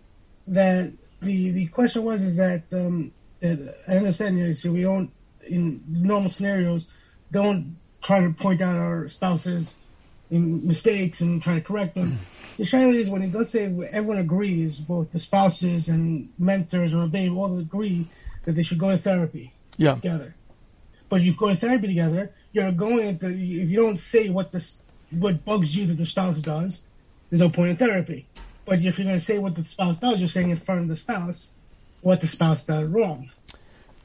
that 0.46 0.92
the 1.20 1.50
the 1.50 1.66
question 1.66 2.02
was 2.02 2.22
is 2.22 2.36
that 2.36 2.62
um, 2.72 3.12
that 3.40 3.76
I 3.86 3.96
understand 3.96 4.38
you 4.38 4.54
so 4.54 4.72
we 4.72 4.82
don't 4.82 5.10
in 5.46 5.82
normal 5.86 6.30
scenarios 6.30 6.86
don't 7.30 7.76
try 8.02 8.20
to 8.20 8.30
point 8.30 8.60
out 8.60 8.76
our 8.76 9.08
spouses 9.08 9.74
in 10.30 10.66
mistakes 10.66 11.20
and 11.20 11.42
try 11.42 11.54
to 11.54 11.60
correct 11.60 11.94
them. 11.94 12.18
The 12.56 12.64
challenge 12.64 12.96
is 12.96 13.10
when, 13.10 13.30
let's 13.32 13.50
say 13.50 13.64
everyone 13.64 14.18
agrees, 14.18 14.78
both 14.78 15.12
the 15.12 15.20
spouses 15.20 15.88
and 15.88 16.32
mentors 16.38 16.94
or 16.94 17.06
babe 17.06 17.36
all 17.36 17.58
agree 17.58 18.08
that 18.44 18.52
they 18.52 18.62
should 18.62 18.78
go 18.78 18.90
to 18.90 18.98
therapy 18.98 19.52
yeah. 19.76 19.94
together. 19.94 20.34
But 21.08 21.20
you 21.20 21.34
go 21.34 21.50
to 21.50 21.56
therapy 21.56 21.86
together, 21.86 22.32
you're 22.52 22.72
going 22.72 23.18
to, 23.18 23.26
if 23.26 23.68
you 23.68 23.76
don't 23.76 23.98
say 23.98 24.30
what 24.30 24.52
this, 24.52 24.76
what 25.18 25.44
bugs 25.44 25.74
you 25.74 25.86
that 25.86 25.96
the 25.96 26.06
spouse 26.06 26.40
does, 26.40 26.82
there's 27.30 27.40
no 27.40 27.50
point 27.50 27.70
in 27.70 27.76
therapy. 27.76 28.28
But 28.64 28.78
if 28.78 28.98
you're 28.98 29.06
going 29.06 29.18
to 29.18 29.24
say 29.24 29.38
what 29.38 29.54
the 29.54 29.64
spouse 29.64 29.98
does, 29.98 30.18
you're 30.20 30.28
saying 30.28 30.50
in 30.50 30.56
front 30.56 30.82
of 30.82 30.88
the 30.88 30.96
spouse 30.96 31.48
what 32.00 32.20
the 32.20 32.26
spouse 32.26 32.64
does 32.64 32.88
wrong. 32.88 33.30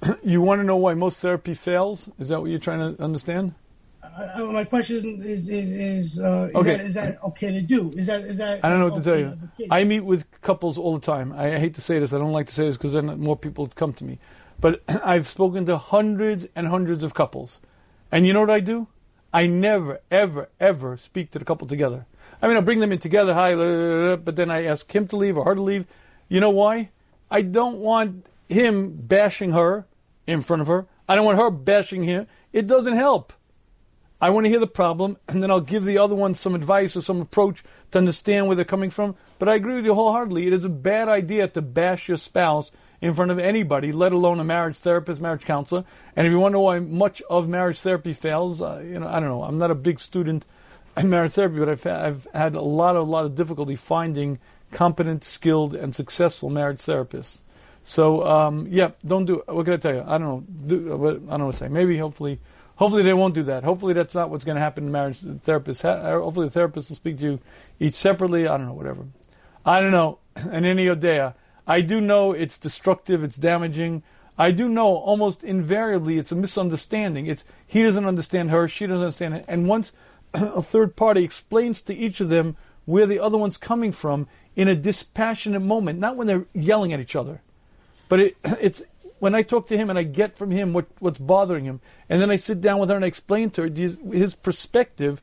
You 0.24 0.42
want 0.42 0.62
to 0.62 0.64
know 0.64 0.78
why 0.78 0.94
most 0.94 1.20
therapy 1.20 1.54
fails? 1.56 2.10
Is 2.20 2.30
that 2.30 2.40
what 2.40 2.50
you're 2.52 2.60
trying 2.60 2.96
to 2.96 3.02
understand? 3.04 3.56
Uh, 4.04 4.46
my 4.46 4.64
question 4.64 4.98
is 4.98 5.06
is 5.26 5.50
is, 5.50 5.72
is, 5.72 6.20
uh, 6.20 6.50
is, 6.50 6.56
Okay. 6.56 6.78
that, 6.78 6.86
is 6.86 6.94
that 6.94 7.24
okay 7.24 7.52
to 7.52 7.62
do? 7.62 7.90
Is 7.96 8.06
that 8.08 8.22
is 8.22 8.38
that? 8.38 8.64
I 8.64 8.70
don't 8.70 8.80
know 8.80 8.90
what 8.90 9.04
to 9.04 9.10
tell 9.10 9.20
you. 9.20 9.30
with 9.30 9.42
the 9.42 9.48
kid? 9.58 9.68
I 9.72 9.84
meet 9.84 10.02
with 10.02 10.26
couples 10.42 10.78
all 10.78 10.94
the 10.94 11.06
time. 11.06 11.34
I, 11.34 11.56
I 11.56 11.60
hate 11.60 11.74
to 11.76 11.82
say 11.82 12.00
this. 12.00 12.14
I 12.14 12.20
don't 12.20 12.32
like 12.32 12.48
to 12.48 12.54
say 12.54 12.68
this 12.68 12.78
because 12.78 12.94
then 12.94 13.20
more 13.20 13.36
people 13.36 13.68
come 13.68 13.94
to 13.94 14.04
me. 14.04 14.20
But 14.62 14.84
I've 14.88 15.28
spoken 15.28 15.66
to 15.66 15.78
hundreds 15.78 16.46
and 16.56 16.68
hundreds 16.68 17.04
of 17.04 17.14
couples. 17.14 17.60
And 18.12 18.26
you 18.26 18.34
know 18.34 18.42
what 18.42 18.50
I 18.52 18.60
do? 18.60 18.88
I 19.38 19.46
never, 19.46 20.00
ever, 20.10 20.50
ever 20.60 20.98
speak 20.98 21.30
to 21.30 21.38
the 21.38 21.46
couple 21.46 21.68
together. 21.68 22.08
I 22.42 22.48
mean, 22.48 22.58
I'll 22.58 22.64
bring 22.64 22.80
them 22.80 22.92
in 22.92 22.98
together, 22.98 23.36
hi, 23.36 23.54
but 24.16 24.36
then 24.36 24.50
I 24.50 24.66
ask 24.66 24.92
him 24.92 25.08
to 25.10 25.16
leave 25.16 25.38
or 25.38 25.46
her 25.46 25.54
to 25.54 25.62
leave. 25.62 25.86
You 26.28 26.40
know 26.40 26.50
why? 26.50 26.90
I 27.30 27.44
don't 27.44 27.78
want 27.78 28.26
him 28.50 28.94
bashing 28.96 29.52
her 29.52 29.86
in 30.26 30.42
front 30.42 30.64
of 30.64 30.68
her. 30.68 30.88
I 31.08 31.16
don't 31.16 31.24
want 31.24 31.38
her 31.38 31.52
bashing 31.52 32.04
him. 32.04 32.26
It 32.52 32.66
doesn't 32.66 32.96
help. 32.96 33.32
I 34.20 34.32
want 34.32 34.46
to 34.46 34.50
hear 34.50 34.60
the 34.60 34.66
problem, 34.66 35.18
and 35.28 35.44
then 35.44 35.52
I'll 35.52 35.62
give 35.62 35.86
the 35.86 36.00
other 36.00 36.16
one 36.16 36.34
some 36.34 36.56
advice 36.56 36.98
or 36.98 37.02
some 37.02 37.22
approach 37.22 37.64
to 37.92 38.00
understand 38.00 38.48
where 38.48 38.56
they're 38.56 38.66
coming 38.66 38.90
from. 38.90 39.16
But 39.38 39.50
I 39.50 39.54
agree 39.54 39.76
with 39.76 39.86
you 39.86 39.94
wholeheartedly. 39.94 40.48
It 40.48 40.54
is 40.54 40.66
a 40.66 40.70
bad 40.70 41.10
idea 41.10 41.48
to 41.50 41.62
bash 41.62 42.08
your 42.08 42.18
spouse 42.18 42.72
in 43.02 43.14
front 43.14 43.32
of 43.32 43.40
anybody, 43.40 43.92
let 43.92 44.12
alone 44.12 44.40
a 44.40 44.44
marriage 44.44 44.78
therapist, 44.78 45.22
marriage 45.22 45.44
counselor. 45.44 45.84
And 46.16 46.26
if 46.26 46.32
you 46.32 46.40
wonder 46.40 46.60
why 46.60 46.80
much 46.80 47.22
of 47.30 47.48
marriage 47.48 47.80
therapy 47.80 48.14
fails, 48.14 48.62
uh, 48.62 48.82
you 48.84 49.00
know, 49.00 49.08
I 49.08 49.20
don't 49.20 49.30
know. 49.30 49.44
I'm 49.44 49.58
not 49.58 49.72
a 49.72 49.76
big 49.76 50.00
student 50.00 50.46
in 50.96 51.10
marriage 51.10 51.34
therapy, 51.34 51.60
but 51.60 51.70
I've, 51.70 51.86
I've 51.86 52.28
had 52.34 52.56
a 52.56 52.62
lot, 52.62 52.96
a 52.96 53.02
lot 53.02 53.26
of 53.26 53.36
difficulty 53.36 53.76
finding 53.76 54.40
competent, 54.72 55.24
skilled, 55.24 55.76
and 55.76 55.96
successful 55.96 56.50
marriage 56.50 56.80
therapists. 56.80 57.38
So, 57.84 58.26
um, 58.28 58.68
yeah, 58.70 58.92
don't 59.06 59.26
do 59.26 59.40
it. 59.40 59.54
What 59.54 59.66
can 59.66 59.76
I 59.76 59.78
tell 59.78 59.94
you? 59.94 60.04
I 60.06 60.18
don't 60.18 60.22
know. 60.22 60.44
Do, 60.68 60.92
uh, 60.92 61.10
I 61.10 61.14
don't 61.14 61.40
know 61.40 61.46
what 61.46 61.52
to 61.54 61.58
say. 61.58 61.68
Maybe, 61.70 61.98
hopefully, 61.98 62.40
hopefully 62.76 63.04
they 63.04 63.14
won't 63.14 63.34
do 63.34 63.44
that. 63.44 63.64
Hopefully 63.64 63.94
that's 63.94 64.14
not 64.14 64.30
what's 64.30 64.44
going 64.44 64.56
to 64.56 64.62
happen 64.62 64.86
to 64.86 64.92
marriage 64.92 65.22
therapists. 65.22 65.86
Uh, 65.86 66.20
hopefully 66.20 66.48
the 66.48 66.54
therapist 66.54 66.90
will 66.90 66.98
speak 66.98 67.20
to 67.20 67.24
you 67.24 67.40
each 67.80 67.96
separately. 67.96 68.48
I 68.48 68.58
don't 68.58 68.68
know, 68.68 68.74
whatever. 68.74 69.06
I 69.66 69.80
don't 69.80 69.92
know. 69.92 70.20
And 70.36 70.66
any 70.66 70.86
Odea, 70.86 71.34
I 71.68 71.82
do 71.82 72.00
know 72.00 72.32
it's 72.32 72.58
destructive, 72.58 73.24
it's 73.24 73.36
damaging. 73.36 74.02
I 74.38 74.52
do 74.52 74.70
know 74.70 74.88
almost 74.88 75.44
invariably 75.44 76.18
it's 76.18 76.32
a 76.32 76.36
misunderstanding. 76.36 77.28
It's 77.28 77.44
he 77.66 77.84
doesn't 77.84 78.06
understand 78.06 78.52
her, 78.52 78.68
she 78.68 78.88
doesn't 78.88 79.02
understand 79.02 79.34
it. 79.36 79.46
And 79.48 79.68
once 79.68 79.92
a 80.34 80.62
third 80.62 80.96
party 80.96 81.24
explains 81.24 81.82
to 81.82 81.96
each 81.96 82.22
of 82.22 82.30
them 82.30 82.56
where 82.86 83.06
the 83.06 83.20
other 83.20 83.38
one's 83.38 83.58
coming 83.58 83.92
from 83.92 84.28
in 84.56 84.68
a 84.68 84.76
dispassionate 84.76 85.62
moment, 85.62 86.00
not 86.00 86.16
when 86.16 86.26
they're 86.26 86.46
yelling 86.54 86.94
at 86.94 87.00
each 87.02 87.16
other, 87.16 87.42
but 88.08 88.20
it, 88.20 88.38
it's 88.62 88.82
when 89.20 89.36
I 89.36 89.42
talk 89.42 89.68
to 89.68 89.78
him 89.78 89.90
and 89.90 89.98
I 89.98 90.04
get 90.04 90.38
from 90.38 90.52
him 90.52 90.74
what, 90.74 90.86
what's 91.00 91.20
bothering 91.20 91.66
him, 91.66 91.82
and 92.10 92.22
then 92.22 92.32
I 92.32 92.36
sit 92.38 92.62
down 92.62 92.80
with 92.80 92.90
her 92.90 92.96
and 92.96 93.04
I 93.04 93.08
explain 93.08 93.50
to 93.52 93.64
her 93.64 93.70
his, 93.70 94.36
perspective. 94.36 95.22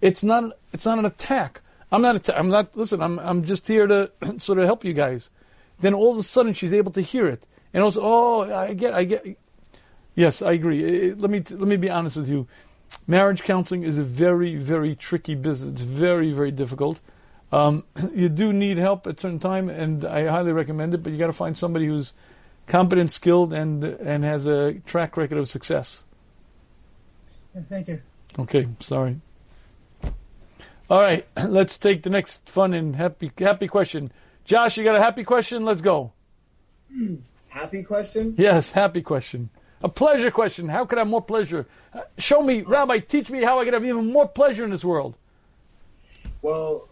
It's 0.00 0.22
not 0.22 0.52
it's 0.72 0.86
not 0.86 0.98
an 0.98 1.06
attack. 1.06 1.62
I'm 1.92 2.02
not 2.02 2.16
atta- 2.16 2.38
I'm 2.38 2.48
not 2.48 2.76
listen. 2.76 3.02
I'm 3.02 3.18
I'm 3.18 3.44
just 3.44 3.66
here 3.66 3.86
to 3.86 4.10
sort 4.38 4.58
of 4.58 4.66
help 4.66 4.84
you 4.84 4.92
guys. 4.92 5.30
Then 5.80 5.94
all 5.94 6.12
of 6.12 6.18
a 6.18 6.22
sudden 6.22 6.52
she's 6.52 6.72
able 6.72 6.92
to 6.92 7.00
hear 7.00 7.26
it, 7.26 7.46
and 7.72 7.82
also 7.82 8.00
oh 8.02 8.40
I 8.42 8.74
get 8.74 8.94
I 8.94 9.04
get. 9.04 9.38
Yes, 10.14 10.42
I 10.42 10.52
agree. 10.52 11.14
Let 11.14 11.30
me 11.30 11.42
let 11.50 11.68
me 11.68 11.76
be 11.76 11.90
honest 11.90 12.16
with 12.16 12.28
you. 12.28 12.46
Marriage 13.06 13.42
counseling 13.42 13.84
is 13.84 13.98
a 13.98 14.02
very 14.02 14.56
very 14.56 14.94
tricky 14.94 15.34
business. 15.34 15.72
It's 15.72 15.82
very 15.82 16.32
very 16.32 16.50
difficult. 16.50 17.00
Um, 17.52 17.84
you 18.14 18.28
do 18.28 18.52
need 18.52 18.78
help 18.78 19.06
at 19.06 19.20
certain 19.20 19.38
time, 19.38 19.68
and 19.68 20.04
I 20.04 20.26
highly 20.26 20.52
recommend 20.52 20.94
it. 20.94 21.02
But 21.02 21.12
you 21.12 21.18
got 21.18 21.26
to 21.26 21.32
find 21.32 21.56
somebody 21.56 21.86
who's 21.86 22.12
competent, 22.66 23.10
skilled, 23.10 23.52
and 23.52 23.82
and 23.84 24.24
has 24.24 24.46
a 24.46 24.74
track 24.86 25.16
record 25.16 25.38
of 25.38 25.48
success. 25.48 26.02
Thank 27.68 27.88
you. 27.88 28.00
Okay, 28.38 28.68
sorry. 28.78 29.20
All 30.88 31.00
right, 31.00 31.26
let's 31.48 31.78
take 31.78 32.02
the 32.02 32.10
next 32.10 32.48
fun 32.48 32.74
and 32.74 32.96
happy 32.96 33.30
happy 33.38 33.68
question. 33.68 34.12
Josh, 34.50 34.76
you 34.76 34.82
got 34.82 34.96
a 34.96 35.00
happy 35.00 35.22
question? 35.22 35.64
Let's 35.64 35.80
go. 35.80 36.12
Happy 37.50 37.84
question? 37.84 38.34
Yes, 38.36 38.72
happy 38.72 39.00
question. 39.00 39.48
A 39.80 39.88
pleasure 39.88 40.32
question. 40.32 40.68
How 40.68 40.84
could 40.84 40.98
I 40.98 41.02
have 41.02 41.08
more 41.08 41.22
pleasure? 41.22 41.68
Uh, 41.94 42.00
show 42.18 42.42
me, 42.42 42.62
Rabbi, 42.62 42.98
teach 42.98 43.30
me 43.30 43.44
how 43.44 43.60
I 43.60 43.64
could 43.64 43.74
have 43.74 43.84
even 43.84 44.10
more 44.10 44.26
pleasure 44.26 44.64
in 44.64 44.70
this 44.70 44.84
world. 44.84 45.14
Well, 46.42 46.88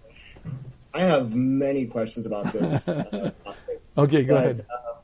I 0.95 1.01
have 1.01 1.35
many 1.35 1.87
questions 1.87 2.27
about 2.27 2.53
this 2.53 2.87
uh, 2.89 3.33
topic. 3.43 3.83
Okay, 3.97 4.23
go 4.23 4.35
but, 4.35 4.45
ahead. 4.45 4.67
Uh, 4.73 4.95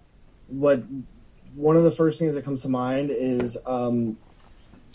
what 0.46 0.84
one 1.56 1.76
of 1.76 1.82
the 1.82 1.90
first 1.90 2.20
things 2.20 2.34
that 2.34 2.44
comes 2.44 2.62
to 2.62 2.68
mind 2.68 3.10
is, 3.10 3.56
um, 3.66 4.16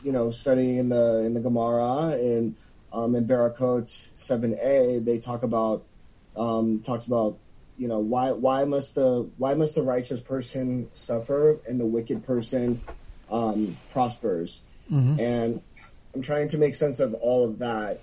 you 0.01 0.13
know, 0.13 0.31
studying 0.31 0.77
in 0.77 0.87
the 0.87 1.23
in 1.25 1.33
the 1.33 1.41
Gemara 1.41 2.13
and 2.13 2.55
um, 2.93 3.15
in 3.15 3.27
Barakot 3.27 3.93
seven 4.15 4.57
a, 4.61 4.99
they 4.99 5.19
talk 5.19 5.43
about 5.43 5.83
um, 6.37 6.79
talks 6.85 7.05
about 7.07 7.37
you 7.79 7.87
know 7.87 7.99
why 7.99 8.31
why 8.31 8.65
must 8.65 8.93
the 8.95 9.27
why 9.37 9.53
must 9.55 9.73
the 9.73 9.81
righteous 9.81 10.19
person 10.19 10.89
suffer 10.93 11.57
and 11.67 11.79
the 11.79 11.85
wicked 11.85 12.23
person 12.25 12.81
um, 13.31 13.77
prospers? 13.91 14.61
And 14.91 15.61
I'm 16.15 16.21
trying 16.23 16.47
to 16.49 16.57
make 16.57 16.73
sense 16.75 16.99
of 16.99 17.13
all 17.15 17.45
of 17.47 17.59
that 17.59 18.01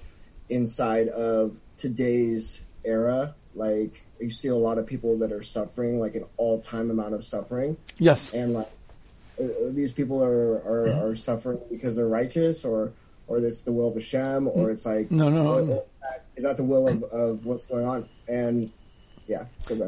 inside 0.48 1.08
of 1.08 1.56
today's 1.76 2.60
era. 2.84 3.34
Like 3.54 4.02
you 4.20 4.30
see 4.30 4.48
a 4.48 4.54
lot 4.56 4.78
of 4.78 4.86
people 4.86 5.18
that 5.18 5.32
are 5.32 5.42
suffering 5.42 5.98
like 6.00 6.14
an 6.14 6.24
all-time 6.36 6.90
amount 6.90 7.14
of 7.14 7.24
suffering. 7.24 7.76
Yes. 7.98 8.32
and 8.32 8.54
like 8.54 8.70
uh, 9.40 9.44
uh, 9.44 9.48
these 9.72 9.92
people 9.92 10.22
are, 10.24 10.54
are, 10.64 11.10
are 11.10 11.14
suffering 11.16 11.58
because 11.70 11.94
they're 11.96 12.08
righteous 12.08 12.64
or 12.64 12.92
or 13.26 13.38
it's 13.38 13.62
the 13.62 13.72
will 13.72 13.88
of 13.88 13.94
Hashem 13.94 14.46
or 14.48 14.70
it's 14.70 14.86
like 14.86 15.10
No, 15.10 15.28
no, 15.28 15.42
no. 15.42 15.72
or 15.74 15.84
is 16.36 16.44
that 16.44 16.56
the 16.56 16.64
will 16.64 16.86
of, 16.88 17.02
of 17.04 17.44
what's 17.44 17.66
going 17.66 17.84
on? 17.84 18.08
And 18.28 18.70
yeah. 19.26 19.44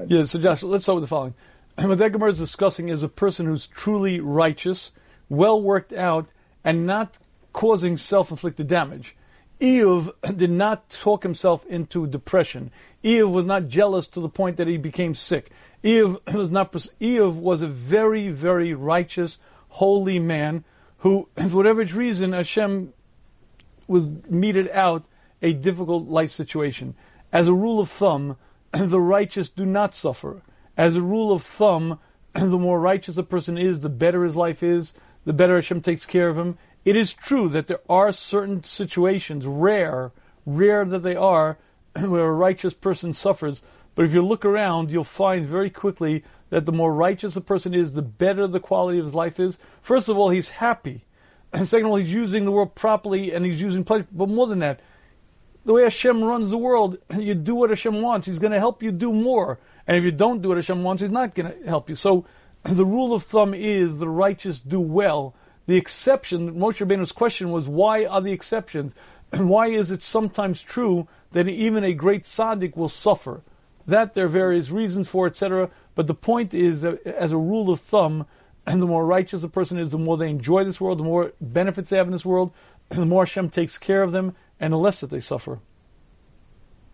Yeah, 0.08 0.24
so 0.24 0.38
Josh, 0.38 0.62
let's 0.62 0.84
start 0.84 0.96
with 0.96 1.04
the 1.04 1.08
following. 1.08 1.34
What 1.76 1.98
that 1.98 2.12
Gemara 2.12 2.30
is 2.30 2.38
discussing 2.38 2.88
is 2.88 3.02
a 3.02 3.08
person 3.08 3.46
who's 3.46 3.66
truly 3.68 4.20
righteous, 4.20 4.90
well 5.28 5.62
worked 5.62 5.92
out, 5.92 6.26
and 6.64 6.86
not 6.86 7.16
causing 7.52 7.96
self-inflicted 7.96 8.66
damage. 8.66 9.16
Eve 9.60 10.10
did 10.36 10.50
not 10.50 10.90
talk 10.90 11.22
himself 11.22 11.64
into 11.66 12.06
depression. 12.06 12.70
Eve 13.02 13.28
was 13.28 13.44
not 13.44 13.68
jealous 13.68 14.06
to 14.08 14.20
the 14.20 14.28
point 14.28 14.56
that 14.56 14.66
he 14.66 14.76
became 14.76 15.14
sick. 15.14 15.50
Eve 15.82 16.16
was 16.32 16.50
not. 16.50 16.72
pers- 16.72 16.90
was 17.00 17.62
a 17.62 17.68
very, 17.68 18.28
very 18.28 18.74
righteous, 18.74 19.38
holy 19.68 20.18
man 20.18 20.64
who, 20.98 21.28
for 21.36 21.56
whatever 21.56 21.84
reason, 21.84 22.32
Hashem 22.32 22.92
was 23.86 24.04
meted 24.28 24.68
out 24.70 25.04
a 25.40 25.52
difficult 25.52 26.08
life 26.08 26.32
situation. 26.32 26.94
As 27.32 27.48
a 27.48 27.54
rule 27.54 27.80
of 27.80 27.88
thumb, 27.88 28.36
the 28.72 29.00
righteous 29.00 29.48
do 29.48 29.64
not 29.64 29.94
suffer. 29.94 30.42
As 30.76 30.96
a 30.96 31.02
rule 31.02 31.32
of 31.32 31.42
thumb, 31.42 31.98
the 32.34 32.58
more 32.58 32.80
righteous 32.80 33.16
a 33.16 33.22
person 33.22 33.56
is, 33.56 33.80
the 33.80 33.88
better 33.88 34.24
his 34.24 34.36
life 34.36 34.62
is, 34.62 34.92
the 35.24 35.32
better 35.32 35.56
Hashem 35.56 35.80
takes 35.80 36.06
care 36.06 36.28
of 36.28 36.38
him. 36.38 36.58
It 36.84 36.96
is 36.96 37.12
true 37.12 37.48
that 37.50 37.66
there 37.66 37.80
are 37.88 38.12
certain 38.12 38.62
situations, 38.64 39.46
rare, 39.46 40.12
rare 40.46 40.84
that 40.84 41.02
they 41.02 41.16
are, 41.16 41.58
where 41.98 42.26
a 42.26 42.32
righteous 42.32 42.74
person 42.74 43.12
suffers. 43.12 43.62
But 43.94 44.04
if 44.04 44.14
you 44.14 44.22
look 44.22 44.44
around, 44.44 44.90
you'll 44.90 45.04
find 45.04 45.44
very 45.46 45.70
quickly 45.70 46.22
that 46.50 46.66
the 46.66 46.72
more 46.72 46.94
righteous 46.94 47.36
a 47.36 47.40
person 47.40 47.74
is, 47.74 47.92
the 47.92 48.02
better 48.02 48.46
the 48.46 48.60
quality 48.60 48.98
of 48.98 49.04
his 49.06 49.14
life 49.14 49.40
is. 49.40 49.58
First 49.82 50.08
of 50.08 50.16
all, 50.16 50.30
he's 50.30 50.48
happy. 50.48 51.04
And 51.52 51.66
second 51.66 51.86
of 51.86 51.92
all, 51.92 51.98
he's 51.98 52.12
using 52.12 52.44
the 52.44 52.52
world 52.52 52.74
properly 52.74 53.32
and 53.32 53.44
he's 53.44 53.60
using 53.60 53.84
pleasure. 53.84 54.06
But 54.12 54.28
more 54.28 54.46
than 54.46 54.60
that, 54.60 54.80
the 55.68 55.74
way 55.74 55.82
Hashem 55.82 56.24
runs 56.24 56.48
the 56.48 56.56
world, 56.56 56.96
you 57.18 57.34
do 57.34 57.54
what 57.54 57.68
Hashem 57.68 58.00
wants. 58.00 58.26
He's 58.26 58.38
going 58.38 58.54
to 58.54 58.58
help 58.58 58.82
you 58.82 58.90
do 58.90 59.12
more. 59.12 59.58
And 59.86 59.98
if 59.98 60.02
you 60.02 60.10
don't 60.10 60.40
do 60.40 60.48
what 60.48 60.56
Hashem 60.56 60.82
wants, 60.82 61.02
He's 61.02 61.10
not 61.10 61.34
going 61.34 61.52
to 61.52 61.68
help 61.68 61.90
you. 61.90 61.94
So 61.94 62.24
the 62.62 62.86
rule 62.86 63.12
of 63.12 63.24
thumb 63.24 63.52
is 63.52 63.98
the 63.98 64.08
righteous 64.08 64.58
do 64.58 64.80
well. 64.80 65.34
The 65.66 65.76
exception, 65.76 66.54
Moshe 66.54 66.78
Rabbeinu's 66.78 67.12
question 67.12 67.52
was, 67.52 67.68
why 67.68 68.06
are 68.06 68.22
the 68.22 68.32
exceptions? 68.32 68.94
And 69.30 69.50
why 69.50 69.68
is 69.68 69.90
it 69.90 70.02
sometimes 70.02 70.62
true 70.62 71.06
that 71.32 71.46
even 71.46 71.84
a 71.84 71.92
great 71.92 72.24
tzaddik 72.24 72.74
will 72.74 72.88
suffer? 72.88 73.42
That 73.86 74.14
there 74.14 74.24
are 74.24 74.28
various 74.28 74.70
reasons 74.70 75.06
for, 75.06 75.26
etc. 75.26 75.68
But 75.94 76.06
the 76.06 76.14
point 76.14 76.54
is 76.54 76.80
that 76.80 77.06
as 77.06 77.32
a 77.32 77.36
rule 77.36 77.70
of 77.70 77.80
thumb, 77.80 78.24
and 78.66 78.80
the 78.80 78.86
more 78.86 79.04
righteous 79.04 79.42
a 79.42 79.48
person 79.48 79.78
is, 79.78 79.90
the 79.90 79.98
more 79.98 80.16
they 80.16 80.30
enjoy 80.30 80.64
this 80.64 80.80
world, 80.80 80.98
the 80.98 81.04
more 81.04 81.32
benefits 81.42 81.90
they 81.90 81.98
have 81.98 82.06
in 82.06 82.12
this 82.12 82.24
world, 82.24 82.52
the 82.88 83.04
more 83.04 83.26
Hashem 83.26 83.50
takes 83.50 83.76
care 83.76 84.02
of 84.02 84.12
them, 84.12 84.34
and 84.60 84.72
the 84.72 84.76
less 84.78 85.00
that 85.00 85.10
they 85.10 85.20
suffer. 85.20 85.60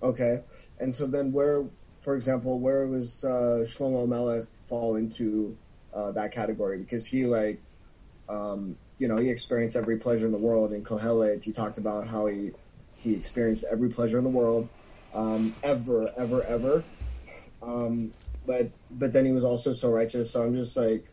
Okay, 0.03 0.43
and 0.81 0.95
so 0.95 1.07
then 1.07 1.33
where, 1.33 1.65
for 1.99 2.15
example, 2.15 2.59
where 2.59 2.87
was 2.87 3.25
uh, 3.25 3.65
Shlomo 3.67 4.07
Melech 4.07 4.47
fall 4.69 4.97
into 4.97 5.57
uh, 5.95 6.12
that 6.12 6.33
category? 6.33 6.79
Because 6.79 7.07
he 7.07 7.25
like, 7.25 7.61
um, 8.29 8.77
you 8.99 9.09
know, 9.09 9.17
he 9.17 9.31
experienced 9.31 9.77
every 9.77 9.97
pleasure 9.97 10.27
in 10.27 10.33
the 10.33 10.39
world. 10.39 10.73
In 10.73 10.83
Kohelet, 10.85 11.43
he 11.43 11.53
talked 11.53 11.79
about 11.79 12.07
how 12.07 12.27
he 12.27 12.53
he 12.97 13.15
experienced 13.15 13.65
every 13.71 13.89
pleasure 13.89 14.19
in 14.19 14.25
the 14.25 14.31
world. 14.31 14.69
um, 15.15 15.55
ever, 15.62 16.12
ever, 16.17 16.43
ever. 16.45 16.85
Um, 17.62 18.12
but 18.47 18.71
but 18.91 19.12
then 19.12 19.25
he 19.25 19.33
was 19.33 19.45
also 19.45 19.73
so 19.73 19.91
righteous. 19.91 20.31
So 20.31 20.43
I'm 20.43 20.55
just 20.55 20.77
like, 20.77 21.07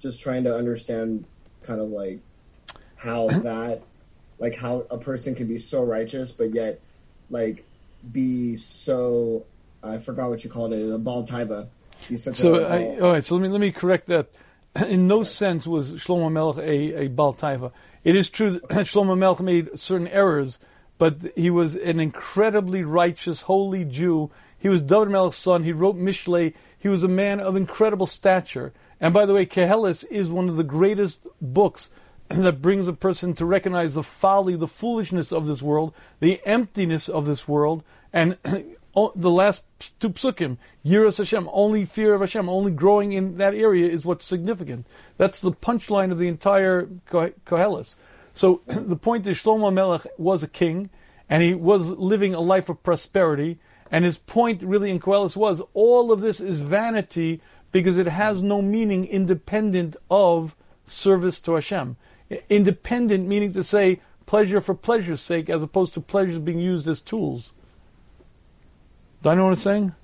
just 0.00 0.20
trying 0.20 0.44
to 0.44 0.56
understand, 0.56 1.24
kind 1.62 1.80
of 1.80 1.88
like 1.90 2.20
how 2.96 3.28
that, 3.40 3.82
like 4.38 4.56
how 4.56 4.86
a 4.90 4.98
person 4.98 5.34
can 5.34 5.46
be 5.46 5.58
so 5.58 5.84
righteous, 5.84 6.32
but 6.32 6.54
yet 6.54 6.80
like 7.30 7.64
be 8.12 8.56
so. 8.56 9.44
I 9.82 9.98
forgot 9.98 10.30
what 10.30 10.44
you 10.44 10.50
called 10.50 10.72
it. 10.72 10.92
A 10.92 10.98
baal 10.98 11.26
taava. 11.26 11.68
Be 12.08 12.16
So, 12.16 12.56
a, 12.56 12.64
I, 12.64 13.00
all 13.00 13.12
right. 13.12 13.24
So 13.24 13.34
let 13.34 13.42
me 13.42 13.48
let 13.48 13.60
me 13.60 13.72
correct 13.72 14.08
that. 14.08 14.28
In 14.86 15.06
no 15.06 15.22
sense 15.22 15.66
was 15.66 15.92
Shlomo 15.92 16.32
Melech 16.32 16.56
a, 16.58 17.04
a 17.04 17.08
Taiva. 17.08 17.70
It 18.02 18.16
is 18.16 18.28
true 18.28 18.60
that 18.68 18.68
Shlomo 18.86 19.16
Melech 19.16 19.40
made 19.40 19.78
certain 19.78 20.08
errors, 20.08 20.58
but 20.98 21.16
he 21.36 21.50
was 21.50 21.76
an 21.76 22.00
incredibly 22.00 22.82
righteous, 22.82 23.42
holy 23.42 23.84
Jew. 23.84 24.30
He 24.58 24.68
was 24.68 24.82
David 24.82 25.10
Melech's 25.10 25.36
son. 25.36 25.62
He 25.62 25.72
wrote 25.72 25.96
Mishlei. 25.96 26.54
He 26.78 26.88
was 26.88 27.04
a 27.04 27.08
man 27.08 27.40
of 27.40 27.54
incredible 27.54 28.06
stature. 28.06 28.72
And 29.00 29.14
by 29.14 29.26
the 29.26 29.34
way, 29.34 29.46
Koheles 29.46 30.04
is 30.10 30.30
one 30.30 30.48
of 30.48 30.56
the 30.56 30.64
greatest 30.64 31.26
books 31.40 31.90
that 32.28 32.62
brings 32.62 32.88
a 32.88 32.92
person 32.92 33.34
to 33.34 33.44
recognize 33.44 33.94
the 33.94 34.02
folly, 34.02 34.56
the 34.56 34.68
foolishness 34.68 35.32
of 35.32 35.46
this 35.46 35.62
world, 35.62 35.92
the 36.20 36.40
emptiness 36.46 37.08
of 37.08 37.26
this 37.26 37.46
world, 37.46 37.82
and 38.12 38.38
the 38.44 39.30
last 39.30 39.62
two 40.00 40.10
psukim, 40.10 40.56
Yiras 40.84 41.18
Hashem, 41.18 41.48
only 41.52 41.84
fear 41.84 42.14
of 42.14 42.20
Hashem, 42.20 42.48
only 42.48 42.70
growing 42.70 43.12
in 43.12 43.36
that 43.38 43.54
area 43.54 43.88
is 43.88 44.04
what's 44.04 44.24
significant. 44.24 44.86
That's 45.18 45.40
the 45.40 45.52
punchline 45.52 46.12
of 46.12 46.18
the 46.18 46.28
entire 46.28 46.88
Koheles. 47.10 47.96
So 48.32 48.62
the 48.66 48.96
point 48.96 49.26
is 49.26 49.38
Shlomo 49.38 49.72
Melech 49.72 50.06
was 50.16 50.42
a 50.42 50.48
king, 50.48 50.90
and 51.28 51.42
he 51.42 51.54
was 51.54 51.90
living 51.90 52.34
a 52.34 52.40
life 52.40 52.68
of 52.68 52.82
prosperity, 52.82 53.58
and 53.90 54.04
his 54.04 54.18
point 54.18 54.62
really 54.62 54.90
in 54.90 55.00
Koheles 55.00 55.36
was 55.36 55.60
all 55.74 56.12
of 56.12 56.20
this 56.20 56.40
is 56.40 56.60
vanity 56.60 57.40
because 57.72 57.96
it 57.96 58.06
has 58.06 58.40
no 58.40 58.62
meaning 58.62 59.04
independent 59.04 59.96
of 60.10 60.54
service 60.84 61.40
to 61.40 61.54
Hashem. 61.54 61.96
Independent 62.48 63.26
meaning 63.26 63.52
to 63.52 63.62
say 63.62 64.00
pleasure 64.26 64.60
for 64.60 64.74
pleasure's 64.74 65.20
sake 65.20 65.50
as 65.50 65.62
opposed 65.62 65.94
to 65.94 66.00
pleasures 66.00 66.38
being 66.38 66.58
used 66.58 66.88
as 66.88 67.00
tools. 67.00 67.52
Do 69.22 69.30
I 69.30 69.34
know 69.34 69.44
what 69.44 69.50
I'm 69.50 69.56
saying? 69.56 69.94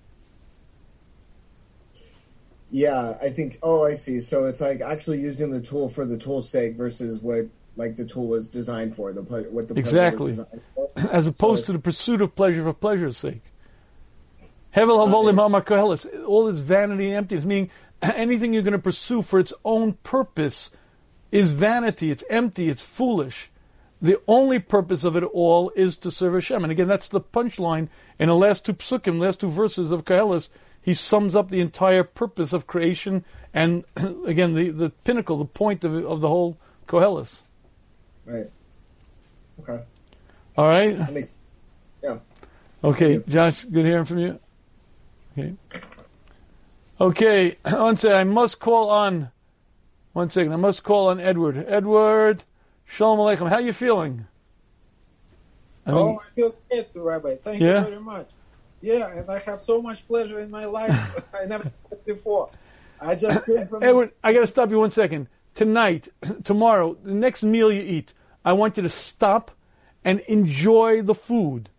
Yeah, 2.71 3.19
I 3.21 3.31
think. 3.31 3.59
Oh, 3.63 3.85
I 3.85 3.95
see. 3.95 4.21
So 4.21 4.47
it's 4.47 4.61
like 4.61 4.81
actually 4.81 5.21
using 5.21 5.51
the 5.51 5.61
tool 5.61 5.89
for 5.89 6.05
the 6.05 6.17
tool's 6.17 6.49
sake 6.49 6.77
versus 6.77 7.21
what 7.21 7.47
like 7.77 7.97
the 7.97 8.05
tool 8.05 8.29
was 8.29 8.49
designed 8.49 8.95
for. 8.95 9.13
The 9.13 9.25
ple- 9.25 9.43
what 9.45 9.69
the 9.69 9.75
pleasure 9.75 9.87
Exactly. 9.87 10.27
was 10.27 10.39
designed 10.39 10.63
for. 10.75 10.91
As 11.13 11.27
opposed 11.27 11.67
to 11.67 11.73
the 11.73 11.79
pursuit 11.79 12.23
of 12.23 12.35
pleasure 12.35 12.63
for 12.63 12.73
pleasure's 12.73 13.17
sake. 13.17 13.43
Havel 14.71 14.99
havalim. 14.99 16.27
All 16.27 16.45
this 16.47 16.61
vanity 16.61 17.07
and 17.09 17.17
emptiness, 17.17 17.45
meaning 17.45 17.71
anything 18.03 18.53
you're 18.53 18.63
going 18.63 18.73
to 18.73 18.79
pursue 18.79 19.23
for 19.23 19.41
its 19.41 19.53
own 19.65 19.95
purpose 20.05 20.71
is 21.31 21.53
vanity. 21.53 22.11
It's 22.11 22.25
empty. 22.31 22.69
It's 22.69 22.83
foolish. 22.83 23.51
The 24.03 24.19
only 24.27 24.59
purpose 24.59 25.05
of 25.05 25.17
it 25.17 25.25
all 25.25 25.71
is 25.77 25.97
to 25.99 26.11
serve 26.11 26.35
Hashem. 26.35 26.65
And 26.65 26.71
again, 26.71 26.89
that's 26.89 27.09
the 27.09 27.21
punchline 27.21 27.89
in 28.19 28.29
the 28.29 28.35
last 28.35 28.65
two 28.65 28.73
psukim, 28.73 29.19
last 29.19 29.41
two 29.41 29.51
verses 29.51 29.91
of 29.91 30.05
Koheles. 30.05 30.49
He 30.83 30.95
sums 30.95 31.37
up 31.37 31.51
the 31.51 31.61
entire 31.61 32.05
purpose 32.05 32.55
of 32.55 32.67
creation 32.67 33.25
and, 33.53 33.85
again, 34.27 34.55
the, 34.55 34.71
the 34.71 34.91
pinnacle, 34.91 35.37
the 35.39 35.45
point 35.45 35.85
of, 35.85 35.95
of 36.05 36.21
the 36.21 36.29
whole 36.29 36.57
Koheles. 36.89 37.43
Right. 38.25 38.51
Okay. 39.61 39.83
All 40.57 40.69
right? 40.69 41.29
Yeah. 42.03 42.19
Okay. 42.83 43.23
Josh, 43.29 43.65
good 43.65 43.85
hearing 43.85 44.07
from 44.07 44.19
you. 44.19 44.39
Okay. 45.33 45.55
Okay, 47.01 47.57
second. 47.65 48.13
I 48.13 48.25
must 48.25 48.61
call 48.61 48.91
on. 48.91 49.31
One 50.21 50.29
second. 50.29 50.53
I 50.53 50.57
must 50.57 50.85
call 50.85 51.09
on 51.09 51.19
Edward. 51.19 51.65
Edward, 51.67 52.45
shalom 52.85 53.19
aleichem. 53.21 53.49
How 53.49 53.55
are 53.55 53.63
you 53.63 53.73
feeling? 53.73 54.27
I 55.87 55.93
mean, 55.93 55.99
oh, 55.99 56.21
I 56.21 56.35
feel 56.35 56.55
great, 56.69 56.89
Rabbi. 56.95 57.37
Thank 57.37 57.63
Yeah? 57.63 57.79
you 57.79 57.85
very 57.87 58.01
much. 58.01 58.29
Yeah, 58.83 59.09
and 59.13 59.31
I 59.31 59.39
have 59.39 59.63
so 59.63 59.81
much 59.81 60.07
pleasure 60.07 60.41
in 60.41 60.51
my 60.51 60.67
life 60.67 60.95
I 61.35 61.47
never 61.47 61.73
had 61.89 62.05
before. 62.05 62.51
I 63.01 63.15
just 63.15 63.47
came 63.47 63.67
from 63.67 63.83
Edward, 63.83 64.13
I 64.23 64.35
got 64.35 64.41
to 64.41 64.47
stop 64.47 64.69
you 64.69 64.79
one 64.79 64.91
second. 64.91 65.27
Tonight, 65.55 66.11
tomorrow, 66.45 66.99
the 67.03 67.15
next 67.15 67.43
meal 67.43 67.73
you 67.73 67.81
eat, 67.81 68.13
I 68.45 68.53
want 68.53 68.77
you 68.77 68.83
to 68.83 68.91
stop 68.91 69.51
and 70.05 70.21
enjoy 70.29 71.01
the 71.01 71.15
food. 71.15 71.71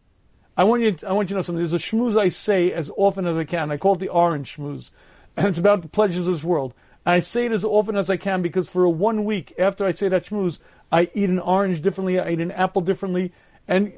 I 0.58 0.64
want 0.64 0.82
you. 0.82 0.94
To, 0.94 1.10
I 1.10 1.12
want 1.12 1.30
you 1.30 1.36
to 1.36 1.38
know 1.38 1.42
something. 1.44 1.60
There's 1.64 1.74
a 1.74 1.78
schmooze 1.78 2.20
I 2.20 2.30
say 2.30 2.72
as 2.72 2.90
often 2.98 3.28
as 3.28 3.38
I 3.38 3.44
can. 3.44 3.70
I 3.70 3.78
call 3.78 3.94
it 3.94 4.00
the 4.00 4.10
orange 4.10 4.58
schmooze, 4.58 4.90
and 5.38 5.46
it's 5.50 5.60
about 5.60 5.84
the 5.84 5.88
pleasures 5.88 6.26
of 6.26 6.34
this 6.34 6.44
world. 6.44 6.74
I 7.06 7.20
say 7.22 7.46
it 7.46 7.52
as 7.52 7.66
often 7.66 7.96
as 7.96 8.10
I 8.10 8.18
can 8.18 8.42
because 8.42 8.70
for 8.70 8.84
a 8.84 8.90
one 8.90 9.26
week 9.26 9.54
after 9.58 9.86
I 9.86 9.94
say 9.94 10.10
that 10.10 10.26
schmooze, 10.26 10.60
I 10.92 11.10
eat 11.14 11.30
an 11.30 11.40
orange 11.40 11.82
differently. 11.82 12.20
I 12.20 12.32
eat 12.32 12.40
an 12.40 12.52
apple 12.52 12.82
differently, 12.82 13.32
and 13.68 13.94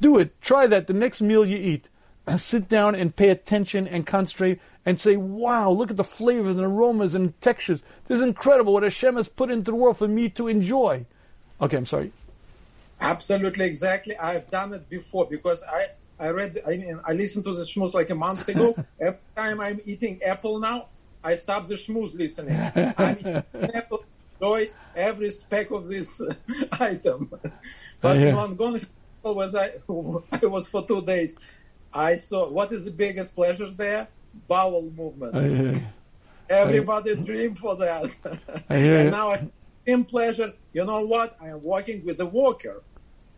do 0.00 0.18
it. 0.18 0.40
Try 0.40 0.66
that 0.66 0.86
the 0.86 0.92
next 0.92 1.22
meal 1.22 1.44
you 1.44 1.56
eat. 1.56 1.88
Sit 2.36 2.68
down 2.68 2.94
and 2.94 3.14
pay 3.14 3.30
attention 3.30 3.88
and 3.88 4.06
concentrate 4.06 4.60
and 4.84 5.00
say, 5.00 5.16
wow, 5.16 5.70
look 5.70 5.90
at 5.90 5.96
the 5.96 6.04
flavors 6.04 6.56
and 6.56 6.64
aromas 6.64 7.14
and 7.14 7.38
textures. 7.40 7.82
This 8.06 8.16
is 8.18 8.22
incredible 8.22 8.72
what 8.72 8.84
Hashem 8.84 9.16
has 9.16 9.28
put 9.28 9.50
into 9.50 9.70
the 9.72 9.76
world 9.76 9.98
for 9.98 10.06
me 10.06 10.28
to 10.30 10.46
enjoy. 10.46 11.06
Okay, 11.60 11.76
I'm 11.76 11.86
sorry. 11.86 12.12
Absolutely, 13.00 13.64
exactly. 13.64 14.16
I've 14.16 14.48
done 14.50 14.72
it 14.74 14.88
before 14.88 15.26
because 15.28 15.62
I, 15.62 15.86
I 16.24 16.28
read, 16.28 16.62
I 16.66 16.76
mean, 16.76 17.00
I 17.04 17.12
listened 17.14 17.44
to 17.46 17.54
the 17.54 17.62
schmooze 17.62 17.94
like 17.94 18.10
a 18.10 18.14
month 18.14 18.48
ago. 18.48 18.76
Every 19.00 19.18
time 19.34 19.60
I'm 19.60 19.80
eating 19.84 20.22
apple 20.22 20.58
now, 20.60 20.86
I 21.26 21.34
stop 21.34 21.66
the 21.66 21.74
schmooze 21.74 22.14
listening. 22.14 22.54
Eating 22.54 23.42
enjoy 24.40 24.70
every 24.94 25.30
speck 25.30 25.70
of 25.70 25.86
this 25.86 26.20
item. 26.72 27.32
But 28.00 28.16
in 28.18 28.34
Montgomery 28.34 28.82
was 29.22 29.54
I, 29.54 29.72
I 30.42 30.46
was 30.46 30.66
for 30.68 30.86
two 30.86 31.02
days. 31.02 31.34
I 31.92 32.16
saw 32.16 32.48
what 32.48 32.72
is 32.72 32.84
the 32.84 32.90
biggest 32.90 33.34
pleasures 33.34 33.76
there? 33.76 34.08
Bowel 34.46 34.92
movements. 34.96 35.80
Everybody 36.48 37.16
dream 37.16 37.56
for 37.56 37.74
that. 37.76 38.10
I 38.70 38.74
and 38.76 39.10
now 39.10 39.32
I 39.32 39.48
in 39.84 40.04
pleasure. 40.04 40.52
You 40.72 40.84
know 40.84 41.04
what? 41.06 41.36
I 41.40 41.48
am 41.48 41.62
walking 41.62 42.04
with 42.04 42.20
a 42.20 42.26
walker, 42.26 42.82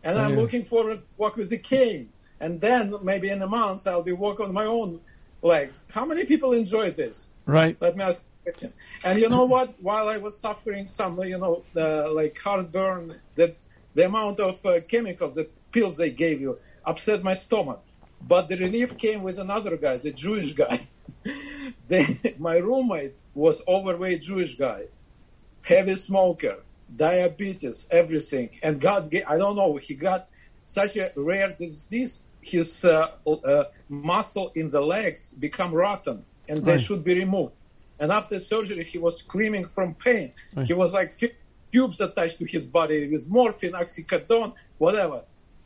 and 0.03 0.19
I 0.19 0.25
I'm 0.25 0.35
looking 0.35 0.63
forward 0.63 0.97
to 0.97 1.03
walk 1.17 1.37
with 1.37 1.51
a 1.53 1.57
cane. 1.57 2.09
And 2.41 2.61
then 2.61 2.93
maybe 3.01 3.29
in 3.29 3.41
a 3.41 3.47
month 3.47 3.87
I'll 3.87 4.03
be 4.03 4.13
walking 4.13 4.45
on 4.45 4.53
my 4.53 4.65
own 4.65 5.01
legs. 5.41 5.83
How 5.89 6.05
many 6.05 6.25
people 6.25 6.53
enjoy 6.53 6.91
this? 6.91 7.29
Right. 7.49 7.77
Let 7.81 7.97
me 7.97 8.03
ask 8.05 8.21
you 8.21 8.51
a 8.51 8.53
question. 8.53 8.73
And 9.03 9.19
you 9.19 9.29
know 9.29 9.45
what? 9.45 9.75
While 9.81 10.09
I 10.09 10.17
was 10.17 10.39
suffering 10.39 10.87
some, 10.87 11.21
you 11.23 11.39
know, 11.39 11.65
the, 11.73 12.09
like 12.15 12.39
heartburn, 12.39 13.21
the 13.35 13.55
the 13.95 14.05
amount 14.07 14.39
of 14.41 14.65
uh, 14.65 14.81
chemicals, 14.81 15.35
the 15.35 15.49
pills 15.71 15.97
they 15.97 16.11
gave 16.11 16.41
you, 16.41 16.59
upset 16.85 17.23
my 17.23 17.33
stomach. 17.33 17.83
But 18.21 18.49
the 18.49 18.57
relief 18.57 18.97
came 18.97 19.23
with 19.23 19.39
another 19.39 19.77
guy, 19.77 19.97
the 19.97 20.13
Jewish 20.13 20.53
guy. 20.53 20.89
the, 21.87 22.35
my 22.39 22.57
roommate 22.57 23.15
was 23.35 23.61
overweight 23.67 24.21
Jewish 24.21 24.55
guy, 24.57 24.85
heavy 25.63 25.95
smoker, 25.95 26.59
diabetes, 26.95 27.87
everything. 27.91 28.51
And 28.63 28.81
God, 28.81 29.11
ga- 29.11 29.25
I 29.25 29.37
don't 29.37 29.57
know, 29.57 29.77
he 29.77 29.95
got 29.95 30.29
such 30.65 30.97
a 30.97 31.11
rare 31.17 31.55
disease. 31.59 32.23
His 32.41 32.85
uh, 32.85 33.11
uh, 33.27 33.65
muscle 33.89 34.51
in 34.55 34.71
the 34.71 34.81
legs 34.81 35.33
become 35.33 35.73
rotten, 35.73 36.25
and 36.49 36.65
they 36.65 36.71
Right. 36.73 36.81
should 36.81 37.03
be 37.03 37.15
removed. 37.15 37.53
And 37.99 38.11
after 38.11 38.39
surgery, 38.39 38.83
he 38.83 38.97
was 38.97 39.19
screaming 39.19 39.65
from 39.65 39.93
pain. 39.93 40.31
Right. 40.55 40.65
He 40.67 40.73
was 40.73 40.93
like 40.93 41.13
tubes 41.71 41.99
attached 42.01 42.37
to 42.39 42.45
his 42.45 42.65
body 42.65 43.07
with 43.09 43.27
morphine, 43.29 43.73
oxycodone, 43.73 44.53
whatever. 44.77 45.23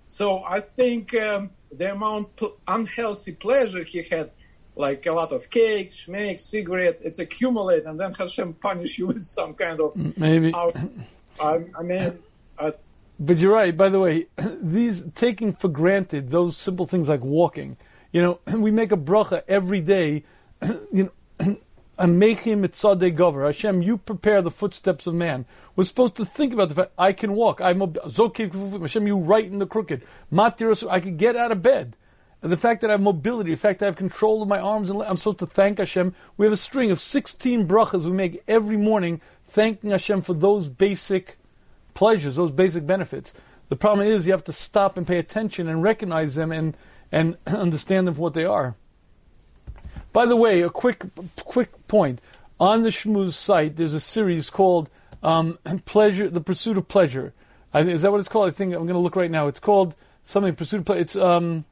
So 0.07 0.43
I 0.43 0.59
think 0.59 1.13
um, 1.15 1.49
the 1.71 1.91
amount 1.93 2.29
of 2.41 2.51
unhealthy 2.67 3.31
pleasure 3.34 3.84
he 3.84 4.03
had, 4.03 4.31
like 4.75 5.05
a 5.05 5.11
lot 5.13 5.31
of 5.31 5.49
cake, 5.49 5.91
schmake, 5.91 6.39
cigarette, 6.39 6.99
it's 7.03 7.19
accumulate, 7.19 7.86
and 7.86 7.99
then 7.99 8.13
Hashem 8.13 8.53
punish 8.55 8.97
you 8.99 9.07
with 9.11 9.21
some 9.21 9.53
kind 9.53 9.79
of. 9.79 9.95
Maybe. 10.17 10.53
out- 10.53 10.75
I, 11.39 11.63
I 11.79 11.81
mean, 11.84 12.19
uh, 12.59 12.71
But 13.19 13.38
you're 13.39 13.53
right. 13.53 13.75
By 13.75 13.89
the 13.89 13.99
way, 13.99 14.27
these 14.61 15.03
taking 15.15 15.53
for 15.53 15.67
granted 15.67 16.29
those 16.31 16.57
simple 16.57 16.86
things 16.88 17.07
like 17.09 17.21
walking. 17.23 17.77
You 18.11 18.21
know, 18.23 18.39
and 18.45 18.61
we 18.67 18.71
make 18.71 18.91
a 18.91 18.97
bracha 18.97 19.43
every 19.47 19.81
day. 19.81 20.23
You 20.91 21.11
know, 21.39 21.57
and 21.97 22.20
make 22.20 22.39
him 22.39 22.64
tzadeh 22.64 23.16
gover. 23.16 23.45
Hashem, 23.45 23.82
you 23.82 23.97
prepare 23.97 24.41
the 24.41 24.51
footsteps 24.51 25.07
of 25.07 25.14
man. 25.14 25.45
We're 25.76 25.84
supposed 25.84 26.16
to 26.16 26.26
think 26.26 26.53
about 26.53 26.70
the 26.70 26.76
fact 26.76 26.91
I 26.97 27.14
can 27.14 27.34
walk. 27.34 27.61
I'm 27.61 27.82
a 27.82 27.88
kefufim. 27.88 28.82
Hashem, 28.82 29.07
you 29.07 29.18
right 29.18 29.45
in 29.45 29.59
the 29.59 29.66
crooked. 29.66 30.03
Matiros, 30.32 30.88
I 30.89 30.99
can 30.99 31.18
get 31.18 31.36
out 31.36 31.51
of 31.51 31.61
bed. 31.61 31.95
And 32.41 32.51
the 32.51 32.57
fact 32.57 32.82
that 32.82 32.89
I 32.89 32.93
have 32.93 33.01
mobility, 33.01 33.51
the 33.51 33.57
fact 33.57 33.80
that 33.80 33.86
I 33.86 33.89
have 33.89 33.95
control 33.95 34.41
of 34.41 34.49
my 34.49 34.59
arms 34.59 34.89
and 34.89 35.01
I'm 35.01 35.18
supposed 35.18 35.39
to 35.39 35.45
thank 35.45 35.78
Hashem. 35.78 36.14
We 36.36 36.45
have 36.45 36.53
a 36.53 36.57
string 36.57 36.91
of 36.91 36.99
16 36.99 37.68
brachas 37.68 38.03
we 38.03 38.11
make 38.11 38.43
every 38.47 38.76
morning, 38.76 39.22
thanking 39.47 39.91
Hashem 39.91 40.24
for 40.24 40.34
those 40.34 40.68
basic 40.68 41.38
pleasures, 41.93 42.36
those 42.36 42.51
basic 42.51 42.86
benefits. 42.86 43.34
The 43.70 43.78
problem 43.78 44.05
is 44.07 44.26
you 44.26 44.34
have 44.34 44.43
to 44.45 44.53
stop 44.53 44.97
and 44.97 45.07
pay 45.07 45.20
attention 45.20 45.70
and 45.70 45.82
recognize 45.82 46.36
them 46.36 46.51
and 46.51 46.76
and 47.11 47.38
understand 47.47 48.07
them 48.07 48.16
for 48.16 48.22
what 48.22 48.34
they 48.34 48.45
are. 48.45 48.76
By 50.14 50.28
the 50.28 50.36
way, 50.36 50.61
a 50.61 50.70
quick 50.70 51.03
quick 51.43 51.88
point 51.88 52.22
on 52.59 52.84
the 52.84 52.89
Shmuz 52.89 53.34
site. 53.34 53.76
There's 53.76 53.95
a 53.95 53.99
series 53.99 54.51
called 54.51 54.89
um, 55.24 55.57
"Pleasure: 55.86 56.30
The 56.30 56.39
Pursuit 56.39 56.78
of 56.78 56.88
Pleasure." 56.88 57.34
I 57.74 57.82
think, 57.82 57.95
is 57.95 58.03
that 58.03 58.11
what 58.11 58.20
it's 58.20 58.30
called? 58.30 58.47
I 58.47 58.51
think 58.51 58.74
I'm 58.74 58.84
going 58.84 58.93
to 58.93 58.99
look 58.99 59.16
right 59.16 59.32
now. 59.32 59.47
It's 59.47 59.59
called 59.59 59.95
something 60.24 60.55
"Pursuit 60.55 60.82
of 60.82 60.86
Pleasure." 60.86 61.01
It's 61.01 61.16
um, 61.16 61.66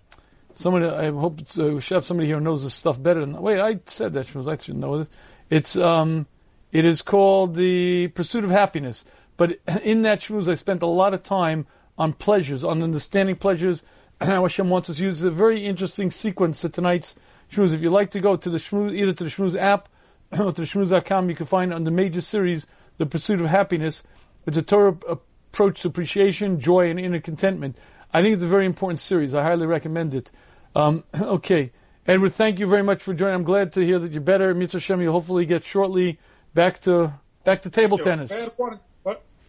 somebody. 0.56 0.88
I 0.88 1.12
hope 1.12 1.40
it's, 1.40 1.60
uh, 1.60 1.80
have 1.90 2.04
somebody 2.04 2.28
here 2.28 2.40
knows 2.40 2.64
this 2.64 2.74
stuff 2.74 3.02
better 3.02 3.20
than. 3.20 3.40
Wait, 3.40 3.60
I 3.60 3.80
said 3.86 4.14
that 4.14 4.26
Shmooze. 4.26 4.52
I 4.52 4.58
should 4.58 4.76
know 4.76 4.98
this. 4.98 5.10
It's 5.52 5.78
um, 5.78 6.26
it 6.72 6.84
is 6.84 7.04
called 7.04 7.56
the 7.56 8.08
Pursuit 8.08 8.44
of 8.44 8.50
Happiness. 8.50 9.06
But 9.38 9.60
in 9.84 10.02
that 10.02 10.22
Shmooze, 10.22 10.52
I 10.52 10.56
spent 10.56 10.82
a 10.82 10.88
lot 10.88 11.14
of 11.14 11.22
time 11.22 11.68
on 11.96 12.14
pleasures, 12.14 12.64
on 12.64 12.82
understanding 12.82 13.36
pleasures, 13.36 13.84
and 14.20 14.32
how 14.32 14.42
Hashem 14.42 14.68
wants 14.68 14.90
us 14.90 14.98
to 14.98 15.04
use. 15.04 15.22
It's 15.22 15.28
a 15.28 15.30
very 15.30 15.64
interesting 15.64 16.10
sequence 16.10 16.62
to 16.62 16.70
tonight's 16.70 17.14
Shmooze. 17.52 17.74
If 17.74 17.82
you 17.82 17.90
like 17.90 18.12
to 18.12 18.20
go 18.20 18.36
to 18.36 18.50
the 18.50 18.58
Shmuz, 18.58 18.96
either 18.96 19.14
to 19.14 19.24
the 19.24 19.30
Shmuz 19.30 19.60
app 19.60 19.90
or 20.32 20.52
to 20.52 20.62
the 20.62 20.68
Shmuz.com, 20.68 21.30
you 21.30 21.36
can 21.36 21.46
find 21.46 21.74
on 21.74 21.84
the 21.84 21.92
major 21.92 22.22
series, 22.22 22.68
The 22.98 23.06
Pursuit 23.06 23.42
of 23.42 23.48
Happiness. 23.48 24.04
It's 24.46 24.58
a 24.58 24.62
Torah 24.62 24.98
approach 25.08 25.82
to 25.82 25.90
appreciation, 25.90 26.60
joy, 26.60 26.90
and 26.90 27.00
inner 27.00 27.20
contentment. 27.20 27.76
I 28.14 28.22
think 28.22 28.36
it's 28.36 28.44
a 28.44 28.48
very 28.48 28.66
important 28.66 29.00
series. 29.00 29.34
I 29.36 29.44
highly 29.44 29.68
recommend 29.68 30.14
it. 30.14 30.32
Um, 30.76 31.04
okay. 31.22 31.72
Edward, 32.08 32.34
thank 32.34 32.60
you 32.60 32.68
very 32.68 32.84
much 32.84 33.04
for 33.04 33.14
joining. 33.14 33.36
I'm 33.36 33.44
glad 33.44 33.74
to 33.74 33.86
hear 33.86 34.00
that 34.00 34.12
you're 34.12 34.22
better. 34.22 34.54
Mitzvah 34.56 34.80
Shem, 34.80 35.02
you'll 35.02 35.14
hopefully 35.14 35.46
get 35.46 35.64
shortly 35.64 36.20
back 36.54 36.82
to 36.82 37.14
back 37.44 37.62
to 37.62 37.70
table 37.70 37.98
tennis. 37.98 38.34
Warning, 38.58 38.80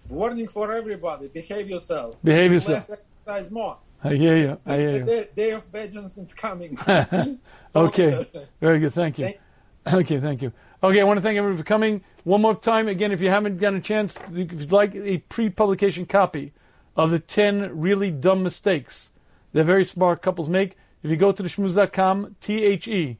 warning 0.09 0.48
for 0.48 0.72
everybody: 0.72 1.28
behave 1.28 1.70
yourself. 1.70 2.16
Behave 2.22 2.53
yourself. 2.53 2.90
Exercise 2.90 3.50
more. 3.50 3.78
I 4.05 4.14
hear 4.14 4.36
you. 4.36 4.59
I 4.66 4.76
hear 4.76 4.90
you. 4.90 5.05
The 5.05 5.28
day 5.36 5.50
of 5.53 5.64
vengeance 5.66 6.16
is 6.16 6.34
coming. 6.34 6.76
okay. 7.76 8.26
Very 8.61 8.80
good. 8.80 8.92
Thank 8.92 9.18
you. 9.18 9.34
Okay. 9.86 10.18
Thank 10.18 10.42
you. 10.42 10.53
Okay. 10.82 11.00
I 11.00 11.05
want 11.05 11.18
to 11.18 11.22
thank 11.22 11.38
everyone 11.38 11.59
for 11.59 11.64
coming. 11.64 12.03
One 12.24 12.40
more 12.40 12.55
time. 12.55 12.88
Again, 12.88 13.12
if 13.12 13.20
you 13.20 13.28
haven't 13.28 13.59
gotten 13.59 13.78
a 13.78 13.82
chance, 13.82 14.18
if 14.32 14.53
you'd 14.53 14.72
like 14.72 14.94
a 14.94 15.18
pre-publication 15.18 16.07
copy 16.07 16.53
of 16.96 17.11
the 17.11 17.18
10 17.18 17.80
really 17.80 18.11
dumb 18.11 18.42
mistakes 18.42 19.11
that 19.53 19.64
very 19.64 19.84
smart 19.84 20.20
couples 20.20 20.48
make, 20.48 20.76
if 21.03 21.11
you 21.11 21.16
go 21.16 21.32
to 21.32 21.42
the 21.42 21.48
shmuz.com, 21.48 22.36
T-H-E, 22.40 23.18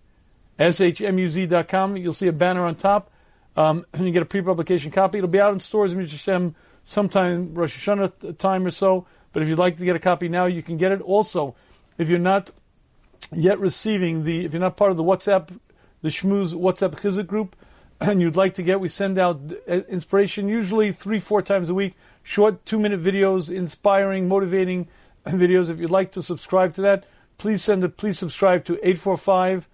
S-H-M-U-Z.com, 0.59 1.97
you'll 1.97 2.13
see 2.13 2.29
a 2.29 2.33
banner 2.33 2.65
on 2.65 2.75
top, 2.75 3.11
um, 3.57 3.85
and 3.93 4.07
you 4.07 4.13
get 4.13 4.23
a 4.23 4.27
pre-publication 4.27 4.91
copy. 4.91 5.19
It'll 5.19 5.31
be 5.31 5.41
out 5.41 5.53
in 5.53 5.61
stores 5.61 5.93
in 5.93 6.01
Hashem 6.01 6.55
sometime 6.85 7.55
Rosh 7.55 7.77
Hashanah 7.77 8.39
time 8.39 8.67
or 8.67 8.71
so. 8.71 9.07
But 9.33 9.43
if 9.43 9.49
you'd 9.49 9.59
like 9.59 9.79
to 9.79 9.85
get 9.85 9.97
a 9.97 10.01
copy 10.01 10.29
now, 10.29 10.47
you 10.47 10.63
can 10.63 10.77
get 10.77 10.93
it. 10.93 11.01
Also, 11.01 11.55
if 11.99 12.09
you're 12.09 12.19
not 12.19 12.51
yet 13.35 13.59
receiving 13.59 14.25
the, 14.25 14.45
if 14.45 14.53
you're 14.53 14.61
not 14.61 14.77
part 14.77 14.91
of 14.91 14.97
the 14.97 15.05
WhatsApp, 15.05 15.49
the 16.03 16.09
Shmuz 16.09 16.53
WhatsApp 16.55 16.93
Chizuk 17.01 17.27
group, 17.27 17.57
and 18.01 18.21
you'd 18.21 18.37
like 18.37 18.55
to 18.55 18.63
get, 18.63 18.81
we 18.81 18.89
send 18.89 19.19
out 19.19 19.41
uh, 19.69 19.81
inspiration 19.89 20.49
usually 20.49 20.93
three, 20.93 21.19
four 21.19 21.43
times 21.43 21.69
a 21.69 21.75
week, 21.75 21.95
short 22.23 22.65
two 22.67 22.79
minute 22.79 23.03
videos, 23.03 23.55
inspiring, 23.55 24.29
motivating 24.29 24.89
videos. 25.27 25.71
If 25.71 25.79
you'd 25.79 25.91
like 25.91 26.13
to 26.13 26.23
subscribe 26.23 26.75
to 26.75 26.83
that, 26.83 27.05
please 27.39 27.63
send 27.63 27.85
it, 27.85 27.97
please 27.97 28.19
subscribe 28.19 28.65
to 28.67 28.75
845 28.75 29.69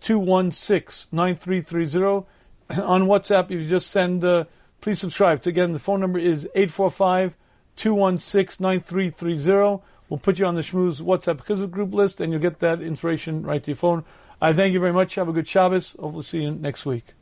216 0.00 1.08
9330. 1.12 2.26
On 2.82 3.06
WhatsApp, 3.06 3.44
if 3.50 3.62
you 3.62 3.68
just 3.68 3.90
send, 3.90 4.24
uh, 4.24 4.44
please 4.80 4.98
subscribe. 4.98 5.42
To, 5.42 5.50
again, 5.50 5.72
the 5.72 5.78
phone 5.78 6.00
number 6.00 6.18
is 6.18 6.46
845 6.54 7.36
216 7.76 8.62
9330. 8.62 9.82
We'll 10.08 10.18
put 10.18 10.38
you 10.38 10.46
on 10.46 10.54
the 10.54 10.60
Shmuz 10.60 11.00
WhatsApp 11.00 11.44
Chizuk 11.44 11.70
group 11.70 11.94
list 11.94 12.20
and 12.20 12.32
you'll 12.32 12.42
get 12.42 12.60
that 12.60 12.80
inspiration 12.80 13.42
right 13.42 13.62
to 13.62 13.70
your 13.70 13.76
phone. 13.76 14.04
I 14.40 14.52
thank 14.52 14.72
you 14.72 14.80
very 14.80 14.92
much. 14.92 15.14
Have 15.14 15.28
a 15.28 15.32
good 15.32 15.48
Shabbos. 15.48 15.96
Hopefully 15.98 16.22
see 16.22 16.42
you 16.42 16.50
next 16.50 16.84
week. 16.84 17.14